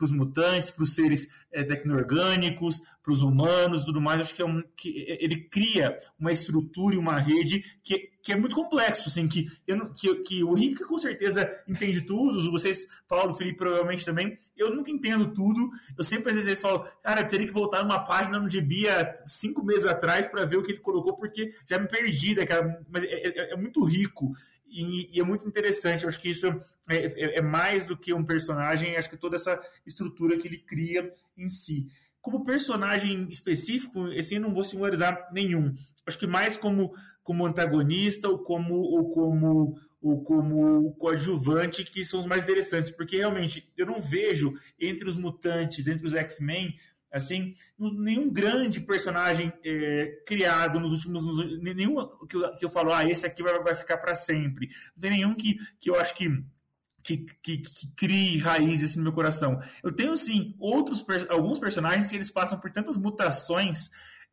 [0.00, 4.46] os mutantes, para os seres é, tecno-orgânicos, para os humanos tudo mais, acho que, é
[4.46, 9.26] um, que ele cria uma estrutura e uma rede que, que é muito complexo, assim,
[9.26, 14.36] que, eu, que, que o Rick com certeza entende tudo, vocês, Paulo, Felipe, provavelmente também,
[14.56, 18.00] eu nunca entendo tudo, eu sempre às vezes falo, cara, eu teria que voltar numa
[18.00, 21.78] página no GB há cinco meses atrás para ver o que ele colocou, porque já
[21.78, 24.32] me perdi daquela, mas é, é, é muito rico,
[24.70, 26.02] e, e, é muito interessante.
[26.02, 26.46] Eu acho que isso
[26.88, 30.58] é, é, é, mais do que um personagem, acho que toda essa estrutura que ele
[30.58, 31.88] cria em si.
[32.20, 35.74] Como personagem específico, assim, eu não vou singularizar nenhum.
[36.06, 36.92] Acho que mais como,
[37.22, 43.18] como antagonista ou como, ou como ou como coadjuvante, que são os mais interessantes, porque
[43.18, 46.74] realmente eu não vejo entre os mutantes, entre os X-Men,
[47.12, 51.24] assim, nenhum grande personagem é, criado nos últimos.
[51.24, 51.96] Nos, nenhum
[52.26, 54.68] que eu, que eu falo, ah, esse aqui vai, vai ficar para sempre.
[54.94, 56.42] Não tem nenhum que, que eu acho que.
[57.02, 59.58] Que, que, que, crie raízes no meu coração.
[59.82, 63.90] Eu tenho, sim, outros alguns personagens que eles passam por tantas mutações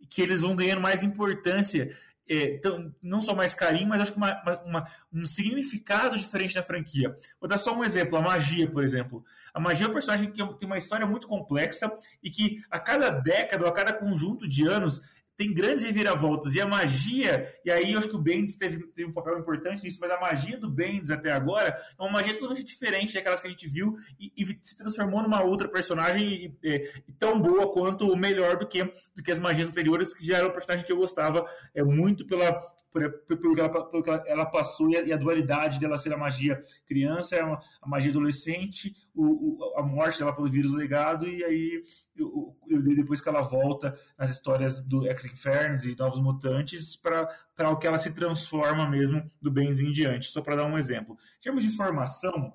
[0.10, 1.96] que eles vão ganhando mais importância
[2.30, 6.64] é, tão, não só mais carinho, mas acho que uma, uma, um significado diferente na
[6.64, 7.16] franquia.
[7.40, 9.24] Vou dar só um exemplo, a magia, por exemplo.
[9.54, 13.10] A magia é um personagem que tem uma história muito complexa e que a cada
[13.10, 15.02] década, a cada conjunto de anos,
[15.38, 16.56] tem grandes reviravoltas.
[16.56, 19.84] E a magia, e aí eu acho que o Bendis teve, teve um papel importante
[19.84, 23.48] nisso, mas a magia do Bendis até agora é uma magia totalmente diferente daquelas que
[23.48, 26.68] a gente viu e, e se transformou numa outra personagem e,
[27.08, 28.84] e, tão boa quanto, melhor do que,
[29.16, 32.26] do que as magias anteriores, que já era um personagem que eu gostava é, muito
[32.26, 32.60] pela,
[32.92, 37.36] pelo que ela, pelo que ela passou e a, dualidade dela ser a magia criança,
[37.36, 37.42] a, é
[37.82, 41.82] a magia adolescente, o, o, a morte dela pelo vírus legado, e aí
[42.16, 47.78] eu, eu, depois que ela volta nas histórias do Ex-Infernos e Novos Mutantes, para o
[47.78, 50.32] que ela se transforma mesmo do benzinho em diante.
[50.32, 51.18] Só para dar um exemplo.
[51.40, 52.54] Em termos de formação,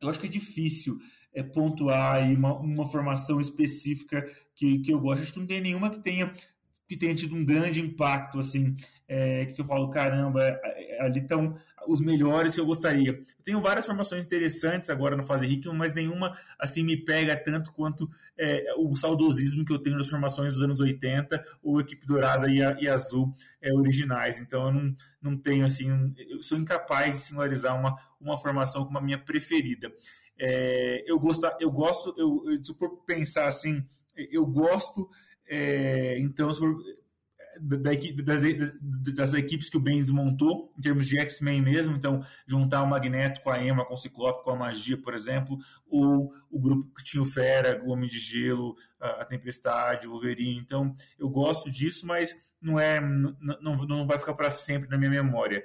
[0.00, 0.98] eu acho que é difícil
[1.32, 5.22] é, pontuar aí uma, uma formação específica que, que eu gosto.
[5.22, 6.32] Acho que não tem nenhuma que tenha
[6.88, 8.76] que tenha tido um grande impacto, assim,
[9.08, 11.56] é, que eu falo, caramba, é, é, ali estão
[11.88, 13.12] os melhores que eu gostaria.
[13.12, 17.72] Eu tenho várias formações interessantes agora no Fase Rick, mas nenhuma, assim, me pega tanto
[17.72, 22.48] quanto é, o saudosismo que eu tenho das formações dos anos 80, ou Equipe Dourada
[22.48, 24.40] e, a, e Azul é, originais.
[24.40, 28.98] Então, eu não, não tenho, assim, eu sou incapaz de singularizar uma, uma formação como
[28.98, 29.92] a minha preferida.
[30.38, 33.82] É, eu, gosto, eu gosto, eu, eu, se eu for pensar assim,
[34.16, 35.08] eu gosto
[35.48, 36.50] é, então,
[37.60, 37.90] da,
[38.24, 38.42] das,
[39.14, 43.40] das, equipes que o Ben desmontou, em termos de X-Men mesmo, então juntar o Magneto
[43.40, 47.04] com a Emma, com o Ciclope, com a Magia, por exemplo, ou o grupo que
[47.04, 51.70] tinha o Fera, o Homem de Gelo, a, a Tempestade, o Wolverine, então eu gosto
[51.70, 55.64] disso, mas não é não, não, vai ficar para sempre na minha memória.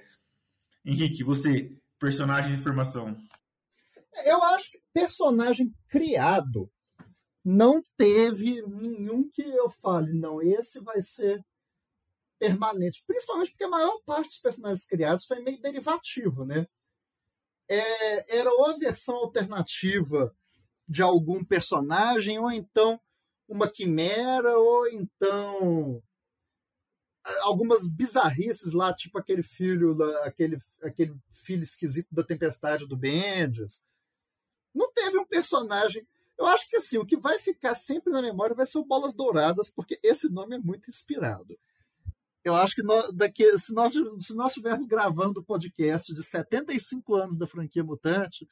[0.85, 3.15] Henrique, você, personagem de formação.
[4.25, 6.69] Eu acho personagem criado
[7.43, 11.43] não teve nenhum que eu fale, não, esse vai ser
[12.39, 13.03] permanente.
[13.05, 16.67] Principalmente porque a maior parte dos personagens criados foi meio derivativo, né?
[17.69, 20.35] É, era ou a versão alternativa
[20.87, 22.99] de algum personagem, ou então
[23.47, 26.03] uma quimera, ou então
[27.41, 33.83] algumas bizarrices lá, tipo aquele filho, aquele, aquele filho esquisito da Tempestade do Bendis.
[34.73, 36.05] Não teve um personagem
[36.41, 39.13] eu acho que assim, o que vai ficar sempre na memória vai ser o Bolas
[39.13, 41.55] Douradas, porque esse nome é muito inspirado.
[42.43, 47.13] Eu acho que nós, daqui, se, nós, se nós estivermos gravando o podcast de 75
[47.13, 48.49] anos da franquia Mutante,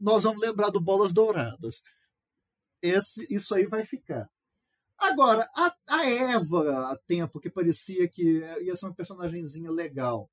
[0.00, 1.82] nós vamos lembrar do Bolas Douradas.
[2.80, 4.26] Esse, isso aí vai ficar.
[4.96, 10.30] Agora, a, a Eva, a tempo, que parecia que ia ser uma personagemzinha legal,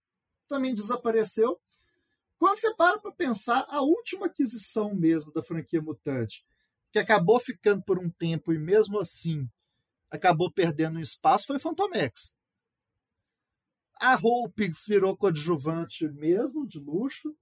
[0.47, 1.59] também desapareceu.
[2.39, 6.45] Quando você para para pensar, a última aquisição mesmo da franquia Mutante
[6.91, 9.49] que acabou ficando por um tempo e mesmo assim
[10.09, 12.38] acabou perdendo espaço foi Fantomex.
[13.99, 17.35] A Hope virou coadjuvante mesmo, de luxo.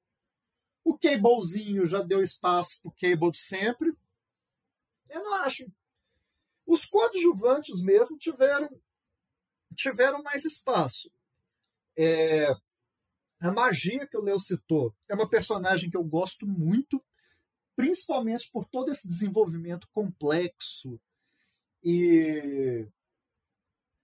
[0.83, 3.93] O Cablezinho já deu espaço para o Cable de sempre.
[5.09, 5.65] Eu não acho.
[6.65, 8.69] Os coadjuvantes mesmo tiveram,
[9.75, 11.11] tiveram mais espaço.
[11.97, 12.47] É,
[13.39, 17.03] a magia que o Leo citou é uma personagem que eu gosto muito
[17.75, 20.99] principalmente por todo esse desenvolvimento complexo
[21.83, 22.87] e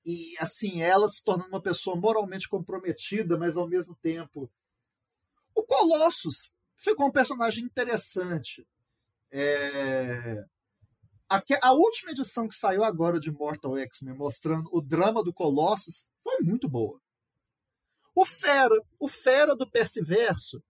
[0.04, 4.52] e assim ela se tornando uma pessoa moralmente comprometida, mas ao mesmo tempo
[5.56, 8.68] o Colossus ficou um personagem interessante.
[9.32, 10.44] É...
[11.30, 16.12] A, a, última edição que saiu agora de Mortal X-Men, mostrando o drama do Colossus,
[16.22, 17.00] foi muito boa.
[18.14, 20.62] O Fera, o Fera do Persiverso,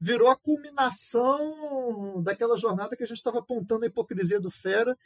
[0.00, 4.96] virou a culminação daquela jornada que a gente estava apontando a hipocrisia do Fera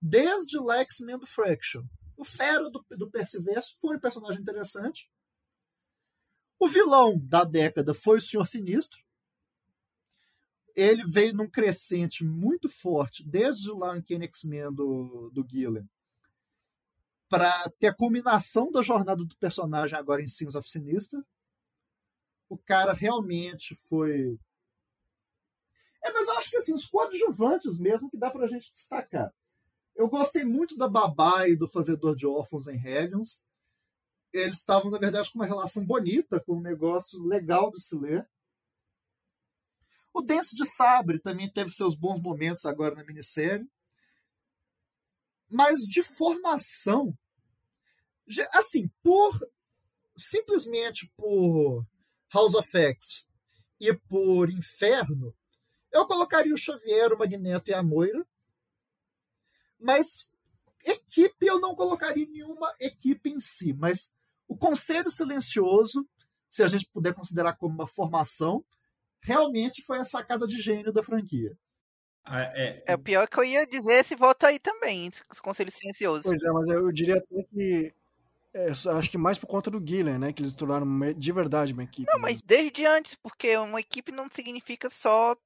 [0.00, 1.82] desde o X-Men do Fraction.
[2.16, 5.10] O Fera do, do Perciverso foi um personagem interessante.
[6.58, 9.00] O vilão da década foi o Senhor Sinistro.
[10.74, 15.88] Ele veio num crescente muito forte desde o Uncanny X-Men do, do Gillen
[17.30, 21.22] para ter a culminação da jornada do personagem agora em Sins of Sinister.
[22.50, 24.36] O cara realmente foi.
[26.02, 29.32] É, mas eu acho que assim, os coadjuvantes mesmo que dá pra gente destacar.
[29.94, 33.44] Eu gostei muito da Babá e do Fazedor de Órfãos em Hellions.
[34.32, 38.28] Eles estavam, na verdade, com uma relação bonita, com um negócio legal de se ler.
[40.12, 43.68] O Denso de Sabre também teve seus bons momentos agora na minissérie.
[45.48, 47.16] Mas de formação,
[48.54, 49.38] assim, por
[50.16, 51.86] simplesmente por
[52.32, 53.28] House of X
[53.80, 55.34] e por Inferno,
[55.92, 58.24] eu colocaria o Xavier, o Magneto e a Moira.
[59.78, 60.30] Mas
[60.84, 64.14] equipe eu não colocaria nenhuma equipe em si, mas
[64.46, 66.08] o Conselho Silencioso,
[66.48, 68.64] se a gente puder considerar como uma formação,
[69.20, 71.56] realmente foi a sacada de gênio da franquia.
[72.24, 75.74] Ah, é, é o pior que eu ia dizer esse voto aí também, os Conselhos
[75.74, 76.24] Silenciosos.
[76.24, 77.94] Pois é, mas eu diria até que
[78.52, 80.32] é, acho que mais por conta do Gillen, né?
[80.32, 80.86] Que eles tornaram
[81.16, 82.10] de verdade uma equipe.
[82.10, 82.22] Não, né?
[82.22, 85.36] mas desde antes, porque uma equipe não significa só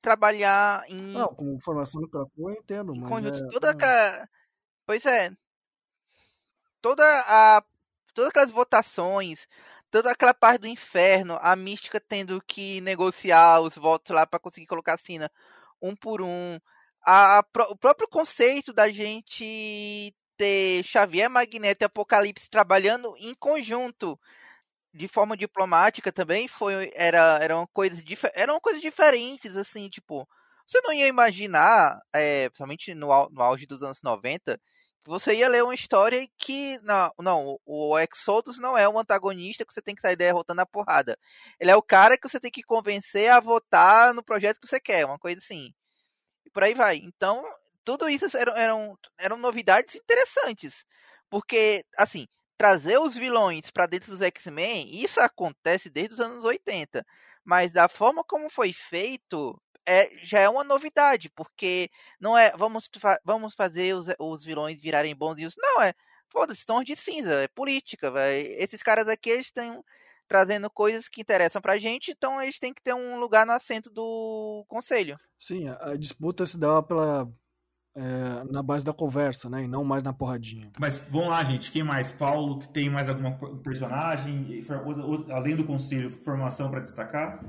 [0.00, 1.12] trabalhar em.
[1.12, 3.08] Não, como formação do Krakow eu entendo, mas.
[3.08, 3.48] Conjunto, é...
[3.48, 4.28] toda aquela.
[4.86, 5.30] Pois é.
[6.80, 7.64] Toda a.
[8.14, 9.48] Todas aquelas votações,
[9.90, 14.66] toda aquela parte do inferno, a mística tendo que negociar os votos lá para conseguir
[14.66, 15.30] colocar a Sina
[15.80, 16.58] um por um.
[17.04, 24.18] A, o próprio conceito da gente ter Xavier, Magneto e Apocalipse trabalhando em conjunto
[24.94, 28.02] de forma diplomática também foi era eram coisas
[28.34, 30.28] eram coisas diferentes assim tipo
[30.66, 34.60] você não ia imaginar é, principalmente no, no auge dos anos 90
[35.04, 39.64] que você ia ler uma história que não, não o Exodus não é um antagonista
[39.64, 41.18] que você tem que sair derrotando a porrada.
[41.58, 44.78] Ele é o cara que você tem que convencer a votar no projeto que você
[44.78, 45.72] quer uma coisa assim.
[46.46, 46.98] E por aí vai.
[46.98, 47.42] Então
[47.84, 50.84] tudo isso eram, eram, eram novidades interessantes.
[51.30, 52.26] Porque, assim,
[52.56, 57.04] trazer os vilões para dentro dos X-Men, isso acontece desde os anos 80.
[57.44, 62.88] Mas da forma como foi feito, é, já é uma novidade, porque não é vamos,
[63.24, 65.54] vamos fazer os, os vilões virarem bonzinhos.
[65.58, 65.92] Não, é
[66.30, 68.12] foda-se, tons de cinza, é política.
[68.58, 69.84] Esses caras aqui eles estão
[70.28, 73.90] trazendo coisas que interessam pra gente, então eles têm que ter um lugar no assento
[73.90, 75.18] do conselho.
[75.38, 77.28] Sim, a disputa se dá pela,
[77.94, 79.64] é, na base da conversa, né?
[79.64, 80.70] E não mais na porradinha.
[80.78, 81.70] Mas vamos lá, gente.
[81.70, 82.10] Quem mais?
[82.10, 84.64] Paulo, que tem mais alguma personagem,
[85.30, 87.44] além do conselho, formação para destacar?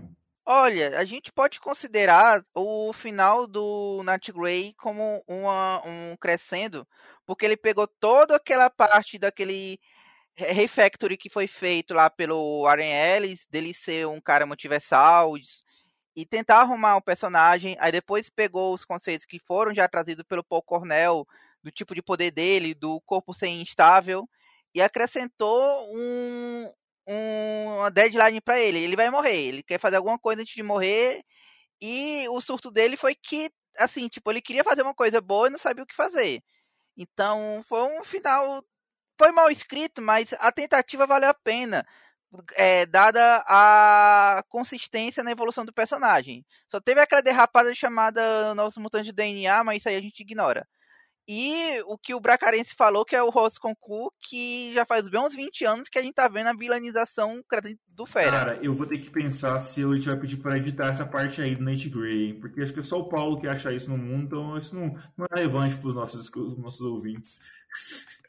[0.46, 6.86] Olha, a gente pode considerar o final do Nat Grey como uma, um crescendo,
[7.26, 9.80] porque ele pegou toda aquela parte daquele
[10.36, 15.38] refactory que foi feito lá pelo Warren Ellis, dele ser um cara multiversal,
[16.16, 17.76] e tentar arrumar um personagem.
[17.80, 21.28] Aí depois pegou os conceitos que foram já trazidos pelo Paul Cornell,
[21.64, 24.28] do tipo de poder dele, do corpo ser instável,
[24.76, 26.72] e acrescentou um,
[27.07, 28.80] um uma deadline para ele.
[28.80, 31.24] Ele vai morrer, ele quer fazer alguma coisa antes de morrer.
[31.82, 35.51] E o surto dele foi que, assim, tipo, ele queria fazer uma coisa boa e
[35.51, 36.41] não sabia o que fazer.
[36.97, 38.64] Então, foi um final.
[39.18, 41.86] Foi mal escrito, mas a tentativa valeu a pena
[42.56, 46.46] é, dada a consistência na evolução do personagem.
[46.70, 50.68] Só teve aquela derrapada chamada Novos Mutantes de DNA, mas isso aí a gente ignora.
[51.28, 55.22] E o que o Bracarense falou, que é o Ross Concours, que já faz bem
[55.22, 57.42] uns 20 anos que a gente tá vendo a bilanização
[57.88, 58.32] do Fera.
[58.32, 61.56] Cara, eu vou ter que pensar se hoje vai pedir para editar essa parte aí
[61.56, 64.26] do Nate Gray, porque acho que é só o Paulo que acha isso no mundo,
[64.26, 67.40] então isso não, não é relevante para os nossos, nossos ouvintes.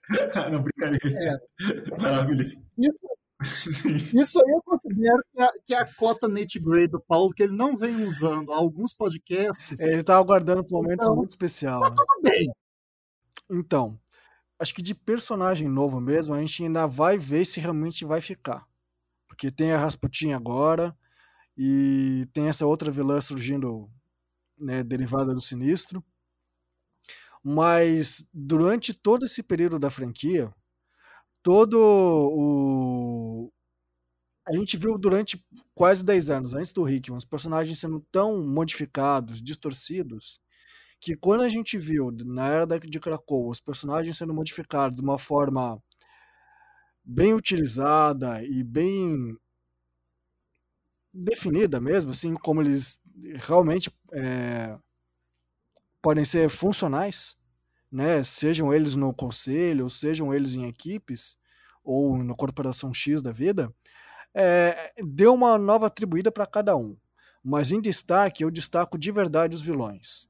[0.53, 1.41] não, brincadeira.
[1.61, 2.01] É.
[2.01, 2.45] Maravilha.
[2.79, 2.99] Isso,
[4.15, 7.57] isso aí eu considero que a, que a cota Nate Gray do Paulo, que ele
[7.57, 9.81] não vem usando alguns podcasts.
[9.81, 11.81] É, ele estava aguardando por um momento então, muito especial.
[11.81, 12.51] Tá tudo bem.
[13.51, 13.99] Então,
[14.59, 18.67] acho que de personagem novo mesmo, a gente ainda vai ver se realmente vai ficar.
[19.29, 20.97] Porque tem a Rasputin agora,
[21.57, 23.89] e tem essa outra vilã surgindo,
[24.59, 26.05] né, derivada do Sinistro.
[27.43, 30.53] Mas durante todo esse período da franquia,
[31.45, 33.53] todo o.
[34.47, 35.43] A gente viu durante
[35.75, 40.41] quase 10 anos, antes do Hickman, os personagens sendo tão modificados, distorcidos,
[41.01, 45.19] que quando a gente viu, na era de Krakow, os personagens sendo modificados de uma
[45.19, 45.81] forma
[47.05, 49.37] bem utilizada e bem
[51.13, 52.99] definida mesmo, assim como eles
[53.47, 54.79] realmente é,
[56.03, 57.37] podem ser funcionais,
[57.95, 58.25] né?
[58.25, 61.37] Sejam eles no conselho, ou sejam eles em equipes
[61.85, 63.73] ou na corporação X da vida,
[64.35, 66.97] é, deu uma nova atribuída para cada um.
[67.43, 70.27] Mas em destaque, eu destaco de verdade os vilões.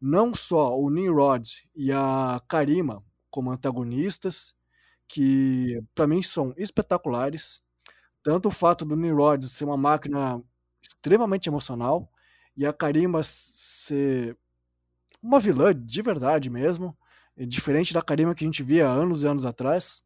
[0.00, 4.54] Não só o Nimrod e a Karima como antagonistas,
[5.06, 7.60] que para mim são espetaculares.
[8.22, 10.42] Tanto o fato do Nimrod ser uma máquina
[10.80, 12.10] extremamente emocional
[12.56, 14.36] e a Karima ser
[15.22, 16.96] uma vilã de verdade mesmo,
[17.36, 20.02] diferente da Karima que a gente via anos e anos atrás.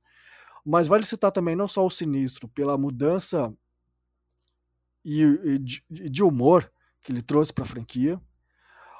[0.64, 3.52] Mas vale citar também não só o Sinistro, pela mudança
[5.04, 6.70] e, e de, de humor
[7.00, 8.20] que ele trouxe para a franquia,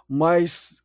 [0.08, 0.80] mas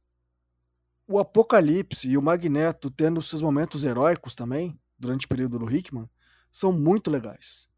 [1.07, 6.09] o Apocalipse e o Magneto tendo seus momentos heróicos também, durante o período do Hickman,
[6.51, 7.69] são muito legais.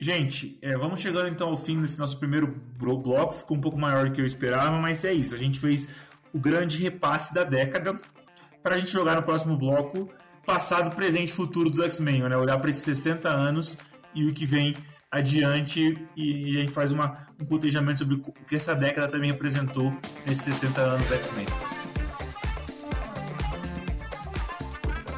[0.00, 2.46] Gente, é, vamos chegando então ao fim desse nosso primeiro
[2.78, 3.34] bloco.
[3.34, 5.34] Ficou um pouco maior do que eu esperava, mas é isso.
[5.34, 5.86] A gente fez
[6.32, 8.00] o grande repasse da década
[8.64, 10.08] para a gente jogar no próximo bloco
[10.46, 12.36] passado, presente e futuro dos X-Men, né?
[12.36, 13.76] Olhar para esses 60 anos
[14.14, 14.74] e o que vem
[15.10, 19.92] adiante e, a gente faz uma, um cotejamento sobre o que essa década também representou
[20.24, 21.46] nesses 60 anos do X-Men.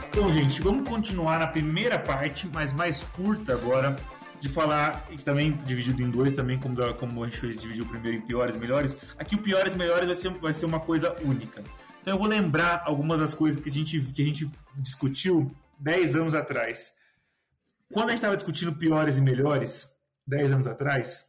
[0.08, 3.94] Então, gente, vamos continuar na primeira parte, mas mais curta agora,
[4.40, 7.86] de falar, e também dividido em dois, também como, como a gente fez, dividir o
[7.86, 8.96] primeiro em piores e melhores.
[9.16, 11.62] Aqui o piores e melhores vai ser, vai ser uma coisa única.
[12.06, 15.50] Então eu vou lembrar algumas das coisas que a gente, que a gente discutiu
[15.80, 16.92] 10 anos atrás.
[17.92, 19.90] Quando a gente estava discutindo piores e melhores,
[20.24, 21.26] 10 anos atrás,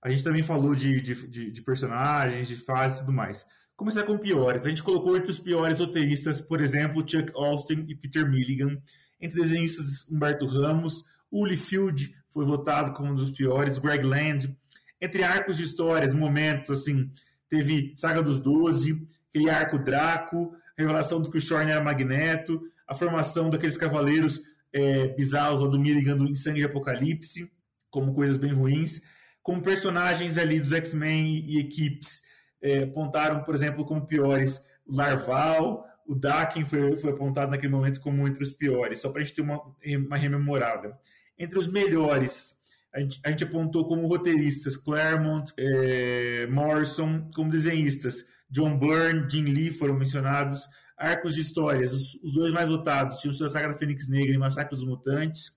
[0.00, 3.44] a gente também falou de, de, de, de personagens, de fases e tudo mais.
[3.76, 4.64] Começar com piores.
[4.64, 8.80] A gente colocou entre os piores roteiristas, por exemplo, Chuck Austin e Peter Milligan.
[9.20, 11.04] Entre desenhistas, Humberto Ramos.
[11.30, 13.76] Uli Field foi votado como um dos piores.
[13.76, 14.56] Greg Land.
[14.98, 17.10] Entre arcos de histórias, momentos, assim,
[17.46, 22.94] teve Saga dos Doze, aquele arco Draco, revelação do que o Shorn era Magneto, a
[22.94, 24.40] formação daqueles cavaleiros
[24.72, 27.50] é, bizarros do Milligan do Em Sangue de Apocalipse,
[27.90, 29.02] como coisas bem ruins,
[29.42, 32.22] como personagens ali dos X-Men e equipes
[32.62, 38.00] é, apontaram, por exemplo, como piores o Larval, o Daken foi, foi apontado naquele momento
[38.00, 39.60] como entre os piores, só para a gente ter uma,
[40.06, 40.96] uma rememorada.
[41.38, 42.54] Entre os melhores,
[42.94, 49.44] a gente, a gente apontou como roteiristas Claremont, é, Morrison, como desenhistas John Byrne, Jim
[49.44, 50.66] Lee foram mencionados.
[50.96, 54.38] Arcos de histórias, os, os dois mais votados, tinham a saga da Fênix Negra e
[54.38, 55.52] Massacre dos Mutantes.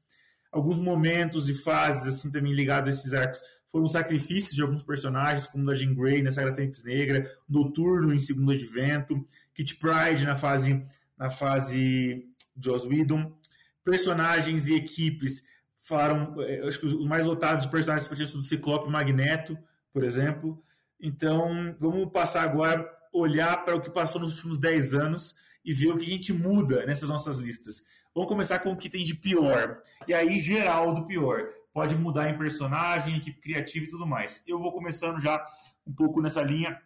[0.52, 5.48] Alguns momentos e fases assim também ligados a esses arcos foram sacrifícios de alguns personagens,
[5.48, 10.26] como da Jean Grey na saga da Fênix Negra, Noturno em Segundo Advento, Kit Pride
[10.26, 10.84] na fase
[11.18, 12.26] na fase
[12.60, 13.36] Joss Whedon.
[13.84, 15.44] Personagens e equipes
[15.82, 19.58] falaram, eh, acho que os mais votados de personagens foram do Ciclope Magneto,
[19.92, 20.62] por exemplo.
[21.00, 25.90] Então, vamos passar agora, olhar para o que passou nos últimos 10 anos e ver
[25.90, 27.84] o que a gente muda nessas nossas listas.
[28.14, 29.82] Vamos começar com o que tem de pior.
[30.08, 31.50] E aí, geral do pior.
[31.72, 34.44] Pode mudar em personagem, equipe criativa e tudo mais.
[34.48, 35.46] Eu vou começando já
[35.86, 36.82] um pouco nessa linha.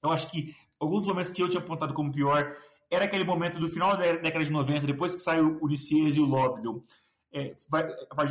[0.00, 2.54] Eu acho que alguns momentos que eu tinha apontado como pior
[2.90, 6.20] era aquele momento do final da década de 90, depois que saiu o Ulisses e
[6.20, 6.84] o Lobdell.
[7.32, 7.56] É,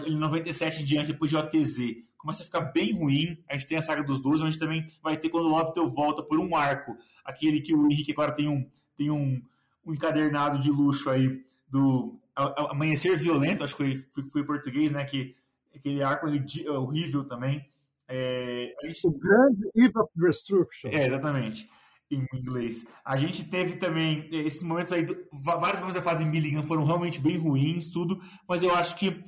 [0.05, 3.41] em 97 em diante, depois de OTZ começa a ficar bem ruim.
[3.49, 5.87] A gente tem a saga dos 12, a gente também vai ter quando o Lobtel
[5.87, 9.41] volta por um arco, aquele que o Henrique agora tem um, tem um,
[9.85, 15.05] um encadernado de luxo aí do Amanhecer Violento, acho que foi, foi, em português, né?
[15.05, 15.37] Que
[15.73, 16.27] aquele arco
[16.69, 17.65] horrível também.
[18.09, 19.07] É, gente...
[19.07, 20.89] O grande Eve of Destruction.
[20.89, 21.69] É, exatamente.
[22.11, 22.85] Em inglês.
[23.05, 27.37] A gente teve também esses momentos aí, vários momentos da fase Milligan foram realmente bem
[27.37, 29.23] ruins, tudo, mas eu acho que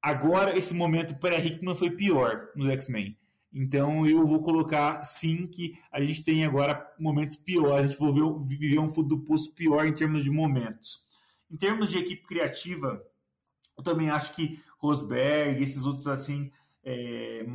[0.00, 3.16] Agora, esse momento pré-Hickman foi pior nos X-Men.
[3.52, 7.86] Então, eu vou colocar, sim, que a gente tem agora momentos piores.
[7.86, 8.12] A gente vai
[8.44, 11.04] viver um fundo do poço pior em termos de momentos.
[11.50, 13.02] Em termos de equipe criativa,
[13.76, 16.52] eu também acho que Rosberg, esses outros assim,
[16.84, 17.46] é,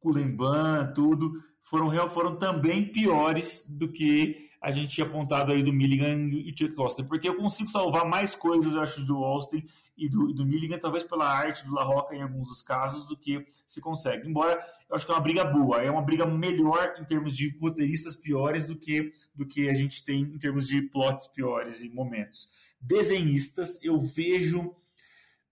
[0.00, 6.28] Kulenban, tudo, foram, foram também piores do que a gente tinha apontado aí do Milligan
[6.30, 7.04] e Chuck Austin.
[7.04, 9.64] Porque eu consigo salvar mais coisas, eu acho, do Austin
[9.96, 13.16] e do, do Milligan, talvez pela arte do La Roca em alguns dos casos, do
[13.16, 14.28] que se consegue.
[14.28, 14.58] Embora
[14.88, 18.16] eu acho que é uma briga boa, é uma briga melhor em termos de roteiristas
[18.16, 22.48] piores do que, do que a gente tem em termos de plots piores e momentos.
[22.80, 24.72] Desenhistas, eu vejo.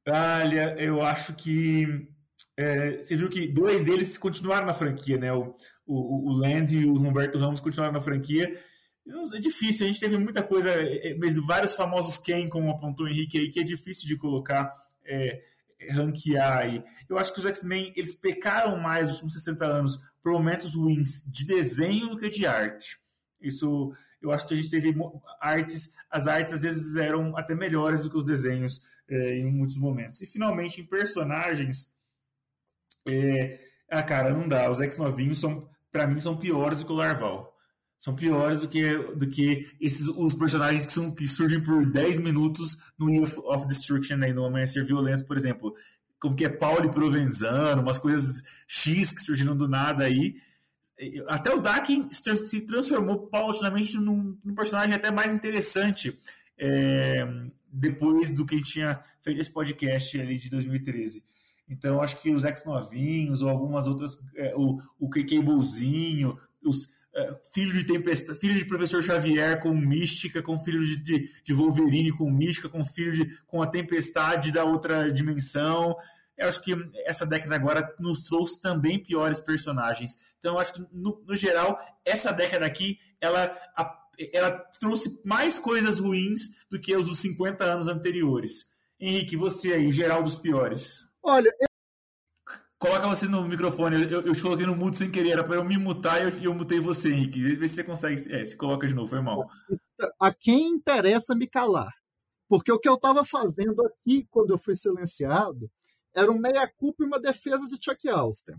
[0.08, 2.08] Olha, eu acho que.
[2.56, 5.32] É, você viu que dois deles continuaram na franquia, né?
[5.32, 5.54] O,
[5.84, 8.58] o, o Land e o Humberto Ramos continuaram na franquia
[9.34, 13.06] é difícil, a gente teve muita coisa, é, é, mas vários famosos Ken, como apontou
[13.06, 14.70] o Henrique aí, que é difícil de colocar
[15.04, 15.42] é,
[15.90, 16.84] ranquear aí.
[17.08, 21.24] Eu acho que os X-Men eles pecaram mais nos últimos 60 anos por momentos ruins
[21.26, 22.98] de desenho do que de arte.
[23.40, 24.94] Isso eu acho que a gente teve
[25.40, 29.76] artes, as artes às vezes eram até melhores do que os desenhos é, em muitos
[29.76, 30.20] momentos.
[30.20, 31.92] E finalmente em personagens,
[33.06, 34.70] é, ah cara, não dá.
[34.70, 37.55] Os X novinhos são, para mim, são piores do que o Larval.
[37.98, 42.18] São piores do que, do que esses, os personagens que, são, que surgem por 10
[42.18, 45.74] minutos no Year of Destruction, aí, no Amanhecer Violento, por exemplo.
[46.20, 50.36] Como que é Pauli Provenzano, umas coisas X que surgiram do nada aí.
[51.28, 56.18] Até o Dakin se transformou paulatinamente num, num personagem até mais interessante
[56.58, 57.26] é,
[57.70, 61.22] depois do que tinha feito esse podcast ali de 2013.
[61.68, 66.88] Então, acho que os ex-novinhos, ou algumas outras, é, o, o Bolzinho, os,
[67.52, 72.12] filho de tempestade, filho de professor Xavier com mística, com filho de, de, de, Wolverine
[72.12, 75.96] com mística, com filho de, com a tempestade da outra dimensão.
[76.36, 76.74] Eu acho que
[77.06, 80.18] essa década agora nos trouxe também piores personagens.
[80.38, 83.56] Então, eu acho que, no, no geral, essa década aqui, ela,
[84.34, 88.66] ela trouxe mais coisas ruins do que os dos 50 anos anteriores.
[89.00, 91.06] Henrique, você aí, geral dos piores.
[91.22, 91.50] Olha,
[92.78, 94.10] Coloca você no microfone.
[94.10, 95.30] Eu, eu coloquei no mudo sem querer.
[95.30, 97.56] Era para eu me mutar e eu, eu mutei você, Henrique.
[97.56, 98.34] Vê se você consegue.
[98.34, 99.48] É, se coloca de novo, foi mal.
[100.20, 101.92] A quem interessa me calar?
[102.48, 105.70] Porque o que eu estava fazendo aqui, quando eu fui silenciado,
[106.14, 108.54] era um meia-culpa e uma defesa de Chuck Austin.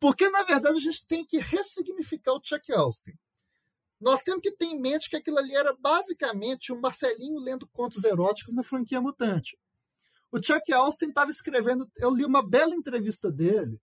[0.00, 3.12] Porque, na verdade, a gente tem que ressignificar o Chuck Austin.
[4.00, 8.02] Nós temos que ter em mente que aquilo ali era basicamente um Marcelinho lendo contos
[8.02, 9.58] eróticos na franquia mutante.
[10.32, 13.80] O Chuck Austin estava escrevendo, eu li uma bela entrevista dele,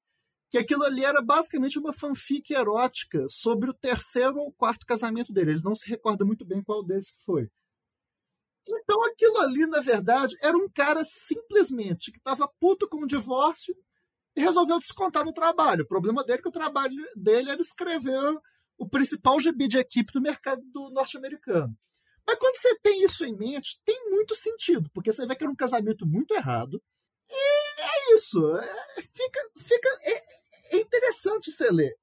[0.49, 5.51] que aquilo ali era basicamente uma fanfic erótica sobre o terceiro ou quarto casamento dele.
[5.51, 7.49] Ele não se recorda muito bem qual deles foi.
[8.69, 13.75] Então aquilo ali, na verdade, era um cara simplesmente que estava puto com o divórcio
[14.35, 15.83] e resolveu descontar no trabalho.
[15.83, 18.37] O problema dele é que o trabalho dele era escrever
[18.77, 20.61] o principal GB de equipe do mercado
[20.91, 21.75] norte-americano.
[22.27, 25.51] Mas quando você tem isso em mente, tem muito sentido, porque você vê que era
[25.51, 26.83] um casamento muito errado.
[27.29, 28.45] E é isso.
[28.57, 31.95] É, fica, fica, é, é interessante você ler.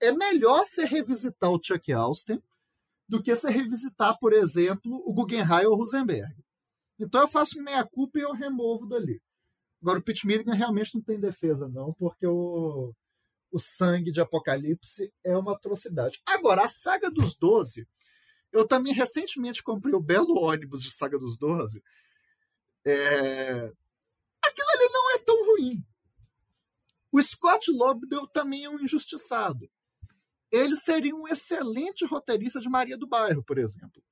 [0.00, 2.42] É melhor você revisitar o Chuck Austin
[3.06, 6.34] do que você revisitar, por exemplo, o Guggenheim ou o Rosenberg.
[6.98, 9.20] Então eu faço meia culpa e eu removo dali.
[9.82, 12.94] Agora, o Pete Milligan realmente não tem defesa, não, porque o,
[13.52, 16.20] o sangue de Apocalipse é uma atrocidade.
[16.26, 17.86] Agora, a saga dos Doze
[18.52, 21.82] eu também recentemente comprei o belo ônibus de Saga dos Doze.
[22.84, 23.72] É...
[24.42, 25.84] Aquilo ali não é tão ruim.
[27.12, 29.70] O Scott Lobdell também é um injustiçado.
[30.50, 34.02] Ele seria um excelente roteirista de Maria do Bairro, por exemplo.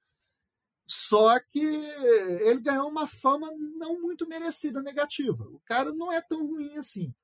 [0.87, 5.45] Só que ele ganhou uma fama não muito merecida negativa.
[5.45, 7.15] O cara não é tão ruim assim.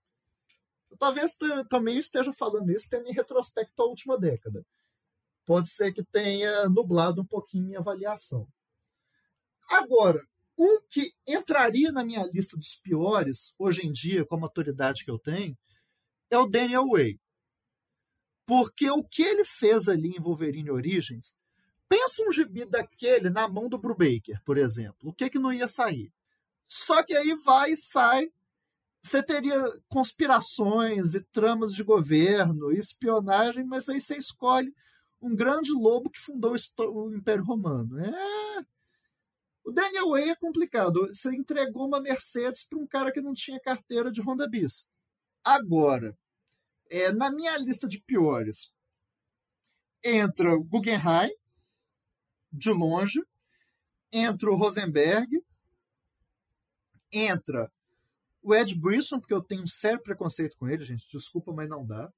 [0.99, 1.37] Talvez
[1.69, 4.65] também esteja falando isso tendo em retrospecto à última década
[5.51, 8.47] pode ser que tenha nublado um pouquinho minha avaliação.
[9.68, 10.24] Agora,
[10.56, 15.10] um que entraria na minha lista dos piores, hoje em dia, com a maturidade que
[15.10, 15.59] eu tenho,
[16.31, 17.18] é o Daniel Way.
[18.47, 21.35] Porque o que ele fez ali em Wolverine Origins,
[21.89, 25.10] pensa um gibi daquele na mão do Brubaker, por exemplo.
[25.10, 26.12] O que que não ia sair?
[26.64, 28.31] Só que aí vai e sai.
[29.02, 34.72] Você teria conspirações e tramas de governo, espionagem, mas aí você escolhe
[35.20, 37.98] um grande lobo que fundou o Império Romano.
[37.98, 38.64] É...
[39.62, 41.09] O Daniel Way é complicado.
[41.09, 44.88] Você entregou uma Mercedes para um cara que não tinha carteira de Honda Bis.
[45.44, 46.16] Agora,
[46.88, 48.74] é, na minha lista de piores,
[50.02, 51.30] entra o Guggenheim,
[52.52, 53.22] de longe,
[54.10, 55.42] entra o Rosenberg,
[57.12, 57.70] entra
[58.42, 61.06] o Ed Brisson, porque eu tenho um sério preconceito com ele, gente.
[61.12, 62.10] Desculpa, mas não dá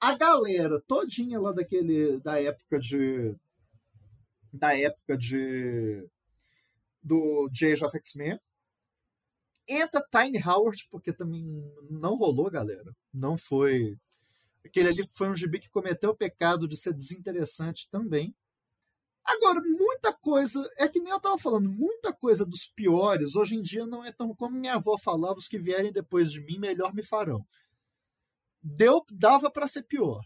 [0.00, 3.34] a galera todinha lá daquele da época de
[4.52, 6.08] da época de
[7.02, 8.38] do Age of X-Men.
[9.68, 11.44] Entra Tiny Howard porque também
[11.90, 12.94] não rolou galera.
[13.12, 13.98] Não foi.
[14.64, 18.34] Aquele ali foi um gibi que cometeu o pecado de ser desinteressante também.
[19.24, 23.62] Agora muita coisa é que nem eu tava falando muita coisa dos piores hoje em
[23.62, 26.94] dia não é tão como minha avó falava os que vierem depois de mim melhor
[26.94, 27.44] me farão
[28.68, 30.24] deu, dava para ser pior.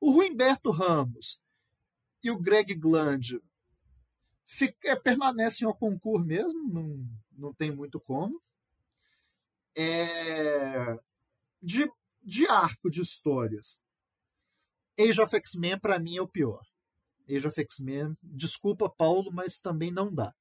[0.00, 1.42] O Ruimberto Ramos
[2.22, 3.40] e o Greg Gland
[4.84, 8.40] é, permanecem ao concurso mesmo, não, não tem muito como.
[9.76, 10.98] É,
[11.62, 11.90] de,
[12.22, 13.82] de arco de histórias,
[14.98, 16.64] Age of X-Men para mim é o pior.
[17.28, 20.34] Age of X-Men, desculpa Paulo, mas também não dá.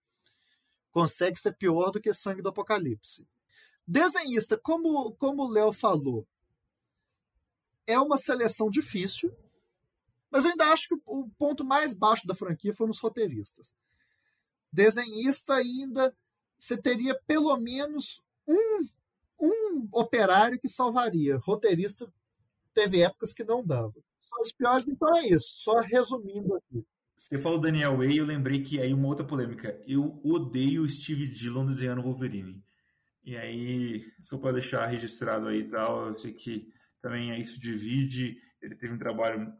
[0.91, 3.27] Consegue ser pior do que Sangue do Apocalipse.
[3.85, 6.25] Desenhista, como, como o Léo falou,
[7.87, 9.35] é uma seleção difícil,
[10.29, 13.73] mas eu ainda acho que o ponto mais baixo da franquia foram os roteiristas.
[14.71, 16.15] Desenhista ainda,
[16.57, 18.87] você teria pelo menos um,
[19.39, 21.37] um operário que salvaria.
[21.37, 22.11] Roteirista
[22.73, 23.93] teve épocas que não dava.
[24.21, 25.47] Só os piores, então é isso.
[25.61, 26.85] Só resumindo aqui.
[27.15, 29.81] Você falou Daniel Way, eu lembrei que aí uma outra polêmica.
[29.87, 32.61] Eu odeio Steve Dillon desenhando Wolverine.
[33.23, 36.71] E aí, só para deixar registrado aí e tal, eu sei que
[37.05, 38.35] também é isso divide.
[38.59, 39.53] Ele teve um trabalho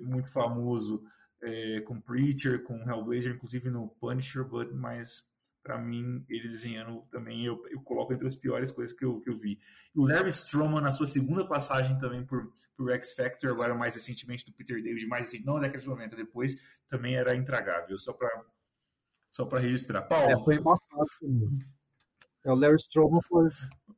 [0.00, 1.02] muito famoso
[1.42, 5.24] é, com Preacher, com Hellblazer, inclusive no Punisher, but, mas
[5.60, 9.28] para mim, ele desenhando também, eu, eu coloco entre as piores coisas que eu, que
[9.28, 9.58] eu vi.
[9.92, 14.46] O Larry Stroman, na sua segunda passagem também por, por X Factor, agora mais recentemente
[14.46, 16.54] do Peter David, mais assim, não na década de 90, depois,
[16.88, 18.30] também era intragável, só para
[19.32, 20.02] só registrar.
[20.02, 20.30] Paulo.
[20.30, 21.50] É, foi uma fácil.
[22.44, 23.48] É, o Larry Stroman foi.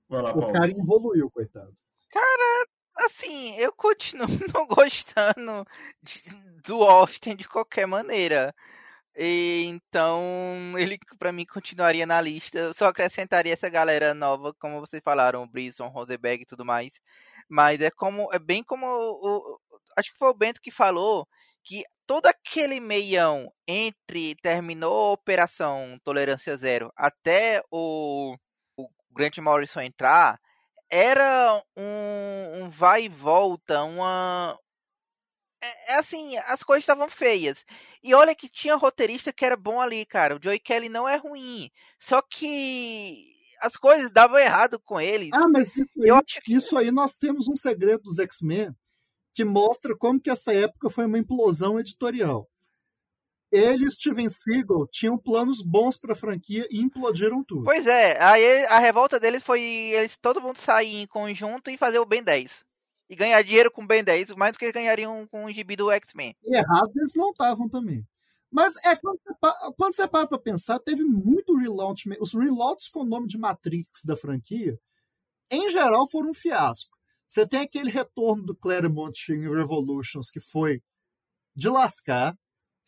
[0.09, 1.77] Lá, o cara evoluiu, coitado.
[2.11, 2.67] Cara,
[3.07, 5.67] assim, eu continuo não gostando
[6.03, 6.23] de,
[6.65, 8.55] do Austin de qualquer maneira.
[9.17, 12.59] E, então, ele para mim continuaria na lista.
[12.59, 16.93] Eu só acrescentaria essa galera nova, como vocês falaram, o Brisson, Rosenberg e tudo mais.
[17.49, 19.61] Mas é como é bem como o,
[19.97, 21.27] acho que foi o Bento que falou
[21.65, 28.37] que todo aquele meião entre terminou a operação Tolerância Zero até o,
[28.77, 30.41] o Grant Morrison entrar
[30.91, 34.59] era um, um vai e volta, uma,
[35.63, 37.65] é, é, assim, as coisas estavam feias.
[38.03, 40.37] E olha que tinha roteirista que era bom ali, cara.
[40.37, 41.71] O Joey Kelly não é ruim.
[41.99, 45.29] Só que as coisas davam errado com ele.
[45.35, 46.55] Ah, mas isso aí, acho que...
[46.55, 48.75] isso aí nós temos um segredo dos X-Men
[49.35, 52.50] que mostra como que essa época foi uma implosão editorial.
[53.51, 57.65] Ele e Steven Seagal tinham planos bons para a franquia e implodiram tudo.
[57.65, 61.99] Pois é, aí a revolta deles foi eles todo mundo sair em conjunto e fazer
[61.99, 62.65] o Ben 10
[63.11, 66.37] e ganhar dinheiro com Ben 10, mais do que ganhariam com o gibi do X-Men.
[66.45, 68.07] E errados eles não estavam também.
[68.51, 69.35] Mas é quando você,
[69.77, 72.09] quando você para pra pensar, teve muito relaunch.
[72.21, 74.79] Os relaunches com o nome de Matrix da franquia,
[75.51, 76.97] em geral, foram um fiasco.
[77.29, 80.81] Você tem aquele retorno do Claremont em Revolutions, que foi
[81.55, 82.37] de lascar.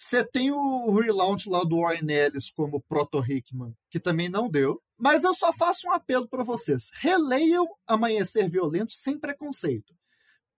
[0.02, 4.82] Você tem o relaunch lá do Warren Ellis como Proto Hickman, que também não deu.
[4.98, 6.90] Mas eu só faço um apelo para vocês.
[6.94, 9.94] Releiam Amanhecer Violento sem preconceito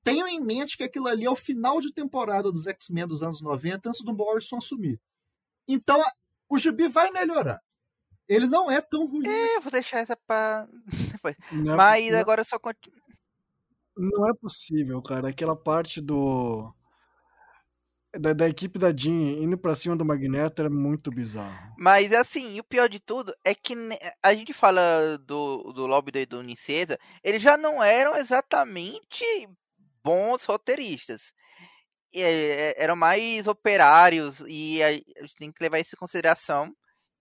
[0.04, 3.40] tenham em mente que aquilo ali é o final de temporada dos X-Men dos anos
[3.40, 5.00] 90, antes do Morrison assumir.
[5.66, 6.00] Então,
[6.48, 7.58] o gibi vai melhorar.
[8.28, 9.26] Ele não é tão ruim.
[9.26, 9.60] É, assim.
[9.60, 10.68] vou deixar essa pra.
[11.50, 12.58] Não, Mas não, agora só.
[13.96, 15.28] Não é possível, cara.
[15.28, 16.72] Aquela parte do.
[18.18, 21.74] Da, da, equipe da Jean indo pra cima do Magneto era muito bizarro.
[21.78, 23.74] Mas assim, o pior de tudo é que
[24.22, 29.24] a gente fala do, do Lobby e do Unicesa, eles já não eram exatamente
[30.04, 31.32] bons roteiristas.
[32.12, 36.72] E, é, eram mais operários e a, gente tem que levar isso em consideração.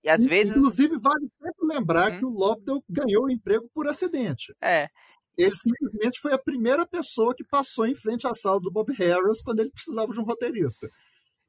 [0.04, 0.56] E às vezes.
[0.56, 2.20] Inclusive, vale sempre lembrar uhum.
[2.20, 4.54] que o Lobdell ganhou o emprego por acidente.
[4.62, 4.90] É.
[5.38, 9.42] Ele simplesmente foi a primeira pessoa que passou em frente à sala do Bob Harris
[9.42, 10.90] quando ele precisava de um roteirista.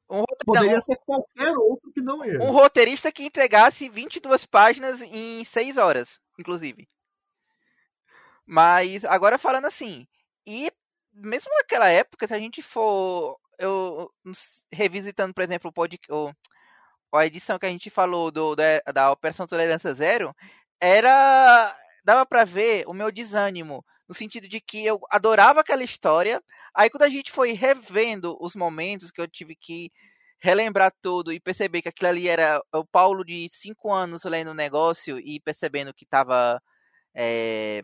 [0.09, 2.39] Um roteirista, Poderia ser qualquer outro que não ele.
[2.39, 6.89] Um roteirista que entregasse 22 páginas em 6 horas, inclusive.
[8.47, 10.07] Mas, agora falando assim,
[10.47, 10.71] e
[11.13, 14.11] mesmo naquela época, se a gente for eu
[14.73, 16.37] revisitando, por exemplo, o podcast,
[17.15, 20.35] a edição que a gente falou do, da, da Operação Tolerância Zero,
[20.81, 26.43] era dava para ver o meu desânimo no sentido de que eu adorava aquela história.
[26.75, 29.91] Aí quando a gente foi revendo os momentos que eu tive que
[30.41, 34.55] relembrar tudo e perceber que aquilo ali era o Paulo de cinco anos lendo o
[34.55, 36.61] negócio e percebendo que estava
[37.15, 37.83] é,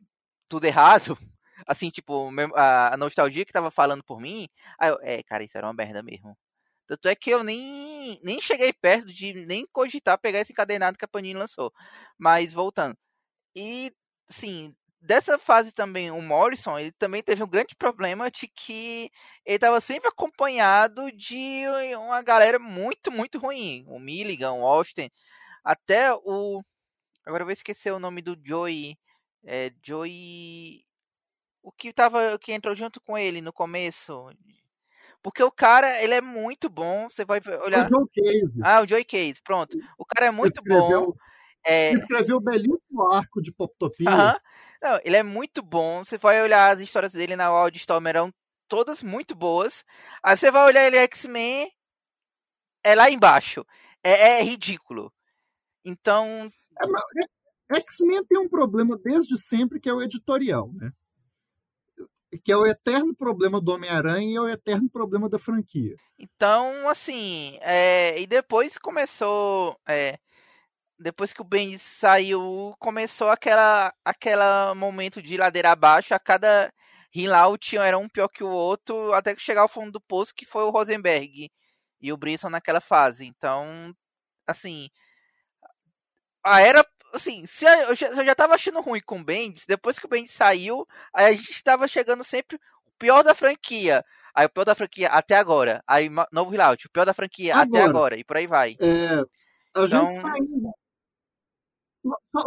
[0.49, 1.17] tudo errado,
[1.67, 4.49] assim, tipo, a, nostalgia que tava falando por mim,
[4.79, 6.37] aí eu, é, cara, isso era uma merda mesmo.
[6.87, 11.05] Tanto é que eu nem, nem cheguei perto de nem cogitar pegar esse encadenado que
[11.05, 11.73] a Panini lançou.
[12.19, 12.97] Mas voltando.
[13.55, 13.93] E,
[14.31, 19.11] assim, dessa fase também, o Morrison, ele também teve um grande problema de que
[19.45, 21.65] ele estava sempre acompanhado de
[21.97, 23.85] uma galera muito, muito ruim.
[23.89, 25.11] O Milligan, o Austin,
[25.65, 26.63] até o...
[27.27, 28.97] Agora eu vou esquecer o nome do Joey.
[29.45, 30.85] É, Joey
[31.63, 34.31] o que tava que entrou junto com ele no começo.
[35.23, 37.09] Porque o cara, ele é muito bom.
[37.09, 37.87] Você vai olhar.
[37.87, 38.53] O Joe Case.
[38.63, 39.77] Ah, o Joey Case, pronto.
[39.99, 41.15] O cara é muito escreveu, bom.
[41.65, 41.93] É...
[41.93, 44.11] Escreveu o belíssimo arco de Poptopia.
[44.11, 44.41] Uhum.
[44.83, 46.05] Não, ele é muito bom.
[46.05, 48.33] Você vai olhar as histórias dele na Wildstorm, eram
[48.67, 49.85] todas muito boas.
[50.23, 51.71] Aí você vai olhar ele X-Men,
[52.83, 53.67] é lá embaixo.
[54.03, 55.13] É, é ridículo.
[55.85, 56.51] Então.
[57.71, 60.93] É, X-Men tem um problema desde sempre que é o editorial, né?
[62.45, 65.97] Que é o eterno problema do Homem-Aranha e é o eterno problema da franquia.
[66.19, 69.79] Então, assim, é, e depois começou.
[69.87, 70.19] É,
[71.01, 76.15] depois que o Ben saiu, começou aquela aquela momento de ladeira abaixo.
[76.15, 76.73] A cada
[77.15, 80.47] Hilaut era um pior que o outro, até que chegar ao fundo do poço, que
[80.47, 81.51] foi o Rosenberg
[82.01, 83.27] e o Brisson naquela fase.
[83.27, 83.95] Então,
[84.47, 84.91] assim,
[86.45, 89.99] a era assim, se eu já, eu já tava achando ruim com o Bendis, depois
[89.99, 92.57] que o Bendis saiu, aí a gente tava chegando sempre
[92.87, 94.05] o pior da franquia.
[94.35, 95.83] Aí o pior da franquia até agora.
[95.87, 98.17] Aí novo Hilaut, o pior da franquia agora, até agora.
[98.17, 98.77] E por aí vai.
[98.81, 99.25] É,
[99.77, 100.07] a gente então...
[100.07, 100.80] saiu.
[102.03, 102.47] Só,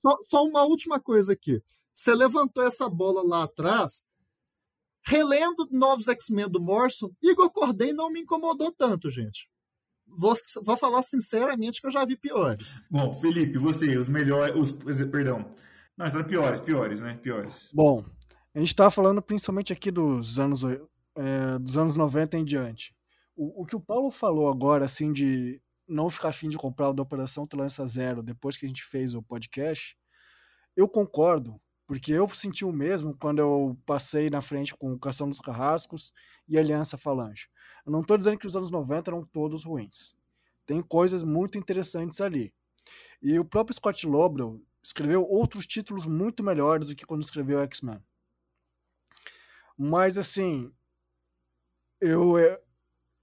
[0.00, 1.62] só, só, uma última coisa aqui.
[1.92, 4.04] Você levantou essa bola lá atrás,
[5.06, 9.50] relendo novos X-Men do Morrison, Igor Corday não me incomodou tanto, gente.
[10.06, 10.34] Vou,
[10.64, 12.76] vou falar sinceramente que eu já vi piores.
[12.90, 14.54] Bom, Felipe, você, os melhores.
[14.54, 14.72] Os,
[15.06, 15.44] perdão.
[15.96, 17.18] Não, está piores, piores, né?
[17.20, 17.70] Piores.
[17.74, 18.04] Bom,
[18.54, 22.94] a gente está falando principalmente aqui dos anos, é, dos anos 90 em diante.
[23.36, 26.92] O, o que o Paulo falou agora, assim, de não ficar afim de comprar o
[26.92, 29.96] da Operação Tolerância Zero depois que a gente fez o podcast,
[30.76, 35.28] eu concordo, porque eu senti o mesmo quando eu passei na frente com o Cação
[35.28, 36.12] dos Carrascos
[36.46, 37.48] e Aliança Falange.
[37.84, 40.14] Eu não estou dizendo que os anos 90 eram todos ruins.
[40.66, 42.52] Tem coisas muito interessantes ali.
[43.22, 48.02] E o próprio Scott Lobdell escreveu outros títulos muito melhores do que quando escreveu X-Men.
[49.76, 50.72] Mas assim,
[52.00, 52.60] eu é,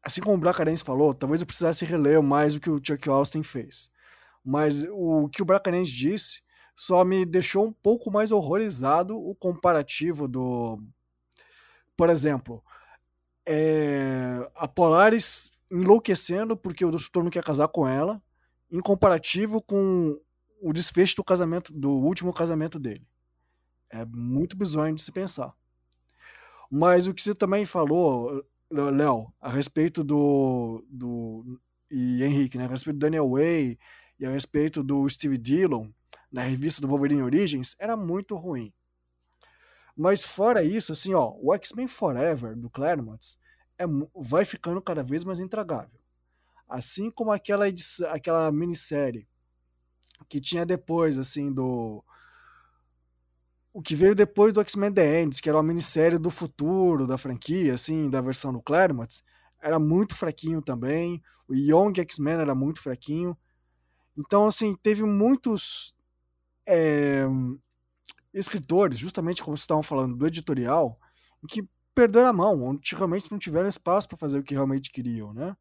[0.05, 3.41] assim como o Bracarense falou, talvez eu precisasse reler mais o que o Chuck Austin
[3.41, 3.89] fez.
[4.43, 6.43] Mas o que o Bracarense disse
[6.75, 10.79] só me deixou um pouco mais horrorizado o comparativo do.
[11.97, 12.63] Por exemplo,
[13.45, 14.47] é...
[14.55, 18.21] a Polaris enlouquecendo porque o Doutor não quer casar com ela,
[18.71, 20.19] em comparativo com
[20.61, 23.07] o desfecho do casamento, do último casamento dele.
[23.89, 25.53] É muito bizonho de se pensar.
[26.69, 28.43] Mas o que você também falou,
[28.75, 31.59] Léo, a respeito do, do.
[31.89, 32.65] E Henrique, né?
[32.65, 33.77] A respeito do Daniel Way
[34.19, 35.89] e a respeito do Steve Dillon
[36.31, 38.73] na revista do Wolverine Origins era muito ruim.
[39.95, 43.37] Mas fora isso, assim, ó, o X-Men Forever do Claremont
[43.77, 45.99] é, vai ficando cada vez mais intragável.
[46.67, 49.27] Assim como aquela, edição, aquela minissérie
[50.27, 52.03] que tinha depois, assim, do
[53.75, 57.17] o que veio depois do X-Men The Ends, que era uma minissérie do futuro da
[57.17, 59.21] franquia, assim, da versão do Claremont,
[59.61, 61.21] era muito fraquinho também.
[61.45, 63.37] O Young X-Men era muito fraquinho.
[64.17, 65.93] Então, assim, teve muitos
[66.65, 67.25] é,
[68.33, 70.97] escritores, justamente como vocês estavam falando, do editorial,
[71.45, 71.61] que
[71.93, 75.53] perderam a mão, onde realmente não tiveram espaço para fazer o que realmente queriam, né?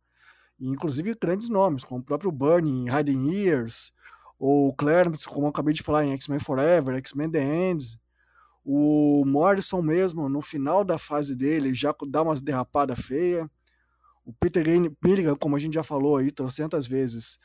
[0.60, 3.92] E, inclusive grandes nomes, como o próprio Burning, Hiding Years,
[4.38, 7.98] ou Claremont, como eu acabei de falar, em X-Men Forever, X-Men The Ends,
[8.64, 13.46] o Morrison mesmo, no final da fase dele, já dá umas derrapadas feias.
[14.24, 14.64] O Peter
[15.04, 17.38] Milligan, como a gente já falou aí trocentas vezes,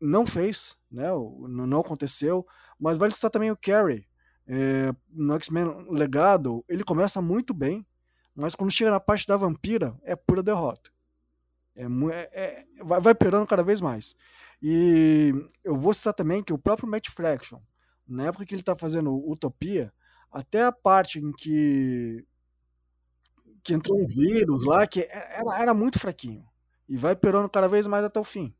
[0.00, 1.08] não fez, né?
[1.46, 2.46] não aconteceu.
[2.78, 4.06] Mas vale citar também o Carey.
[4.46, 7.86] É, no X-Men Legado, ele começa muito bem,
[8.34, 10.90] mas quando chega na parte da vampira, é pura derrota.
[11.76, 14.16] É, é, é, vai, vai piorando cada vez mais.
[14.62, 17.60] E eu vou citar também que o próprio Matt Fraction,
[18.08, 19.92] na época que ele está fazendo Utopia,
[20.30, 22.24] até a parte em que
[23.62, 26.44] que entrou um vírus lá que era, era muito fraquinho
[26.88, 28.54] e vai piorando cada vez mais até o fim.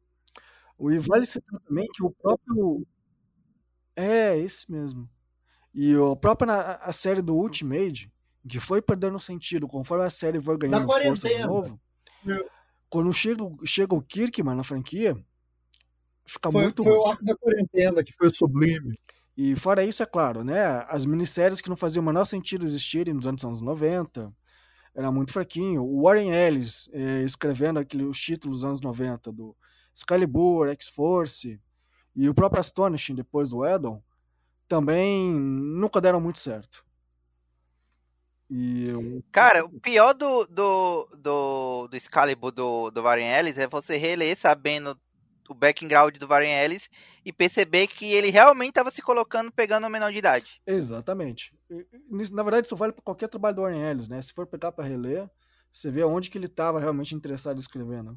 [0.78, 2.86] E vale citar também que o próprio
[3.96, 5.08] é esse mesmo.
[5.74, 8.10] E a própria a série do Ultimate,
[8.48, 11.80] que foi perdendo sentido conforme a série foi ganhando força de novo.
[12.24, 12.48] Meu.
[12.88, 15.16] Quando chega, chega o Kirkman na franquia,
[16.26, 18.98] fica foi, muito Foi o arco da quarentena que foi sublime.
[19.42, 20.84] E fora isso, é claro, né?
[20.86, 24.30] As minisséries que não faziam o menor sentido existirem nos anos, anos 90,
[24.94, 25.82] era muito fraquinho.
[25.82, 29.56] O Warren Ellis eh, escrevendo aquele, os títulos dos anos 90 do
[29.94, 31.58] Excalibur, X-Force
[32.14, 34.02] e o próprio Astonishing depois do Edon
[34.68, 36.84] também nunca deram muito certo.
[38.50, 39.24] Eu...
[39.32, 44.36] Cara, o pior do, do, do, do Excalibur do, do Warren Ellis é você reler
[44.36, 45.00] sabendo
[45.52, 46.88] o background do Warren Ellis
[47.24, 50.60] e perceber que ele realmente estava se colocando pegando o menor de idade.
[50.66, 51.52] Exatamente.
[52.32, 54.22] Na verdade, isso vale para qualquer trabalho do Warren Ellis, né?
[54.22, 55.28] Se for pegar para reler,
[55.70, 58.14] você vê onde que ele estava realmente interessado em escrever, né?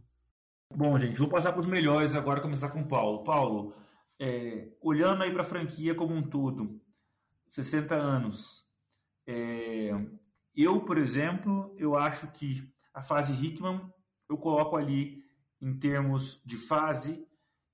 [0.76, 3.23] Bom, gente, vou passar para os melhores agora, começar com o Paulo.
[3.23, 3.76] Paulo,
[4.19, 6.80] é, olhando aí para a franquia como um todo,
[7.47, 8.65] 60 anos,
[9.27, 9.91] é,
[10.55, 13.81] eu, por exemplo, eu acho que a fase Hickman
[14.30, 15.22] eu coloco ali
[15.64, 17.26] em termos de fase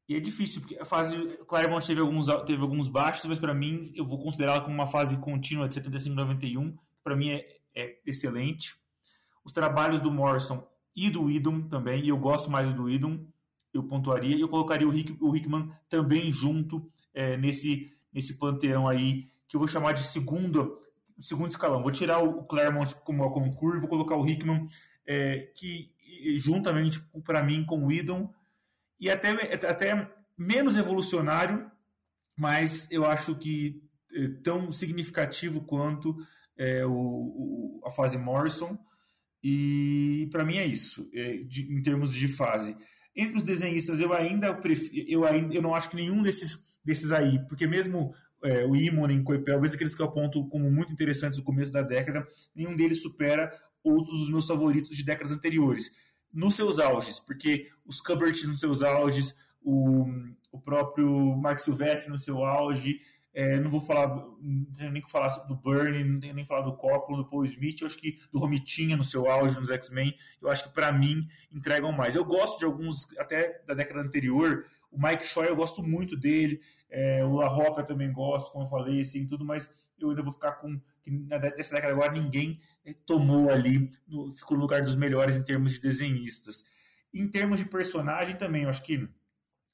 [0.07, 1.15] E é difícil, porque a fase.
[1.47, 5.17] Claremont teve alguns, teve alguns baixos, mas para mim eu vou considerá-la como uma fase
[5.17, 8.75] contínua de 75 91, que para mim é, é, excelente.
[9.43, 13.25] Os trabalhos do Morrison e do Idom também, e eu gosto mais do Idom,
[13.73, 18.87] eu pontuaria, e eu colocaria o, Rick, o Hickman também junto é, nesse, nesse panteão
[18.87, 20.79] aí, que eu vou chamar de segundo,
[21.19, 21.81] segundo escalão.
[21.81, 24.65] Vou tirar o Claremont como, curva, vou colocar o Hickman,
[25.05, 25.91] é, que
[26.37, 28.33] juntamente para mim com o Idom
[28.99, 31.69] e até, até menos evolucionário,
[32.35, 33.81] mas eu acho que
[34.13, 36.15] é tão significativo quanto
[36.57, 38.77] é, o, o, a fase Morrison.
[39.41, 42.75] E para mim é isso, é, de, em termos de fase.
[43.15, 47.11] Entre os desenhistas, eu ainda prefiro, eu, ainda, eu não acho que nenhum desses, desses
[47.11, 48.13] aí, porque mesmo
[48.43, 51.81] é, o Imonen, Coipel, mesmo aqueles que eu aponto como muito interessantes no começo da
[51.81, 53.51] década, nenhum deles supera
[53.83, 55.91] outros dos meus favoritos de décadas anteriores
[56.31, 60.05] nos seus auges, porque os Cubbert nos seus auges, o,
[60.51, 63.01] o próprio Mark Silvestre no seu auge,
[63.33, 64.07] é, não vou falar,
[64.41, 67.29] não tenho nem que falar do Bernie, não tenho nem que falar do Copeland, do
[67.29, 70.73] Paul Smith, eu acho que do Romitinha no seu auge, nos X-Men, eu acho que
[70.73, 72.15] para mim entregam mais.
[72.15, 76.61] Eu gosto de alguns, até da década anterior, o Mike Shoy eu gosto muito dele,
[76.89, 80.31] é, o La Roca também gosto, como eu falei, assim, tudo, mas eu ainda vou
[80.31, 84.95] ficar com que nessa década agora ninguém eh, tomou ali, no, ficou no lugar dos
[84.95, 86.65] melhores em termos de desenhistas.
[87.13, 89.07] Em termos de personagem também, eu acho que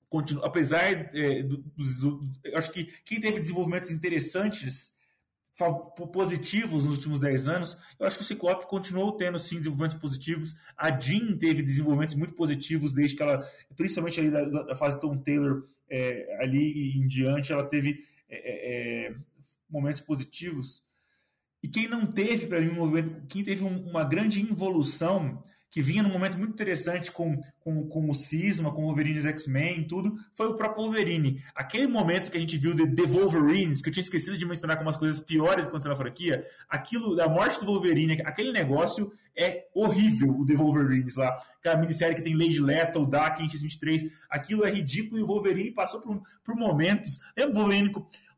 [0.10, 4.95] continua, apesar é, do, do, do, eu acho que quem teve desenvolvimentos interessantes
[6.12, 10.54] positivos nos últimos 10 anos, eu acho que o Ciclope continuou tendo sim desenvolvimentos positivos.
[10.78, 15.18] A Jean teve desenvolvimentos muito positivos desde que ela, principalmente ali da, da fase Tom
[15.18, 19.16] Taylor é, ali em diante, ela teve é, é,
[19.70, 20.84] momentos positivos.
[21.64, 25.44] E quem não teve, para mim, um movimento, quem teve um, uma grande involução,
[25.76, 29.82] que vinha num momento muito interessante com, com, com o Cisma, com o Wolverine X-Men
[29.82, 31.44] e tudo, foi o próprio Wolverine.
[31.54, 34.78] Aquele momento que a gente viu de The Wolverines, que eu tinha esquecido de mencionar
[34.78, 39.12] como as coisas piores que aconteceram na franquia, aquilo, da morte do Wolverine, aquele negócio
[39.38, 41.36] é horrível, o The Wolverines lá.
[41.60, 46.00] Aquela minissérie que tem Lady Lethal, Dark, X-23, aquilo é ridículo e o Wolverine passou
[46.00, 47.20] por, por momentos.
[47.36, 47.92] Lembra o Wolverine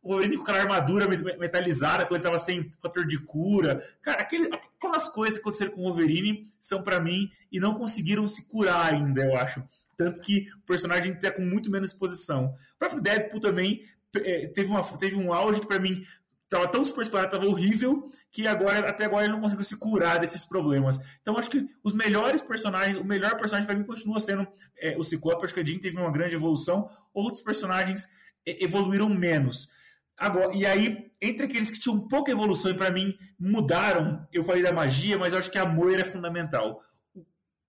[0.08, 1.06] o Wolverine com armadura
[1.38, 3.84] metalizada, quando ele estava sem fator de cura.
[4.02, 8.26] Cara, aquele, aquelas coisas que aconteceram com o Wolverine são para mim e não conseguiram
[8.26, 9.62] se curar ainda, eu acho.
[9.98, 12.56] Tanto que o personagem está com muito menos exposição.
[12.76, 13.84] O próprio Deadpool também
[14.16, 16.06] é, teve, uma, teve um auge que para mim
[16.46, 20.20] estava tão super explorado, estava horrível, que agora até agora ele não conseguiu se curar
[20.20, 20.98] desses problemas.
[21.22, 24.48] Então acho que os melhores personagens, o melhor personagem para mim continua sendo
[24.78, 28.08] é, o Ciclope, acho que a Jean teve uma grande evolução, outros personagens
[28.46, 29.70] é, evoluíram menos.
[30.18, 34.64] Agora, e aí, entre aqueles que tinham pouca evolução e para mim mudaram, eu falei
[34.64, 36.82] da magia, mas eu acho que a Moira é fundamental.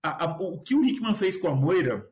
[0.01, 2.09] A, a, o que o Hickman fez com a Moira,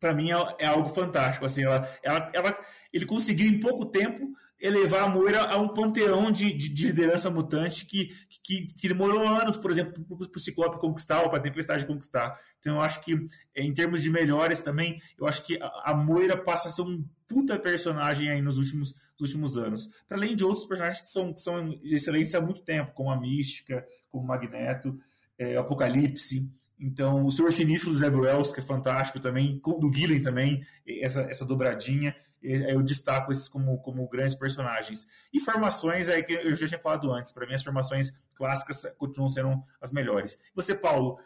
[0.00, 1.46] para mim é, é, algo fantástico.
[1.46, 2.58] Assim, ela, ela, ela,
[2.92, 7.30] ele conseguiu em pouco tempo elevar a Moira a um panteão de, de, de liderança
[7.30, 8.08] mutante que,
[8.42, 12.38] que, que, demorou anos, por exemplo, para o Ciclope conquistar ou para a Tempestade conquistar.
[12.60, 13.18] Então eu acho que,
[13.54, 17.04] em termos de melhores também, eu acho que a, a Moira passa a ser um
[17.26, 19.88] puta personagem aí nos últimos, nos últimos anos.
[20.08, 23.10] Para além de outros personagens que são, que são de excelência há muito tempo, como
[23.10, 24.98] a Mística, como o Magneto,
[25.38, 26.48] é, Apocalipse.
[26.78, 31.22] Então, o Senhor Sinistro do Zé Wells, que é fantástico também, do Gillen também, essa,
[31.22, 32.14] essa dobradinha
[32.44, 35.06] eu destaco esses como, como grandes personagens.
[35.32, 39.28] E formações, aí que eu já tinha falado antes, para mim as formações clássicas continuam
[39.28, 40.38] sendo as melhores.
[40.54, 41.18] Você, Paulo,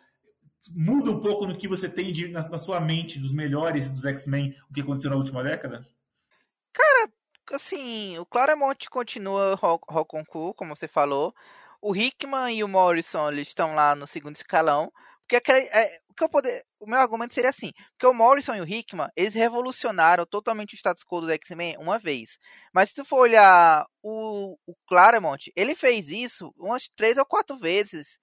[0.70, 4.04] muda um pouco no que você tem de, na, na sua mente dos melhores dos
[4.04, 5.84] X-Men, o que aconteceu na última década?
[6.72, 7.10] Cara,
[7.52, 11.34] assim, o Claremont continua Rokonku, como você falou.
[11.80, 14.92] O Hickman e o Morrison eles estão lá no segundo escalão.
[15.20, 18.60] Porque aquele, é, que eu poder, o meu argumento seria assim: que o Morrison e
[18.60, 22.38] o Hickman eles revolucionaram totalmente o status quo do X-Men uma vez.
[22.74, 27.58] Mas se tu for olhar o, o Claremont, ele fez isso umas três ou quatro
[27.58, 28.18] vezes,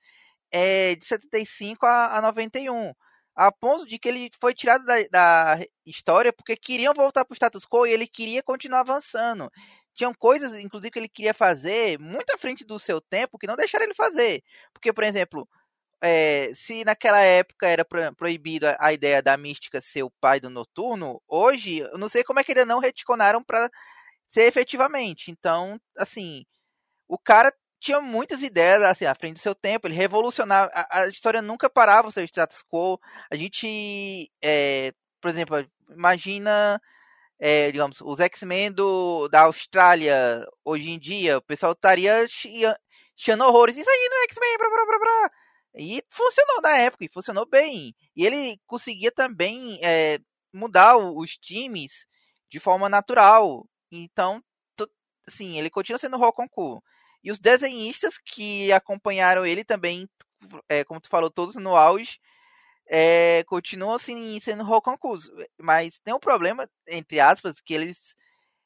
[0.52, 2.94] é, de 75 a, a 91
[3.36, 7.36] a ponto de que ele foi tirado da, da história porque queriam voltar para o
[7.36, 9.52] status quo e ele queria continuar avançando.
[9.94, 13.56] Tinham coisas, inclusive, que ele queria fazer muito à frente do seu tempo que não
[13.56, 14.42] deixaram ele fazer.
[14.74, 15.48] Porque, por exemplo,
[16.02, 17.86] é, se naquela época era
[18.16, 22.40] proibido a, ideia da mística ser o pai do noturno, hoje eu não sei como
[22.40, 23.70] é que ainda não reticonaram para
[24.30, 25.32] ser efetivamente.
[25.32, 26.46] Então, assim,
[27.08, 30.72] o cara tinha muitas ideias assim, à frente do seu tempo, ele revolucionava.
[30.74, 33.00] A, a história nunca parava o seu status quo.
[33.32, 36.82] A gente, é, por exemplo, imagina.
[37.38, 38.74] É, digamos, os X-Men
[39.30, 43.76] da Austrália hoje em dia, o pessoal estaria chiando horrores.
[43.76, 45.32] Isso aí não é X-Men, blá, blá, blá, blá.
[45.78, 47.94] E funcionou na época, e funcionou bem.
[48.16, 50.20] E ele conseguia também é,
[50.54, 52.08] mudar os times
[52.50, 53.68] de forma natural.
[53.92, 54.42] Então,
[55.28, 56.82] assim, ele continua sendo Rokonku.
[57.24, 60.08] E os desenhistas que acompanharam ele também,
[60.70, 62.20] é, como tu falou, todos no auge,
[62.88, 65.30] é, continuam assim, sendo Rokonkus.
[65.60, 68.00] Mas tem um problema, entre aspas, que eles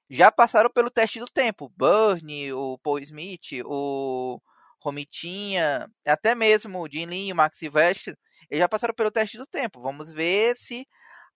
[0.09, 1.71] já passaram pelo teste do tempo.
[1.77, 4.41] Burnie, o Paul Smith, o
[4.79, 8.17] Romitinha, até mesmo o Jin Lin, o Max Silvestre,
[8.49, 9.81] eles já passaram pelo teste do tempo.
[9.81, 10.87] Vamos ver se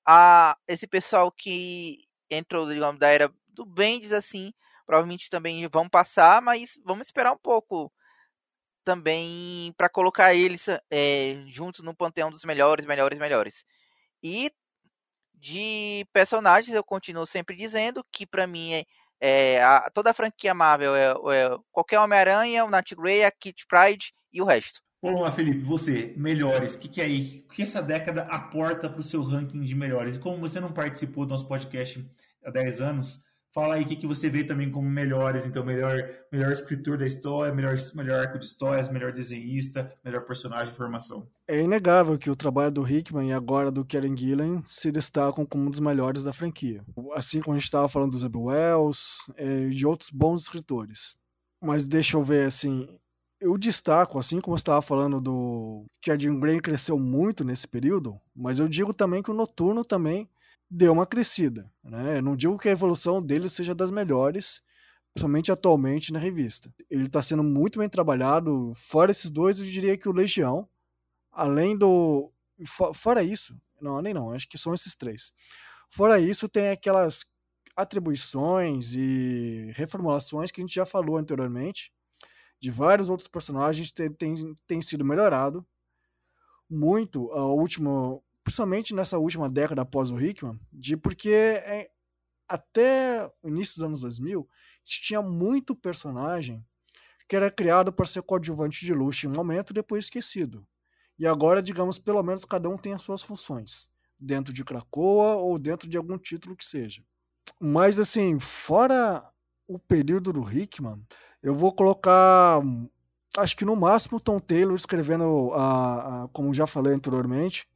[0.06, 4.54] a, esse pessoal que entrou, digamos, da era do Bendis, assim,
[4.86, 7.92] provavelmente também vão passar, mas vamos esperar um pouco
[8.84, 13.66] também para colocar eles é, juntos no panteão dos melhores, melhores, melhores.
[14.22, 14.52] E
[15.36, 18.86] de personagens eu continuo sempre dizendo que para mim é,
[19.26, 23.66] é a, toda a franquia Marvel é, é qualquer Homem-Aranha, o Nat Grey, a Kit
[23.66, 24.82] Pride e o resto.
[25.02, 27.46] Vamos lá, Felipe, você, melhores, o que, que é aí?
[27.46, 30.18] O que essa década aporta para o seu ranking de melhores?
[30.18, 32.06] E como você não participou do nosso podcast
[32.44, 33.24] há 10 anos,
[33.54, 37.06] Fala aí o que, que você vê também como melhores, então, melhor, melhor escritor da
[37.06, 41.28] história, melhor, melhor arco de histórias, melhor desenhista, melhor personagem, formação.
[41.48, 45.68] É inegável que o trabalho do Hickman e agora do Karen Gillan se destacam como
[45.68, 46.84] um dos melhores da franquia.
[47.14, 51.16] Assim como a gente estava falando do Zeb Wells e de outros bons escritores.
[51.62, 52.90] Mas deixa eu ver, assim,
[53.40, 58.20] eu destaco, assim como estava falando do que a Jean Grey cresceu muito nesse período,
[58.36, 60.28] mas eu digo também que o Noturno também
[60.74, 61.72] deu uma crescida.
[61.84, 62.18] Né?
[62.18, 64.62] Eu não digo que a evolução dele seja das melhores,
[65.14, 66.74] principalmente atualmente na revista.
[66.90, 68.74] Ele está sendo muito bem trabalhado.
[68.76, 70.68] Fora esses dois, eu diria que o Legião,
[71.32, 72.32] além do.
[72.96, 75.32] Fora isso, não, nem não, acho que são esses três.
[75.92, 77.26] Fora isso, tem aquelas
[77.76, 81.92] atribuições e reformulações que a gente já falou anteriormente,
[82.60, 84.36] de vários outros personagens tem, tem,
[84.68, 85.66] tem sido melhorado
[86.70, 87.32] muito.
[87.34, 91.90] A última, principalmente nessa última década após o Hickman, de porque é,
[92.48, 94.48] até o início dos anos 2000
[94.84, 96.64] tinha muito personagem
[97.28, 100.68] que era criado para ser coadjuvante de luxo em um momento e depois esquecido.
[101.18, 103.90] E agora, digamos, pelo menos cada um tem as suas funções,
[104.20, 107.02] dentro de Krakoa ou dentro de algum título que seja.
[107.60, 109.24] Mas assim, fora
[109.68, 111.02] o período do Hickman,
[111.42, 112.62] eu vou colocar
[113.38, 117.68] acho que no máximo Tom Taylor escrevendo a, a como já falei anteriormente,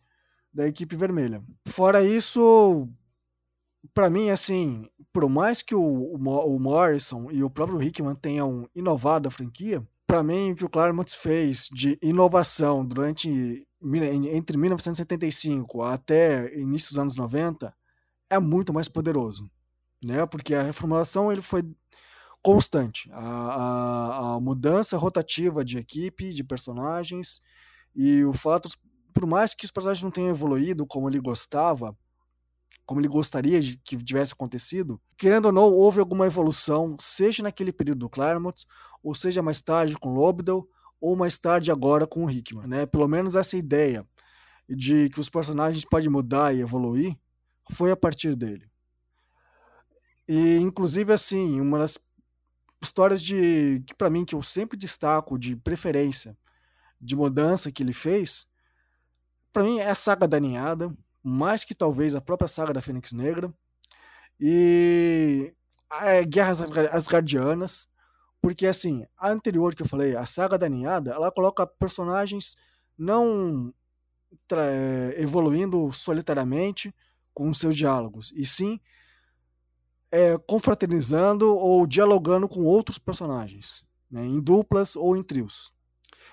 [0.53, 1.43] da equipe vermelha.
[1.67, 2.87] Fora isso,
[3.93, 9.27] para mim, assim, por mais que o, o, Morrison e o próprio Hickman tenham inovado
[9.27, 13.67] a franquia, para mim, o que o Claremont fez de inovação durante
[14.31, 17.73] entre 1975 até início dos anos 90
[18.29, 19.49] é muito mais poderoso,
[20.03, 20.25] né?
[20.25, 21.63] Porque a reformulação ele foi
[22.41, 27.41] constante, a, a, a mudança rotativa de equipe, de personagens
[27.95, 28.69] e o fato
[29.17, 31.97] por mais que os personagens não tenham evoluído como ele gostava,
[32.85, 37.73] como ele gostaria de que tivesse acontecido, querendo ou não, houve alguma evolução, seja naquele
[37.73, 38.63] período do Claremont,
[39.01, 40.69] ou seja mais tarde com Lobdell,
[41.01, 42.85] ou mais tarde agora com o Hickman, né?
[42.85, 44.05] Pelo menos essa ideia
[44.69, 47.17] de que os personagens podem mudar e evoluir
[47.71, 48.69] foi a partir dele.
[50.27, 51.97] E inclusive assim, uma das
[52.81, 56.37] histórias de que para mim que eu sempre destaco de preferência
[57.01, 58.45] de mudança que ele fez
[59.51, 63.11] para mim é a saga da ninhada, mais que talvez a própria saga da Fênix
[63.11, 63.53] Negra.
[64.39, 65.53] E
[66.01, 66.61] é, Guerras
[66.91, 67.87] Asgardianas,
[68.41, 72.55] porque assim, a anterior que eu falei, a saga da ninhada, ela coloca personagens
[72.97, 73.73] não
[75.17, 76.93] evoluindo solitariamente
[77.33, 78.79] com seus diálogos, e sim
[80.11, 85.73] é, confraternizando ou dialogando com outros personagens, né, em duplas ou em trios.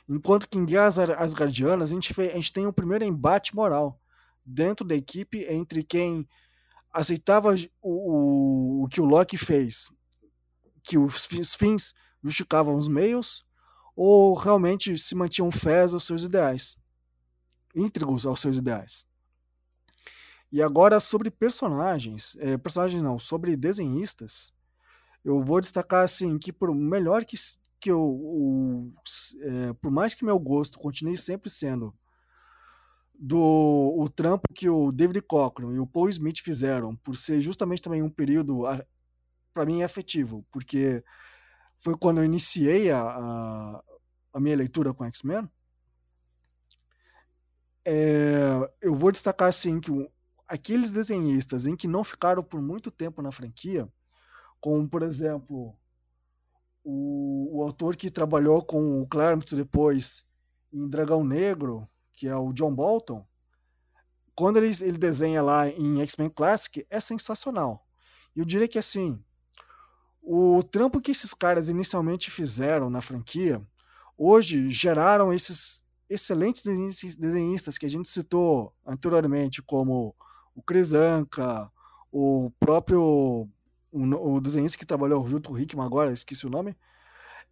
[0.08, 3.98] Enquanto que em Guerras Asgardianas a gente, a gente tem o um primeiro embate moral
[4.44, 6.28] dentro da equipe entre quem
[6.92, 9.90] aceitava o, o, o que o Loki fez,
[10.82, 13.44] que os fins justificavam os meios,
[13.96, 16.76] ou realmente se mantinham fés aos seus ideais,
[17.74, 19.06] íntegros aos seus ideais.
[20.52, 24.52] E agora sobre personagens, é, personagens não, sobre desenhistas,
[25.24, 27.36] eu vou destacar assim que por melhor que
[27.84, 28.94] que eu, o,
[29.42, 31.94] é, por mais que meu gosto continue sempre sendo
[33.14, 37.82] do o trampo que o David Cochran e o Paul Smith fizeram, por ser justamente
[37.82, 38.62] também um período
[39.52, 41.04] para mim afetivo, porque
[41.78, 43.84] foi quando eu iniciei a, a,
[44.32, 45.46] a minha leitura com X-Men.
[47.84, 49.90] É, eu vou destacar assim que
[50.48, 53.86] aqueles desenhistas em que não ficaram por muito tempo na franquia,
[54.58, 55.78] como por exemplo
[56.84, 60.24] o, o autor que trabalhou com o Claremont depois
[60.72, 63.26] em Dragão Negro, que é o John Bolton,
[64.36, 67.86] quando ele, ele desenha lá em X-Men Classic, é sensacional.
[68.36, 69.22] E eu diria que assim,
[70.20, 73.62] o trampo que esses caras inicialmente fizeram na franquia,
[74.18, 76.62] hoje geraram esses excelentes
[77.16, 80.14] desenhistas que a gente citou anteriormente, como
[80.54, 81.70] o Chris Anka,
[82.12, 83.48] o próprio
[83.94, 86.76] o, desenhista que trabalhou junto com o Hickman agora, esqueci o nome.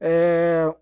[0.00, 0.74] É,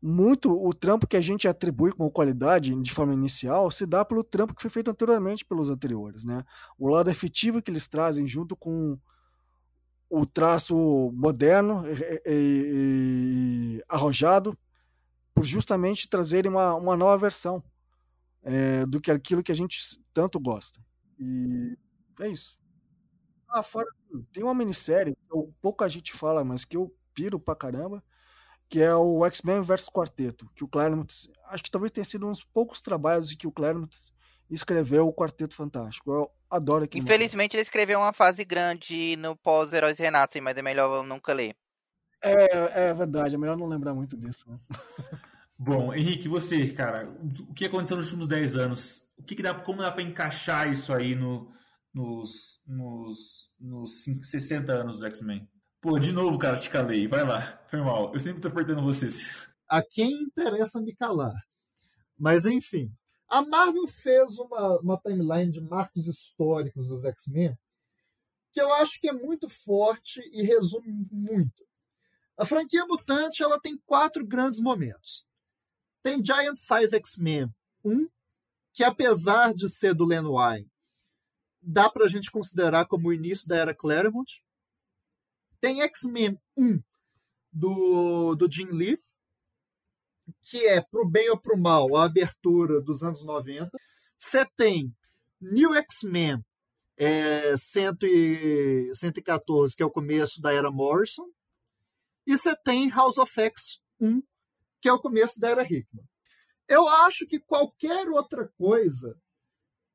[0.00, 4.24] muito o trampo que a gente atribui como qualidade de forma inicial se dá pelo
[4.24, 6.44] trampo que foi feito anteriormente pelos anteriores, né?
[6.78, 8.98] O lado efetivo que eles trazem junto com
[10.08, 14.56] o traço moderno e, e, e arrojado
[15.34, 17.62] por justamente trazerem uma, uma nova versão
[18.42, 20.80] é, do que aquilo que a gente tanto gosta.
[21.18, 21.76] E
[22.20, 22.56] é isso.
[23.56, 23.88] Ah, fora,
[24.34, 28.04] tem uma minissérie que pouca gente fala, mas que eu piro pra caramba,
[28.68, 32.44] que é o X-Men vs Quarteto, que o Claremont, acho que talvez tenha sido uns
[32.44, 33.96] poucos trabalhos em que o Claremont
[34.50, 36.12] escreveu o Quarteto Fantástico.
[36.12, 37.02] Eu adoro aquilo.
[37.02, 41.56] Infelizmente ele escreveu uma fase grande no pós-Heróis Renascem, mas é melhor eu nunca ler.
[42.22, 44.50] É, é verdade, é melhor não lembrar muito disso.
[44.50, 44.58] Né?
[45.58, 47.08] Bom, Henrique, você, cara,
[47.48, 49.02] o que aconteceu nos últimos 10 anos?
[49.16, 51.50] O que, que dá, como dá para encaixar isso aí no,
[51.96, 55.48] nos, nos, nos 60 anos dos X-Men?
[55.80, 57.06] Pô, de novo, cara, te calei.
[57.06, 57.62] Vai lá.
[57.68, 58.12] Foi mal.
[58.12, 59.48] Eu sempre tô apertando vocês.
[59.68, 61.34] A quem interessa me calar.
[62.18, 62.90] Mas, enfim.
[63.28, 67.56] A Marvel fez uma, uma timeline de marcos históricos dos X-Men
[68.56, 71.62] que eu acho que é muito forte e resume muito.
[72.38, 75.26] A franquia Mutante ela tem quatro grandes momentos.
[76.02, 77.54] Tem Giant Size X-Men
[77.84, 78.08] 1,
[78.72, 80.66] que apesar de ser do Len Wein,
[81.66, 84.40] dá pra gente considerar como o início da era Claremont.
[85.60, 86.80] Tem X-Men 1
[87.52, 89.02] do, do Jim Lee,
[90.42, 93.68] que é pro bem ou pro mal a abertura dos anos 90.
[94.16, 94.94] Você tem
[95.40, 96.40] New X-Men
[96.96, 101.26] é, 114, que é o começo da era Morrison.
[102.26, 104.22] E você tem House of X 1,
[104.80, 106.06] que é o começo da era Hickman.
[106.68, 109.20] Eu acho que qualquer outra coisa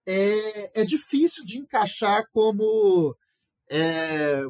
[0.06, 3.16] é, é difícil de encaixar como
[3.70, 4.44] é,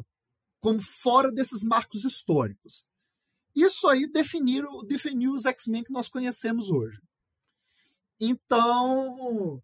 [0.60, 2.86] como fora desses marcos históricos.
[3.54, 6.98] Isso aí definiu, definiu os X-Men que nós conhecemos hoje.
[8.20, 9.62] Então,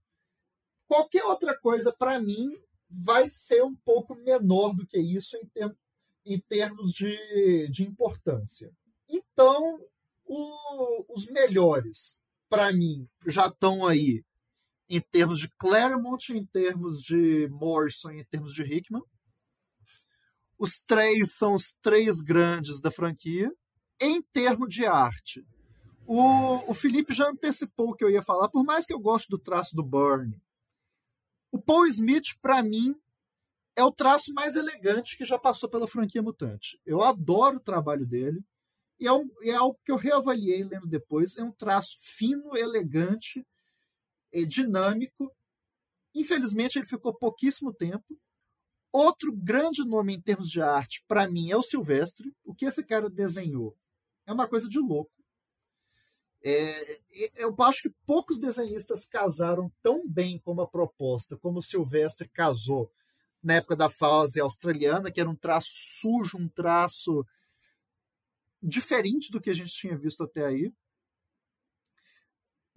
[0.86, 2.50] qualquer outra coisa, para mim,
[2.90, 5.72] vai ser um pouco menor do que isso em, term
[6.26, 8.70] em termos de, de importância.
[9.08, 9.80] Então,
[10.26, 14.22] o, os melhores, para mim, já estão aí
[14.88, 19.02] em termos de Claremont, em termos de Morrison, em termos de Hickman.
[20.58, 23.50] Os três são os três grandes da franquia.
[24.00, 25.44] Em termos de arte,
[26.06, 29.28] o, o Felipe já antecipou o que eu ia falar, por mais que eu goste
[29.28, 30.40] do traço do Byrne.
[31.52, 32.94] O Paul Smith, para mim,
[33.76, 36.80] é o traço mais elegante que já passou pela franquia Mutante.
[36.84, 38.40] Eu adoro o trabalho dele.
[38.98, 41.36] E é, um, é algo que eu reavaliei lendo depois.
[41.36, 43.46] É um traço fino, elegante,
[44.46, 45.32] dinâmico.
[46.14, 48.18] Infelizmente, ele ficou pouquíssimo tempo.
[48.90, 52.34] Outro grande nome em termos de arte, para mim, é o Silvestre.
[52.44, 53.76] O que esse cara desenhou
[54.26, 55.12] é uma coisa de louco.
[56.42, 56.98] É,
[57.36, 62.92] eu acho que poucos desenhistas casaram tão bem com uma proposta como o Silvestre casou
[63.42, 67.26] na época da fase australiana, que era um traço sujo, um traço
[68.62, 70.72] diferente do que a gente tinha visto até aí.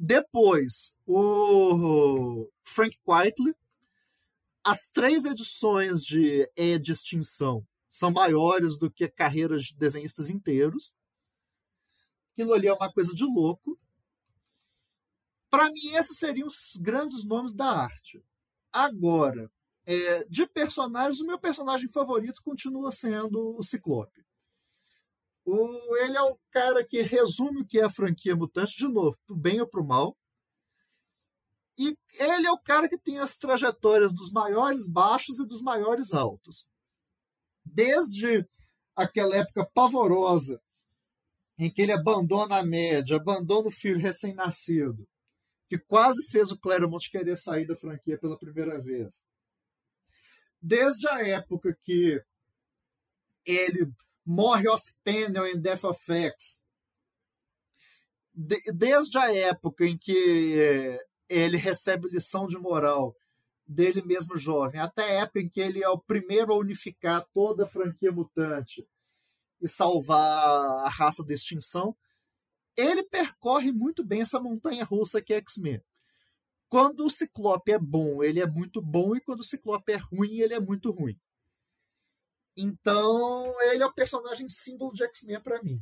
[0.03, 3.55] Depois, o Frank Quitely,
[4.63, 10.91] as três edições de E de Extinção são maiores do que carreiras de desenhistas inteiros.
[12.31, 13.77] Aquilo ali é uma coisa de louco.
[15.51, 18.25] Para mim, esses seriam os grandes nomes da arte.
[18.73, 19.51] Agora,
[19.85, 24.25] é, de personagens, o meu personagem favorito continua sendo o Ciclope.
[25.45, 29.17] O, ele é o cara que resume o que é a franquia Mutante, de novo,
[29.25, 30.15] pro bem ou pro mal.
[31.77, 36.13] E ele é o cara que tem as trajetórias dos maiores baixos e dos maiores
[36.13, 36.69] altos.
[37.65, 38.47] Desde
[38.95, 40.61] aquela época pavorosa
[41.57, 45.07] em que ele abandona a média, abandona o filho recém-nascido,
[45.67, 49.25] que quase fez o Claremont querer sair da franquia pela primeira vez.
[50.61, 52.21] Desde a época que
[53.45, 53.91] ele
[54.25, 56.63] morre off-panel em Death of X,
[58.73, 60.99] desde a época em que
[61.29, 63.15] ele recebe lição de moral
[63.65, 67.63] dele mesmo jovem, até a época em que ele é o primeiro a unificar toda
[67.63, 68.85] a franquia mutante
[69.61, 71.95] e salvar a raça da extinção,
[72.75, 75.81] ele percorre muito bem essa montanha russa que é X-Men.
[76.71, 80.37] quando o Ciclope é bom, ele é muito bom, e quando o Ciclope é ruim,
[80.37, 81.19] ele é muito ruim.
[82.55, 85.81] Então, ele é o personagem símbolo de X-Men para mim.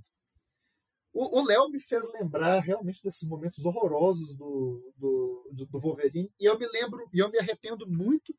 [1.12, 6.32] O Léo me fez lembrar realmente desses momentos horrorosos do, do, do, Wolverine.
[6.40, 8.34] E eu me lembro, e eu me arrependo muito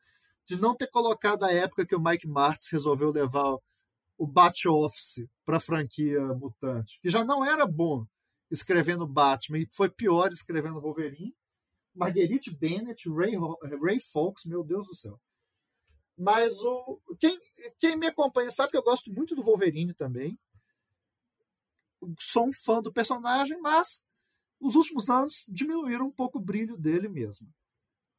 [0.46, 3.56] de não ter colocado a época que o Mike Martins resolveu levar
[4.16, 8.06] o Bat-Office para a franquia Mutante, que já não era bom
[8.50, 11.34] escrevendo Batman, e foi pior escrevendo Wolverine.
[11.94, 13.34] Marguerite Bennett, Ray,
[13.82, 15.20] Ray Fawkes, meu Deus do céu.
[16.20, 17.40] Mas o quem,
[17.78, 20.38] quem me acompanha sabe que eu gosto muito do Wolverine também.
[22.18, 24.06] Sou um fã do personagem, mas
[24.60, 27.48] os últimos anos diminuíram um pouco o brilho dele mesmo.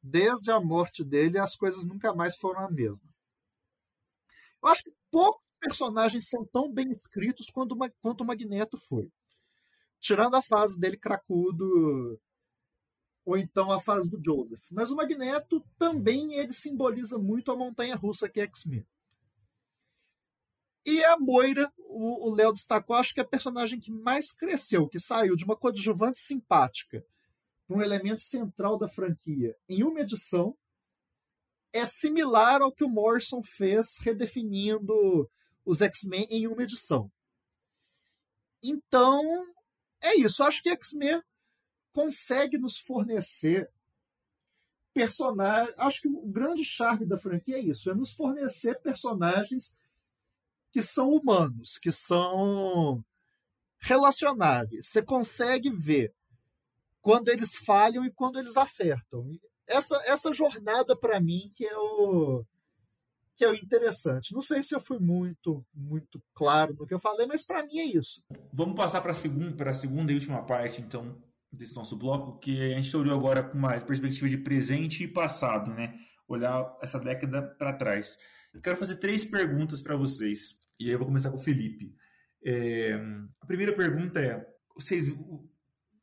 [0.02, 3.08] Desde a morte dele, as coisas nunca mais foram a mesma.
[4.60, 9.12] Eu acho que poucos personagens são tão bem escritos quanto, quanto o Magneto foi.
[10.00, 12.20] Tirando a fase dele cracudo,
[13.24, 14.64] ou então a fase do Joseph.
[14.70, 18.86] Mas o Magneto também ele simboliza muito a montanha russa que é X-Men.
[20.84, 24.98] E a Moira, o Léo destacou, acho que é a personagem que mais cresceu, que
[24.98, 27.04] saiu de uma coadjuvante simpática
[27.72, 30.56] um elemento central da franquia em uma edição
[31.72, 35.30] é similar ao que o Morrison fez redefinindo
[35.64, 37.10] os X-Men em uma edição.
[38.62, 39.22] Então,
[40.02, 40.44] é isso.
[40.44, 41.22] Acho que X-Men
[41.92, 43.70] consegue nos fornecer
[44.92, 45.74] personagens.
[45.78, 49.76] Acho que o grande charme da franquia é isso: é nos fornecer personagens
[50.70, 53.04] que são humanos, que são
[53.78, 54.86] relacionáveis.
[54.86, 56.14] Você consegue ver
[57.00, 59.28] quando eles falham e quando eles acertam.
[59.66, 62.44] Essa, essa jornada, para mim, que é o
[63.34, 64.34] que é o interessante.
[64.34, 67.78] Não sei se eu fui muito muito claro no que eu falei, mas para mim
[67.78, 68.22] é isso.
[68.52, 71.16] Vamos passar para a segunda, segunda e última parte, então,
[71.52, 75.72] desse nosso bloco, que a gente olhou agora com uma perspectiva de presente e passado,
[75.72, 75.94] né?
[76.26, 78.16] Olhar essa década para trás.
[78.54, 80.56] Eu quero fazer três perguntas para vocês.
[80.80, 81.94] E aí eu vou começar com o Felipe.
[82.44, 82.94] É,
[83.40, 85.12] a primeira pergunta é: vocês,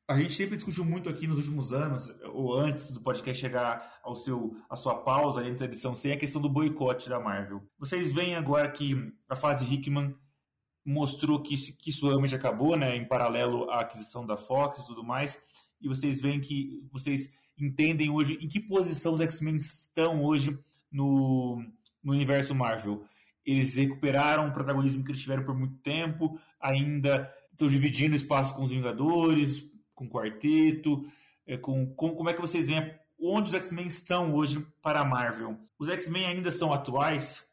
[0.07, 4.15] a gente sempre discutiu muito aqui nos últimos anos, ou antes do podcast chegar ao
[4.15, 7.61] seu, à sua pausa antes da edição 100, a questão do boicote da Marvel.
[7.77, 10.15] Vocês veem agora que a fase Hickman
[10.85, 15.03] mostrou que que isso realmente acabou, né, em paralelo à aquisição da Fox e tudo
[15.03, 15.39] mais,
[15.81, 20.57] e vocês veem que vocês entendem hoje em que posição os X-Men estão hoje
[20.91, 21.63] no,
[22.03, 23.03] no universo Marvel.
[23.45, 28.63] Eles recuperaram o protagonismo que eles tiveram por muito tempo, ainda estão dividindo espaço com
[28.63, 31.05] os Vingadores, com o Quarteto,
[31.45, 35.05] é, com, com como é que vocês veem onde os X-Men estão hoje para a
[35.05, 35.59] Marvel.
[35.77, 37.48] Os X-Men ainda são atuais?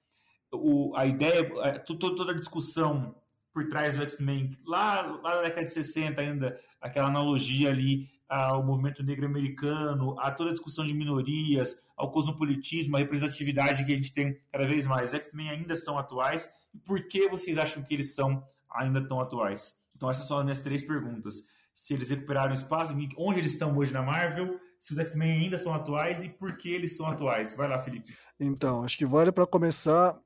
[0.52, 3.14] O, a ideia, a, toda, toda a discussão
[3.52, 8.62] por trás do X-Men, lá, lá na década de 60 ainda, aquela analogia ali ao
[8.62, 13.97] movimento negro americano, a toda a discussão de minorias, ao cosmopolitismo, à representatividade que a
[13.97, 15.10] gente tem cada vez mais.
[15.10, 19.20] Os X-Men ainda são atuais e por que vocês acham que eles são ainda tão
[19.20, 19.74] atuais?
[19.94, 21.43] Então essas são as minhas três perguntas.
[21.74, 25.75] Se eles recuperaram espaço, onde eles estão hoje na Marvel, se os X-Men ainda são
[25.75, 27.57] atuais e por que eles são atuais.
[27.57, 28.17] Vai lá, Felipe.
[28.39, 30.17] Então, acho que vale para começar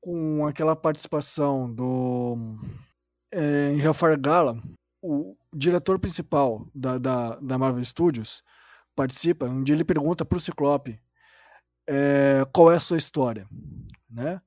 [0.00, 2.58] com aquela participação do
[3.32, 4.60] é, em Hellfire Gala,
[5.00, 8.42] o diretor principal da, da, da, Marvel Studios
[8.96, 11.00] participa, um dia ele pergunta para o Ciclope
[11.88, 13.46] é, qual é a sua história,
[14.10, 14.40] né?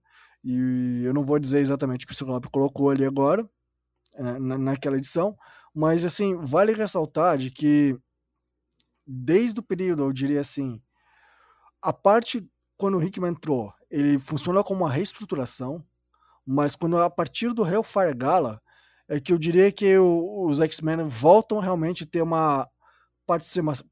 [0.43, 3.49] E eu não vou dizer exatamente o que o Ciclope colocou ali agora,
[4.15, 5.37] é, na, naquela edição,
[5.73, 7.97] mas assim, vale ressaltar de que
[9.11, 10.79] desde o período, eu diria assim,
[11.81, 15.83] a parte quando o Hickman entrou, ele funciona como uma reestruturação,
[16.45, 18.61] mas quando a partir do Hellfire Gala
[19.07, 22.69] é que eu diria que o, os X-Men voltam realmente a ter uma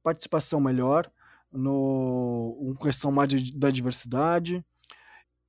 [0.04, 1.12] participação melhor
[1.52, 4.64] no uma questão mais de, da diversidade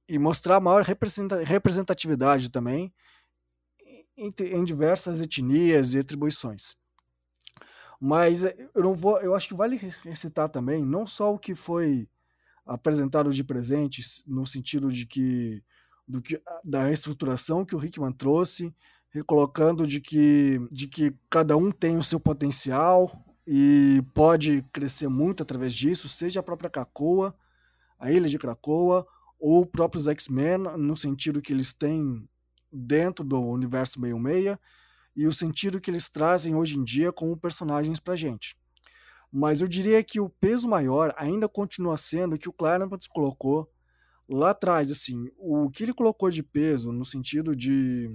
[0.09, 2.93] e mostrar maior representatividade também
[4.17, 6.77] em, em diversas etnias e atribuições.
[8.01, 12.09] Mas eu não vou, eu acho que vale recitar também não só o que foi
[12.65, 15.63] apresentado de presentes no sentido de que,
[16.07, 18.73] do que da reestruturação que o Hickman trouxe,
[19.11, 23.11] recolocando de que, de que cada um tem o seu potencial
[23.47, 27.35] e pode crescer muito através disso, seja a própria Krakoa,
[27.99, 29.07] a Ilha de Krakoa,
[29.41, 32.29] ou próprios X-Men, no sentido que eles têm
[32.71, 34.61] dentro do universo meio-meia,
[35.19, 38.57] e o sentido que eles trazem hoje em dia como personagens pra gente.
[39.33, 43.69] Mas eu diria que o peso maior ainda continua sendo o que o Claremont colocou
[44.29, 48.15] lá atrás, assim, o que ele colocou de peso no sentido de,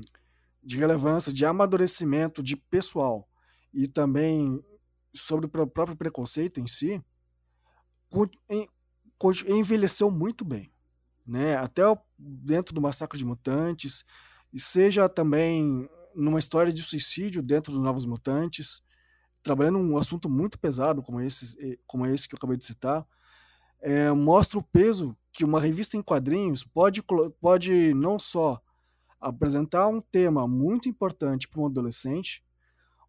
[0.63, 3.27] de relevância, de amadurecimento de pessoal
[3.73, 4.63] e também
[5.13, 7.03] sobre o próprio preconceito em si,
[9.45, 10.71] envelheceu muito bem,
[11.27, 11.57] né?
[11.57, 11.83] Até
[12.17, 14.05] dentro do Massacre de Mutantes,
[14.53, 18.81] e seja também numa história de suicídio dentro dos Novos Mutantes,
[19.41, 23.05] trabalhando um assunto muito pesado como esse, como esse que eu acabei de citar,
[23.81, 27.03] é, mostra o peso que uma revista em quadrinhos pode,
[27.41, 28.61] pode não só
[29.19, 32.43] apresentar um tema muito importante para um adolescente,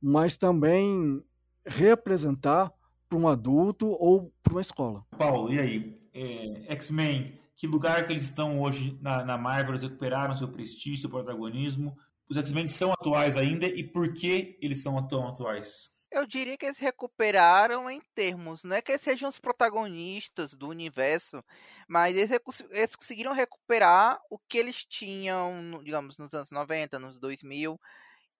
[0.00, 1.22] mas também
[1.66, 2.72] representar
[3.08, 5.04] para um adulto ou para uma escola.
[5.16, 5.94] Paulo, e aí?
[6.12, 9.70] É, X-Men, que lugar que eles estão hoje na, na Marvel?
[9.70, 11.96] Eles recuperaram seu prestígio, seu protagonismo?
[12.28, 15.90] Os X-Men são atuais ainda e por que eles são tão atuais?
[16.10, 20.68] Eu diria que eles recuperaram em termos, não é que eles sejam os protagonistas do
[20.68, 21.42] universo,
[21.88, 22.30] mas eles,
[22.70, 27.80] eles conseguiram recuperar o que eles tinham, digamos, nos anos 90, nos 2000,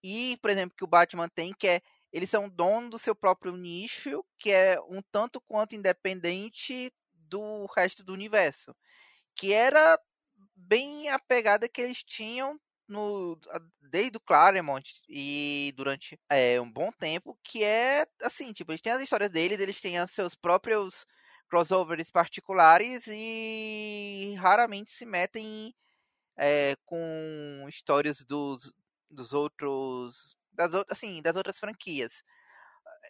[0.05, 1.83] e, por exemplo, que o Batman tem, que é
[2.13, 8.05] eles são dono do seu próprio nicho, que é um tanto quanto independente do resto
[8.05, 8.73] do universo.
[9.35, 9.99] Que era
[10.55, 12.57] bem a pegada que eles tinham
[12.89, 13.39] no,
[13.91, 18.93] desde o Claremont e durante é, um bom tempo, que é assim, tipo, eles têm
[18.93, 21.07] as histórias deles, eles têm os seus próprios
[21.49, 25.75] crossovers particulares e raramente se metem
[26.37, 28.73] é, com histórias dos,
[29.11, 32.23] dos outros das outras assim das outras franquias.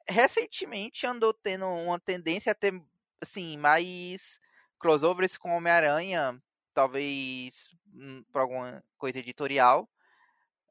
[0.08, 2.74] Recentemente andou tendo uma tendência a ter
[3.20, 4.38] assim mais
[4.78, 6.40] crossovers com Homem-Aranha
[6.74, 9.88] talvez hum, por alguma coisa editorial.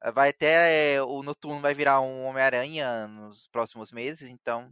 [0.04, 4.72] Eh, vai até o Noturno vai virar um Homem-Aranha nos próximos meses, então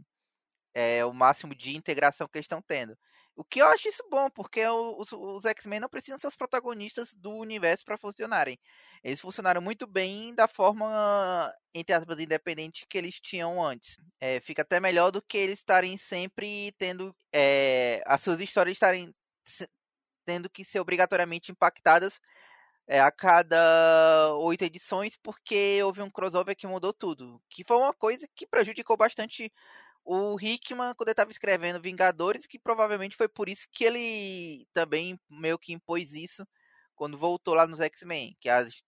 [0.74, 2.96] é o máximo de integração que eles estão tendo.
[3.34, 7.14] O que eu acho isso bom, porque os, os X-Men não precisam ser os protagonistas
[7.14, 8.58] do universo para funcionarem.
[9.02, 13.96] Eles funcionaram muito bem da forma, entre aspas, independente que eles tinham antes.
[14.20, 19.14] É, fica até melhor do que eles estarem sempre tendo é, as suas histórias estarem
[20.24, 22.20] tendo que ser obrigatoriamente impactadas
[22.86, 27.40] é, a cada oito edições, porque houve um crossover que mudou tudo.
[27.48, 29.52] Que foi uma coisa que prejudicou bastante
[30.04, 35.18] o Hickman quando ele estava escrevendo Vingadores, que provavelmente foi por isso que ele também
[35.30, 36.46] meio que impôs isso
[36.94, 38.36] quando voltou lá nos X-Men.
[38.40, 38.82] Que as,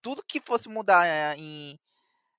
[0.00, 1.78] tudo que fosse mudar eh, em,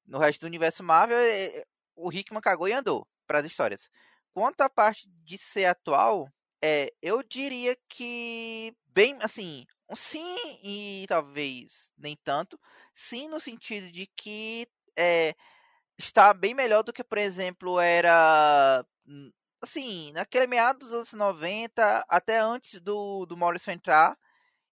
[0.05, 3.89] no resto do universo Marvel, é, o Hickman cagou e andou para as histórias.
[4.33, 6.29] Quanto à parte de ser atual,
[6.61, 9.65] é, eu diria que bem, assim,
[9.95, 12.59] sim e talvez nem tanto.
[12.95, 14.67] Sim no sentido de que
[14.97, 15.35] é,
[15.97, 19.31] está bem melhor do que, por exemplo, era hum,
[19.61, 24.17] assim, naquele meados dos anos 90, até antes do, do Morrison entrar,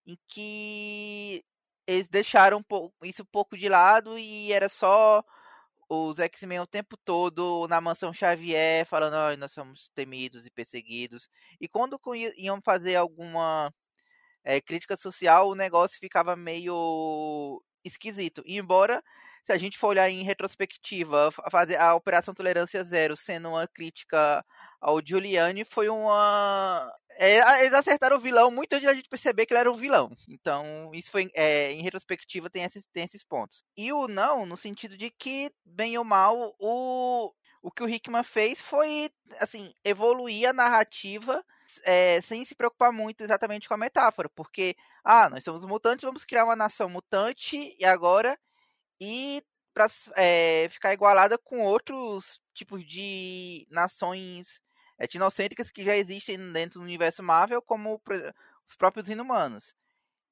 [0.05, 1.43] em que
[1.87, 2.63] eles deixaram
[3.03, 5.23] isso um pouco de lado e era só
[5.89, 11.29] os X-Men o tempo todo na mansão Xavier, falando, oh, nós somos temidos e perseguidos.
[11.59, 11.99] E quando
[12.37, 13.71] iam fazer alguma
[14.43, 18.43] é, crítica social, o negócio ficava meio esquisito.
[18.45, 19.03] E embora,
[19.45, 24.43] se a gente for olhar em retrospectiva, fazer a Operação Tolerância Zero sendo uma crítica
[24.81, 29.53] ao Giuliani foi uma é, eles acertaram o vilão muito antes da gente perceber que
[29.53, 30.09] ele era um vilão.
[30.27, 33.63] Então, isso foi é, em retrospectiva tem esses, tem esses pontos.
[33.77, 37.31] E o não, no sentido de que, bem ou mal, o,
[37.61, 39.09] o que o Hickman fez foi
[39.39, 41.43] assim, evoluir a narrativa
[41.83, 44.29] é, sem se preocupar muito exatamente com a metáfora.
[44.29, 48.37] Porque, ah, nós somos mutantes, vamos criar uma nação mutante e agora.
[48.99, 49.43] E
[49.73, 54.61] para é, ficar igualada com outros tipos de nações
[54.99, 58.01] etnocêntricas que já existem dentro do universo Marvel, como
[58.67, 59.75] os próprios inumanos.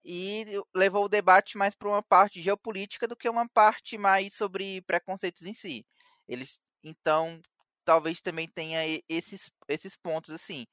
[0.06, 0.46] E
[0.76, 5.44] levou o debate mais para uma parte geopolítica do que uma parte mais sobre preconceitos
[5.44, 5.86] em si.
[6.28, 7.42] Eles, então,
[7.86, 10.68] talvez também tenha esses, esses pontos assim.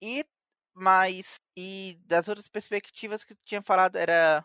[0.00, 0.24] E
[0.74, 4.44] mais e das outras perspectivas que tinha falado era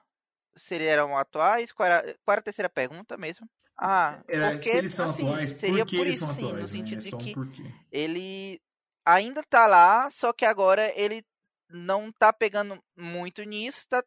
[0.57, 1.71] seriam atuais?
[1.71, 3.49] Qual era, qual era a terceira pergunta mesmo?
[3.81, 6.59] Ah, era, porque, se eles são assim, atuais, seria por, por isso, sim, atuais, no
[6.59, 6.67] né?
[6.67, 8.61] sentido é de que um ele
[9.05, 11.25] ainda tá lá, só que agora ele
[11.69, 14.03] não tá pegando muito nisso, tá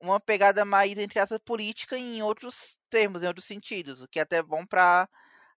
[0.00, 4.22] uma pegada mais, entre aspas, política em outros termos, em outros sentidos, o que é
[4.22, 5.08] até bom para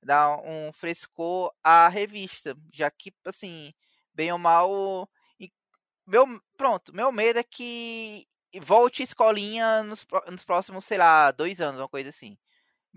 [0.04, 3.74] dar um frescor à revista, já que, assim,
[4.14, 5.10] bem ou mal,
[6.06, 6.26] meu,
[6.58, 8.28] pronto, meu medo é que
[8.62, 12.38] volte a escolinha nos, nos próximos, sei lá, dois anos, uma coisa assim.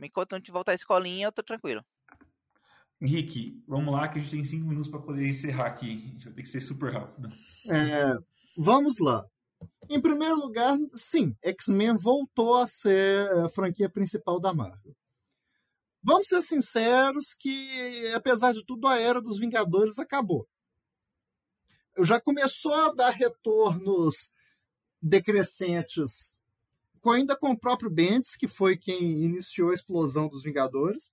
[0.03, 1.85] Enquanto não te voltar à escolinha, eu tô tranquilo.
[3.01, 5.87] Henrique, vamos lá que a gente tem cinco minutos para poder encerrar aqui.
[5.87, 7.29] A gente vai ter que ser super rápido.
[7.69, 8.17] É,
[8.57, 9.25] vamos lá.
[9.89, 14.95] Em primeiro lugar, sim, X-Men voltou a ser a franquia principal da Marvel.
[16.03, 20.49] Vamos ser sinceros que, apesar de tudo, a era dos Vingadores acabou.
[22.01, 24.33] já começou a dar retornos
[25.03, 26.36] decrescentes,
[27.11, 31.13] ainda com o próprio Bendis, que foi quem iniciou a explosão dos Vingadores.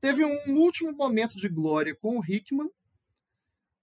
[0.00, 2.70] Teve um último momento de glória com o Hickman,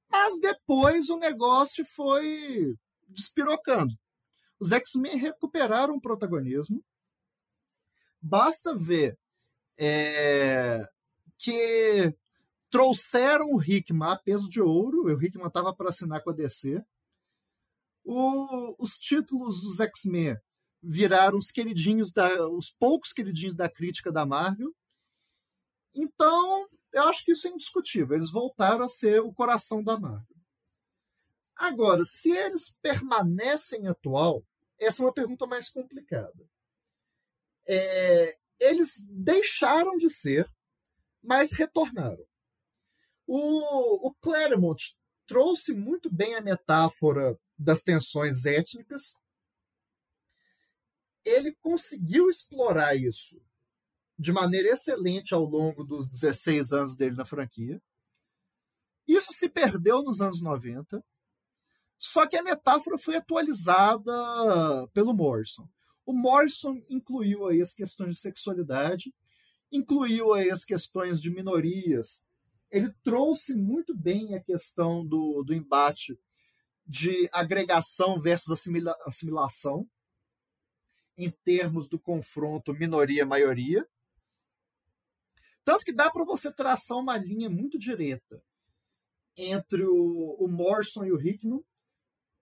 [0.09, 2.75] mas depois o negócio foi
[3.07, 3.93] despirocando.
[4.59, 6.83] Os X-Men recuperaram o protagonismo.
[8.21, 9.17] Basta ver
[9.77, 10.87] é,
[11.37, 12.15] que
[12.69, 15.03] trouxeram o Hickman a peso de ouro.
[15.03, 16.83] O Hickman estava para assinar com a DC.
[18.05, 20.37] O, os títulos dos X-Men
[20.81, 24.71] viraram os queridinhos da, os poucos queridinhos da crítica da Marvel.
[25.93, 28.15] Então, eu acho que isso é indiscutível.
[28.15, 30.35] Eles voltaram a ser o coração da Marvel.
[31.55, 34.45] Agora, se eles permanecem atual,
[34.79, 36.47] essa é uma pergunta mais complicada.
[37.67, 40.47] É, eles deixaram de ser,
[41.23, 42.23] mas retornaram.
[43.25, 44.95] O, o Claremont
[45.25, 49.13] trouxe muito bem a metáfora das tensões étnicas.
[51.23, 53.41] Ele conseguiu explorar isso
[54.17, 57.81] de maneira excelente ao longo dos 16 anos dele na franquia.
[59.07, 61.03] Isso se perdeu nos anos 90.
[61.97, 64.11] Só que a metáfora foi atualizada
[64.93, 65.67] pelo Morrison.
[66.05, 69.13] O Morrison incluiu aí as questões de sexualidade,
[69.71, 72.23] incluiu aí as questões de minorias.
[72.69, 76.17] Ele trouxe muito bem a questão do, do embate
[76.85, 79.87] de agregação versus assimila assimilação,
[81.17, 83.87] em termos do confronto minoria-maioria.
[85.63, 88.43] Tanto que dá para você traçar uma linha muito direta
[89.35, 91.63] entre o, o Morrison e o Hickman.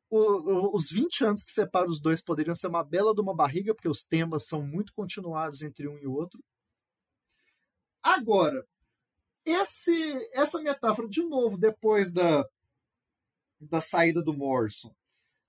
[0.09, 3.35] O, o, os 20 anos que separam os dois poderiam ser uma bela de uma
[3.35, 6.43] barriga, porque os temas são muito continuados entre um e outro.
[8.01, 8.67] Agora,
[9.45, 12.45] esse, essa metáfora, de novo, depois da,
[13.69, 14.93] da saída do Morrison,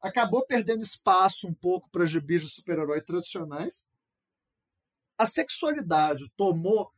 [0.01, 3.85] acabou perdendo espaço um pouco para gibis de super-herói tradicionais.
[5.17, 6.93] A sexualidade tomou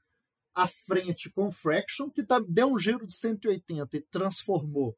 [0.55, 4.97] a frente com Fraction, que tá, deu um giro de 180 e transformou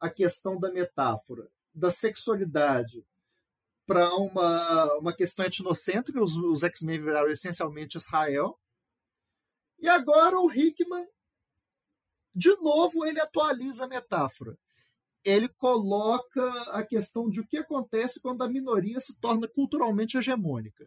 [0.00, 3.06] a questão da metáfora da sexualidade
[3.86, 6.22] para uma, uma questão etnocêntrica.
[6.22, 8.58] Os, os X-Men viraram essencialmente Israel.
[9.78, 11.06] E agora o Hickman,
[12.34, 14.58] de novo, ele atualiza a metáfora
[15.24, 20.86] ele coloca a questão de o que acontece quando a minoria se torna culturalmente hegemônica.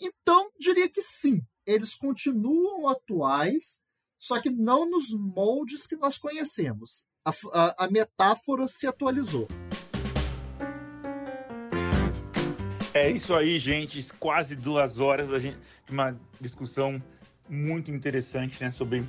[0.00, 3.82] Então, diria que sim, eles continuam atuais,
[4.18, 7.04] só que não nos moldes que nós conhecemos.
[7.24, 9.48] A, a, a metáfora se atualizou.
[12.94, 14.12] É isso aí, gente.
[14.14, 15.56] Quase duas horas de
[15.90, 17.02] uma discussão
[17.48, 19.04] muito interessante né, sobre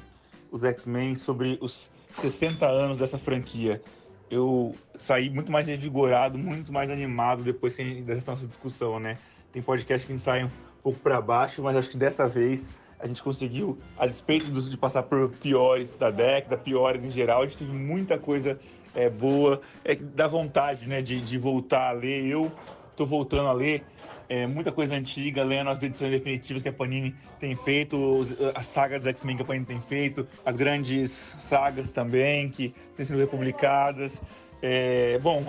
[0.51, 3.81] os X-Men, sobre os 60 anos dessa franquia.
[4.29, 9.17] Eu saí muito mais revigorado, muito mais animado depois dessa nossa discussão, né?
[9.51, 10.49] Tem podcast que a gente sai um
[10.83, 12.69] pouco para baixo, mas acho que dessa vez
[12.99, 17.45] a gente conseguiu, a despeito de passar por piores da década, piores em geral, a
[17.45, 18.59] gente teve muita coisa
[18.95, 22.25] é, boa, é, dá vontade né, de, de voltar a ler.
[22.25, 22.51] Eu
[22.95, 23.83] tô voltando a ler
[24.29, 28.97] é, muita coisa antiga, lendo as edições definitivas que a Panini tem feito, a saga
[28.97, 34.21] dos X-Men que a Panini tem feito, as grandes sagas também que têm sido republicadas.
[34.61, 35.43] É, bom,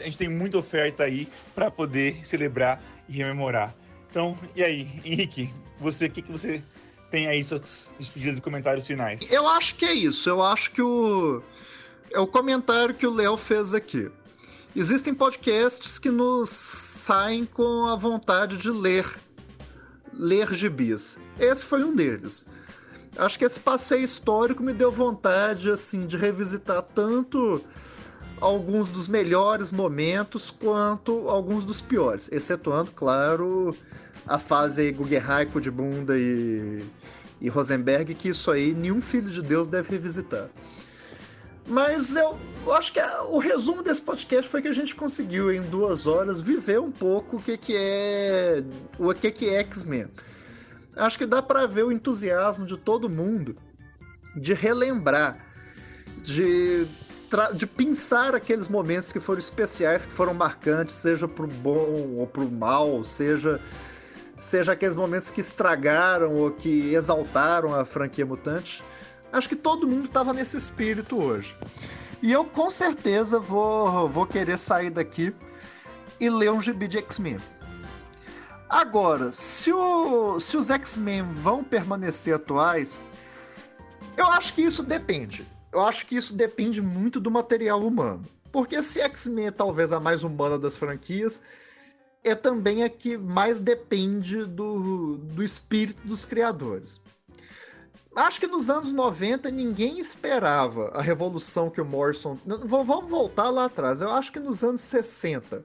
[0.00, 3.74] a gente tem muita oferta aí para poder celebrar e rememorar.
[4.10, 6.62] Então, e aí, Henrique, você, o que, que você
[7.10, 9.30] tem aí suas despedidas e comentários finais?
[9.30, 10.28] Eu acho que é isso.
[10.28, 11.42] Eu acho que o
[12.12, 14.10] é o comentário que o Léo fez aqui.
[14.76, 19.06] Existem podcasts que nos saem com a vontade de ler,
[20.12, 21.16] ler gibis.
[21.38, 22.44] Esse foi um deles.
[23.16, 27.64] Acho que esse passeio histórico me deu vontade assim de revisitar tanto
[28.40, 33.72] alguns dos melhores momentos quanto alguns dos piores, excetuando, claro,
[34.26, 36.82] a fase aí Guggenheim, de Bunda e,
[37.40, 40.48] e Rosenberg, que isso aí nenhum filho de Deus deve revisitar.
[41.66, 42.36] Mas eu,
[42.66, 46.06] eu acho que a, o resumo desse podcast foi que a gente conseguiu, em duas
[46.06, 48.62] horas, viver um pouco o que, que é
[48.98, 50.08] o que, que é X-Men.
[50.96, 53.56] Acho que dá para ver o entusiasmo de todo mundo
[54.36, 55.38] de relembrar,
[56.22, 56.86] de,
[57.54, 62.50] de pensar aqueles momentos que foram especiais, que foram marcantes, seja pro bom ou pro
[62.50, 63.60] mal, seja
[64.36, 68.82] seja aqueles momentos que estragaram ou que exaltaram a franquia mutante
[69.34, 71.56] Acho que todo mundo estava nesse espírito hoje.
[72.22, 75.34] E eu com certeza vou, vou querer sair daqui
[76.20, 77.38] e ler um gibi de X-Men.
[78.68, 83.00] Agora, se, o, se os X-Men vão permanecer atuais,
[84.16, 85.44] eu acho que isso depende.
[85.72, 88.22] eu acho que isso depende muito do material humano.
[88.52, 91.42] Porque se X-Men é talvez a mais humana das franquias,
[92.22, 97.00] é também a que mais depende do, do espírito dos criadores.
[98.16, 102.38] Acho que nos anos 90 ninguém esperava a revolução que o Morrison.
[102.64, 104.00] Vamos voltar lá atrás.
[104.00, 105.64] Eu acho que nos anos 60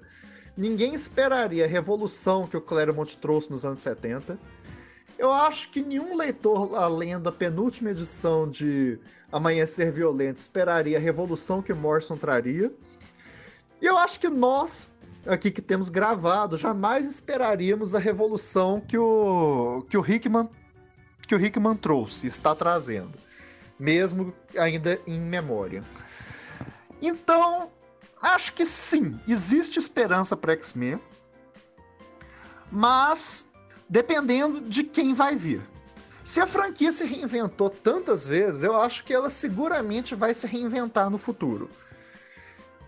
[0.58, 4.38] ninguém esperaria a revolução que o Claremont trouxe nos anos 70.
[5.18, 8.98] Eu acho que nenhum leitor, além da penúltima edição de
[9.32, 12.72] Amanhecer Violento, esperaria a revolução que Morrison traria.
[13.82, 14.90] E eu acho que nós,
[15.26, 20.50] aqui que temos gravado, jamais esperaríamos a revolução que o, que o Hickman
[21.30, 23.12] que o Hickman trouxe, está trazendo,
[23.80, 25.84] mesmo ainda em memória.
[27.00, 27.70] Então,
[28.20, 31.00] acho que sim, existe esperança para X-Men,
[32.72, 33.46] mas
[33.88, 35.62] dependendo de quem vai vir.
[36.26, 41.12] Se a franquia se reinventou tantas vezes, eu acho que ela seguramente vai se reinventar
[41.12, 41.70] no futuro.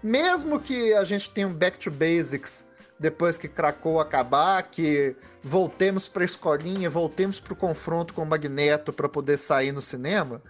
[0.02, 2.66] Mesmo que a gente tenha um Back to Basics
[3.00, 8.26] depois que Krakow acabar, que voltemos para a escolinha, voltemos para o confronto com o
[8.26, 10.42] Magneto para poder sair no cinema,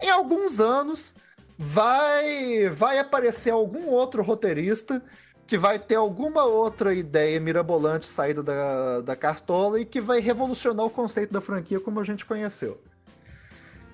[0.00, 1.14] em alguns anos
[1.58, 5.02] vai vai aparecer algum outro roteirista
[5.46, 10.86] que vai ter alguma outra ideia mirabolante saída da, da cartola e que vai revolucionar
[10.86, 12.80] o conceito da franquia como a gente conheceu.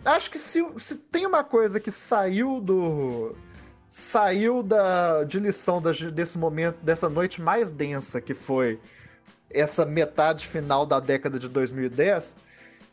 [0.04, 3.34] Acho que se, se tem uma coisa que saiu do,
[3.88, 8.78] saiu da, de lição da, desse momento, dessa noite mais densa que foi
[9.50, 12.34] essa metade final da década de 2010,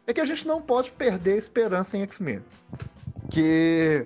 [0.06, 2.42] é que a gente não pode perder a esperança em X-Men.
[3.30, 4.06] Que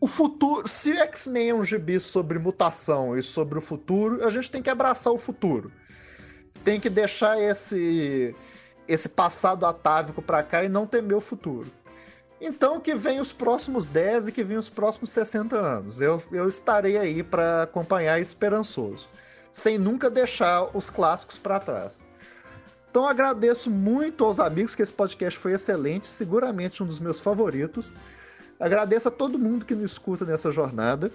[0.00, 4.50] o futuro, se X-Men é um gibi sobre mutação e sobre o futuro, a gente
[4.50, 5.70] tem que abraçar o futuro.
[6.64, 8.34] Tem que deixar esse
[8.88, 11.70] esse passado atávico para cá e não temer o futuro.
[12.40, 16.00] Então que vem os próximos 10 e que vem os próximos 60 anos.
[16.00, 19.08] Eu, eu estarei aí para acompanhar esperançoso,
[19.52, 22.00] sem nunca deixar os clássicos para trás.
[22.90, 27.92] Então agradeço muito aos amigos que esse podcast foi excelente, seguramente um dos meus favoritos.
[28.58, 31.12] Agradeço a todo mundo que nos escuta nessa jornada.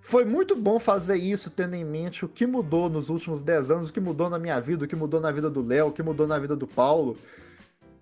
[0.00, 3.88] Foi muito bom fazer isso, tendo em mente o que mudou nos últimos 10 anos,
[3.90, 6.02] o que mudou na minha vida, o que mudou na vida do Léo, o que
[6.02, 7.16] mudou na vida do Paulo,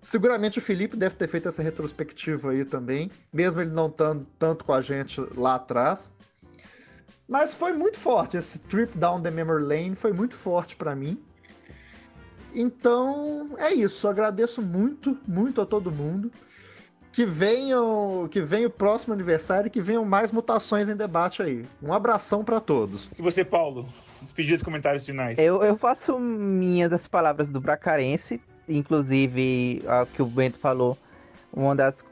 [0.01, 4.63] Seguramente o Felipe deve ter feito essa retrospectiva aí também, mesmo ele não estando tanto
[4.63, 6.09] com a gente lá atrás.
[7.27, 11.19] Mas foi muito forte, esse trip down the memory lane foi muito forte para mim.
[12.53, 14.07] Então, é isso.
[14.07, 16.31] Agradeço muito, muito a todo mundo.
[17.11, 21.65] Que venham, que venha o próximo aniversário e que venham mais mutações em debate aí.
[21.81, 23.09] Um abração para todos.
[23.17, 23.87] E você, Paulo?
[24.21, 25.37] Despedir os comentários finais.
[25.37, 30.97] Eu, eu faço minhas das palavras do Bracarense inclusive, a que o Bento falou,
[31.51, 32.03] uma das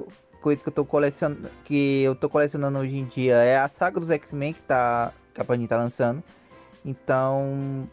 [0.45, 3.99] coisas que eu tô colecionando, que eu tô colecionando hoje em dia é a saga
[3.99, 6.23] dos X-Men que tá que a Panini tá lançando.
[6.85, 7.89] Então,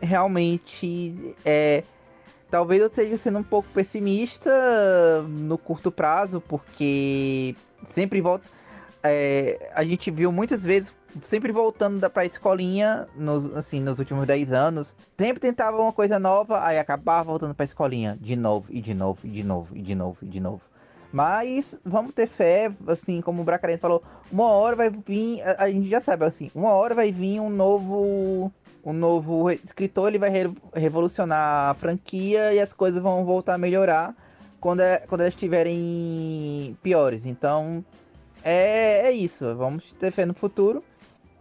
[0.00, 1.84] realmente é
[2.50, 7.54] talvez eu esteja sendo um pouco pessimista no curto prazo, porque
[7.90, 8.48] sempre volta
[9.00, 10.92] é, a gente viu muitas vezes
[11.22, 14.96] sempre voltando da pra escolinha, nos, assim, nos últimos 10 anos.
[15.16, 19.20] Sempre tentava uma coisa nova, aí acabava voltando pra escolinha de novo, e de novo,
[19.22, 20.71] e de novo, e de novo, e de novo.
[21.12, 25.70] Mas vamos ter fé, assim, como o Bracarense falou, uma hora vai vir, a, a,
[25.70, 28.52] gente já sabe, assim, uma hora vai vir um novo.
[28.84, 33.58] Um novo escritor, ele vai re, revolucionar a franquia e as coisas vão voltar a
[33.58, 34.12] melhorar
[34.58, 37.24] quando, é, quando elas estiverem piores.
[37.24, 37.84] Então,
[38.42, 39.54] é, é isso.
[39.54, 40.82] Vamos ter fé no futuro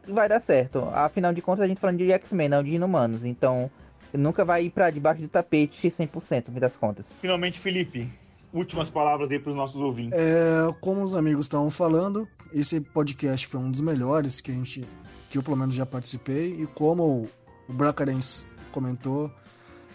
[0.08, 0.80] vai dar certo.
[0.94, 3.24] Afinal de contas, a gente falando de X-Men, não de Inumanos.
[3.24, 3.70] Então,
[4.14, 7.12] nunca vai ir pra debaixo do tapete 100%, no fim das contas.
[7.20, 8.10] Finalmente, Felipe,
[8.54, 10.18] últimas palavras aí para os nossos ouvintes.
[10.18, 14.84] É, como os amigos estavam falando, esse podcast foi um dos melhores que a gente,
[15.30, 16.62] que eu pelo menos já participei.
[16.62, 17.28] E como
[17.68, 19.32] o Bracarens comentou,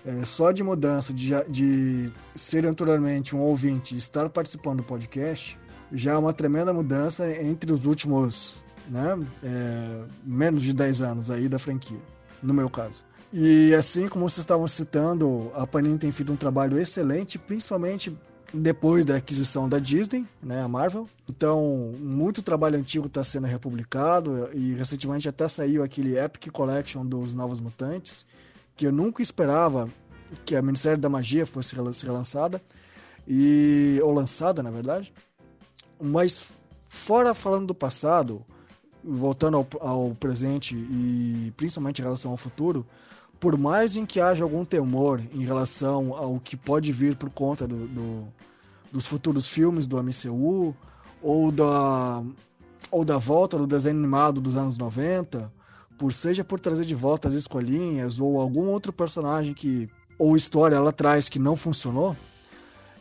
[0.05, 5.59] é, só de mudança de, de ser anteriormente um ouvinte e estar participando do podcast,
[5.93, 9.19] já é uma tremenda mudança entre os últimos né?
[9.43, 11.99] É, menos de 10 anos aí da franquia,
[12.43, 13.05] no meu caso.
[13.33, 18.16] E assim como vocês estavam citando, a Panini tem feito um trabalho excelente, principalmente
[18.57, 21.09] depois da aquisição da Disney, né, a Marvel.
[21.28, 27.35] Então, muito trabalho antigo está sendo republicado e recentemente até saiu aquele Epic Collection dos
[27.35, 28.24] Novos Mutantes,
[28.77, 29.89] que eu nunca esperava
[30.45, 32.61] que a Ministério da Magia fosse relançada
[33.27, 35.12] e ou lançada, na verdade.
[36.01, 38.45] Mas fora falando do passado,
[39.03, 42.87] voltando ao, ao, presente e principalmente em relação ao futuro,
[43.38, 47.66] por mais em que haja algum temor em relação ao que pode vir por conta
[47.66, 48.24] do, do,
[48.92, 50.74] dos futuros filmes do MCU
[51.22, 52.22] ou da
[52.90, 55.52] ou da volta do desenho animado dos anos 90,
[55.98, 59.88] por seja por trazer de volta as escolinhas ou algum outro personagem que
[60.18, 62.16] ou história lá atrás que não funcionou,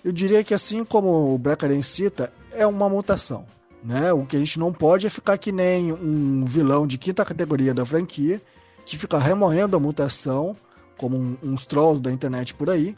[0.04, 3.46] eu diria que assim como o Brecaren cita, é uma mutação.
[3.84, 4.12] Né?
[4.12, 7.74] O que a gente não pode é ficar que nem um vilão de quinta categoria
[7.74, 8.42] da franquia,
[8.86, 10.56] que fica remoendo a mutação,
[10.98, 12.96] como um, uns trolls da internet por aí,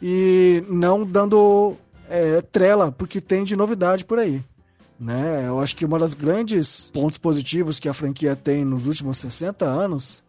[0.00, 1.76] e não dando
[2.08, 4.42] é, trela porque tem de novidade por aí.
[4.98, 5.46] Né?
[5.46, 9.64] Eu acho que uma das grandes pontos positivos que a franquia tem nos últimos 60
[9.64, 10.22] anos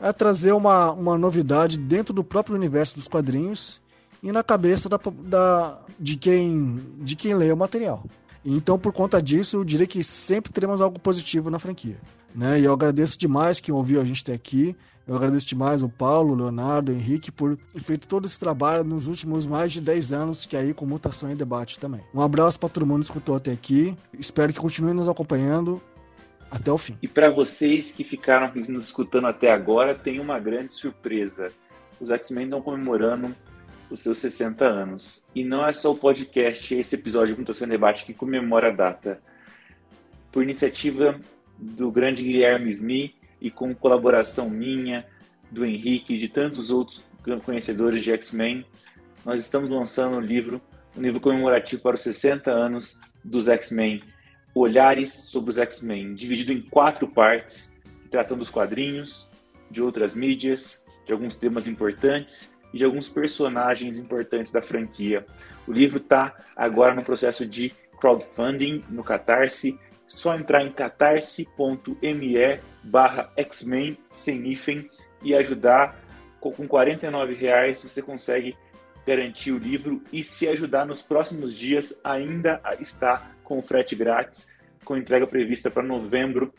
[0.00, 3.80] é trazer uma, uma novidade dentro do próprio universo dos quadrinhos
[4.22, 8.04] e na cabeça da, da, de, quem, de quem lê o material.
[8.44, 11.96] Então, por conta disso, eu diria que sempre teremos algo positivo na franquia.
[12.34, 12.60] Né?
[12.60, 14.76] E eu agradeço demais quem ouviu a gente até aqui.
[15.06, 18.84] Eu agradeço demais o Paulo, o Leonardo, o Henrique por ter feito todo esse trabalho
[18.84, 22.02] nos últimos mais de 10 anos, que é aí com mutação e debate também.
[22.14, 23.96] Um abraço para todo mundo que escutou até aqui.
[24.18, 25.80] Espero que continuem nos acompanhando
[26.50, 26.94] até o fim.
[27.00, 31.50] E para vocês que ficaram nos escutando até agora, tem uma grande surpresa.
[31.98, 33.34] Os X-Men estão comemorando
[33.90, 35.24] os seus 60 anos.
[35.34, 38.72] E não é só o podcast, esse episódio de Mutação e Debate que comemora a
[38.72, 39.20] data.
[40.30, 41.18] Por iniciativa
[41.58, 45.06] do grande Guilherme Smith, e com colaboração minha,
[45.50, 47.02] do Henrique e de tantos outros
[47.44, 48.64] conhecedores de X-Men,
[49.24, 50.60] nós estamos lançando um livro,
[50.96, 54.02] um livro comemorativo para os 60 anos dos X-Men,
[54.54, 57.74] Olhares sobre os X-Men, dividido em quatro partes,
[58.10, 59.28] tratando dos quadrinhos,
[59.70, 65.26] de outras mídias, de alguns temas importantes e de alguns personagens importantes da franquia.
[65.66, 69.78] O livro está agora no processo de crowdfunding no Catarse
[70.08, 74.88] só entrar em catarse.me barra X-Men sem hífen
[75.22, 75.96] e ajudar.
[76.40, 78.56] Com R$ reais você consegue
[79.06, 84.46] garantir o livro e se ajudar nos próximos dias ainda está com frete grátis,
[84.84, 86.52] com entrega prevista para novembro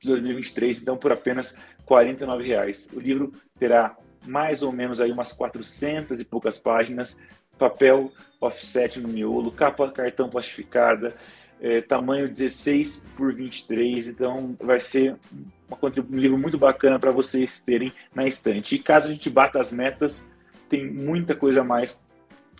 [0.00, 1.56] de 2023, então por apenas
[1.88, 2.88] R$ reais.
[2.92, 3.96] O livro terá
[4.26, 7.18] mais ou menos aí umas 400 e poucas páginas,
[7.58, 11.16] papel offset no miolo, capa cartão plastificada,
[11.60, 15.16] é, tamanho 16 por 23, então vai ser
[15.70, 18.74] um livro muito bacana para vocês terem na estante.
[18.74, 20.26] E caso a gente bata as metas,
[20.68, 21.98] tem muita coisa a mais,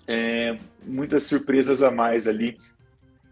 [0.07, 2.57] é, muitas surpresas a mais ali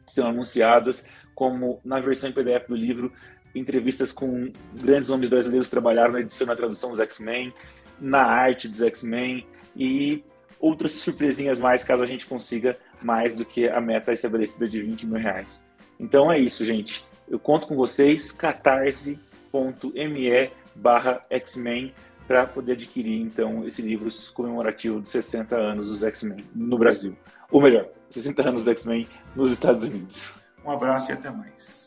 [0.07, 1.05] são anunciadas,
[1.35, 3.13] como na versão em PDF do livro,
[3.55, 7.53] entrevistas com grandes nomes brasileiros trabalharam na edição e na tradução dos X-Men,
[8.01, 9.47] na arte dos X-Men
[9.77, 10.23] e
[10.59, 15.07] outras surpresinhas mais caso a gente consiga mais do que a meta estabelecida de 20
[15.07, 15.63] mil reais.
[16.01, 17.07] Então é isso, gente.
[17.29, 19.21] Eu conto com vocês, catarse.me
[20.75, 21.95] barra X-Men
[22.27, 27.17] para poder adquirir então esse livro comemorativo dos 60 anos dos X-Men no Brasil.
[27.51, 29.07] Ou melhor, 60 anos dos X-Men
[29.37, 30.33] nos Estados Unidos.
[30.65, 31.84] Um abraço e até mais.